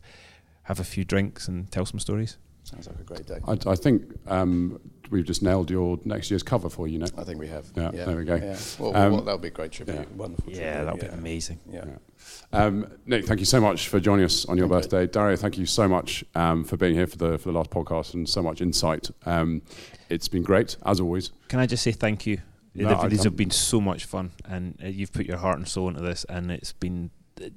have 0.64 0.80
a 0.80 0.84
few 0.84 1.04
drinks 1.04 1.48
and 1.48 1.70
tell 1.72 1.86
some 1.86 2.00
stories. 2.00 2.38
Sounds 2.66 2.88
like 2.88 2.98
a 3.00 3.04
great 3.04 3.26
day. 3.26 3.40
I, 3.46 3.58
I 3.72 3.76
think 3.76 4.04
um, 4.28 4.80
we've 5.10 5.26
just 5.26 5.44
nailed 5.44 5.70
your 5.70 6.00
next 6.06 6.32
year's 6.32 6.44
cover 6.44 6.70
for 6.70 6.88
you, 6.88 6.98
know. 7.00 7.08
I 7.18 7.26
think 7.26 7.38
we 7.38 7.48
have. 7.50 7.66
Yeah, 7.76 7.92
there 7.92 8.16
we 8.16 8.24
go. 8.24 8.36
Yeah. 8.36 8.58
Well, 8.80 8.96
Um, 8.96 9.12
well, 9.12 9.22
that'll 9.22 9.38
be 9.38 9.50
a 9.50 9.52
great 9.52 9.74
tribute. 9.74 9.96
yeah. 9.96 10.06
Wonderful. 10.16 10.50
Yeah, 10.54 10.84
tribute. 10.84 10.86
that'll 11.02 11.16
be 11.16 11.20
amazing. 11.20 11.60
Yeah. 11.70 11.84
Um, 12.54 12.88
Nick, 13.06 13.26
thank 13.26 13.42
you 13.42 13.46
so 13.46 13.60
much 13.60 13.90
for 13.90 14.00
joining 14.00 14.24
us 14.24 14.46
on 14.46 14.58
your 14.58 14.70
Thank 14.70 14.86
you. 14.86 14.90
birthday. 14.90 15.08
Dario, 15.12 15.36
thank 15.36 15.58
you 15.58 15.66
so 15.66 15.90
much 15.90 16.24
um, 16.36 16.64
for 16.64 16.78
being 16.78 16.94
here 16.96 17.06
for 17.08 17.18
the 17.18 17.38
for 17.38 17.52
the 17.52 17.58
last 17.58 17.70
podcast 17.70 18.14
and 18.14 18.30
so 18.30 18.42
much 18.42 18.62
insight. 18.62 19.10
Um, 19.26 19.62
it's 20.10 20.30
been 20.30 20.44
great 20.44 20.78
as 20.86 21.02
always. 21.02 21.32
Can 21.50 21.60
I 21.60 21.66
just 21.66 21.84
say 21.84 21.92
thank 21.92 22.26
you? 22.26 22.40
No, 22.76 23.08
These 23.08 23.24
have 23.24 23.36
been 23.36 23.52
so 23.52 23.80
much 23.80 24.06
fun, 24.06 24.32
and 24.46 24.80
uh, 24.84 24.88
you've 24.88 25.14
put 25.14 25.26
your 25.26 25.38
heart 25.38 25.58
and 25.58 25.68
soul 25.68 25.90
into 25.90 26.02
this, 26.02 26.24
and 26.26 26.52
it's 26.52 26.74
been 26.74 27.12
uh, 27.42 27.50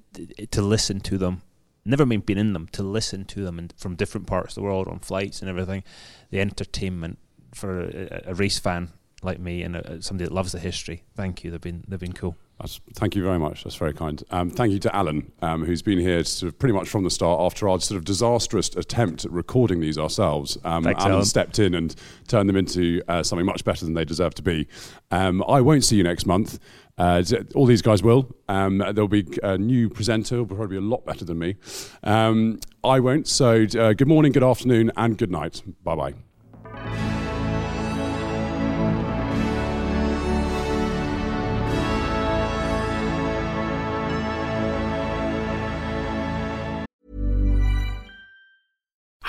to 0.50 0.62
listen 0.62 1.00
to 1.00 1.18
them. 1.18 1.42
Never 1.84 2.04
mean 2.04 2.20
being 2.20 2.38
in 2.38 2.52
them, 2.52 2.68
to 2.72 2.82
listen 2.82 3.24
to 3.26 3.44
them 3.44 3.58
and 3.58 3.72
from 3.76 3.94
different 3.94 4.26
parts 4.26 4.56
of 4.56 4.56
the 4.56 4.62
world 4.62 4.88
on 4.88 4.98
flights 4.98 5.40
and 5.40 5.48
everything. 5.48 5.84
The 6.30 6.40
entertainment 6.40 7.18
for 7.54 7.82
a, 7.82 8.22
a 8.26 8.34
race 8.34 8.58
fan 8.58 8.92
like 9.22 9.38
me 9.38 9.62
and 9.62 9.76
a, 9.76 10.02
somebody 10.02 10.28
that 10.28 10.34
loves 10.34 10.52
the 10.52 10.58
history. 10.58 11.04
Thank 11.14 11.44
you. 11.44 11.50
They've 11.50 11.60
been 11.60 11.84
they've 11.88 12.00
been 12.00 12.12
cool. 12.12 12.36
That's, 12.58 12.80
thank 12.94 13.14
you 13.14 13.22
very 13.22 13.38
much. 13.38 13.64
That's 13.64 13.76
very 13.76 13.92
kind. 13.92 14.22
Um, 14.30 14.48
thank 14.48 14.72
you 14.72 14.78
to 14.78 14.96
Alan, 14.96 15.30
um, 15.42 15.64
who's 15.64 15.82
been 15.82 15.98
here 15.98 16.24
sort 16.24 16.52
of 16.52 16.58
pretty 16.58 16.72
much 16.72 16.88
from 16.88 17.04
the 17.04 17.10
start 17.10 17.40
after 17.42 17.68
our 17.68 17.78
sort 17.80 17.98
of 17.98 18.04
disastrous 18.06 18.74
attempt 18.76 19.26
at 19.26 19.30
recording 19.30 19.80
these 19.80 19.98
ourselves. 19.98 20.56
Um, 20.64 20.82
Thanks, 20.84 21.00
Alan 21.02 21.12
Alan. 21.12 21.24
stepped 21.26 21.58
in 21.58 21.74
and 21.74 21.94
turned 22.28 22.48
them 22.48 22.56
into 22.56 23.02
uh, 23.08 23.22
something 23.22 23.44
much 23.44 23.62
better 23.62 23.84
than 23.84 23.92
they 23.92 24.06
deserve 24.06 24.34
to 24.36 24.42
be. 24.42 24.68
Um, 25.10 25.44
I 25.46 25.60
won't 25.60 25.84
see 25.84 25.96
you 25.96 26.02
next 26.02 26.24
month. 26.24 26.58
Uh, 26.96 27.22
all 27.54 27.66
these 27.66 27.82
guys 27.82 28.02
will. 28.02 28.34
Um, 28.48 28.78
there'll 28.78 29.06
be 29.06 29.28
a 29.42 29.58
new 29.58 29.90
presenter, 29.90 30.38
will 30.38 30.46
probably 30.46 30.68
be 30.68 30.76
a 30.78 30.88
lot 30.88 31.04
better 31.04 31.26
than 31.26 31.38
me. 31.38 31.56
Um, 32.02 32.58
I 32.82 33.00
won't. 33.00 33.28
So, 33.28 33.66
uh, 33.78 33.92
good 33.92 34.08
morning, 34.08 34.32
good 34.32 34.42
afternoon, 34.42 34.92
and 34.96 35.18
good 35.18 35.30
night. 35.30 35.62
Bye 35.84 35.94
bye. 35.94 36.14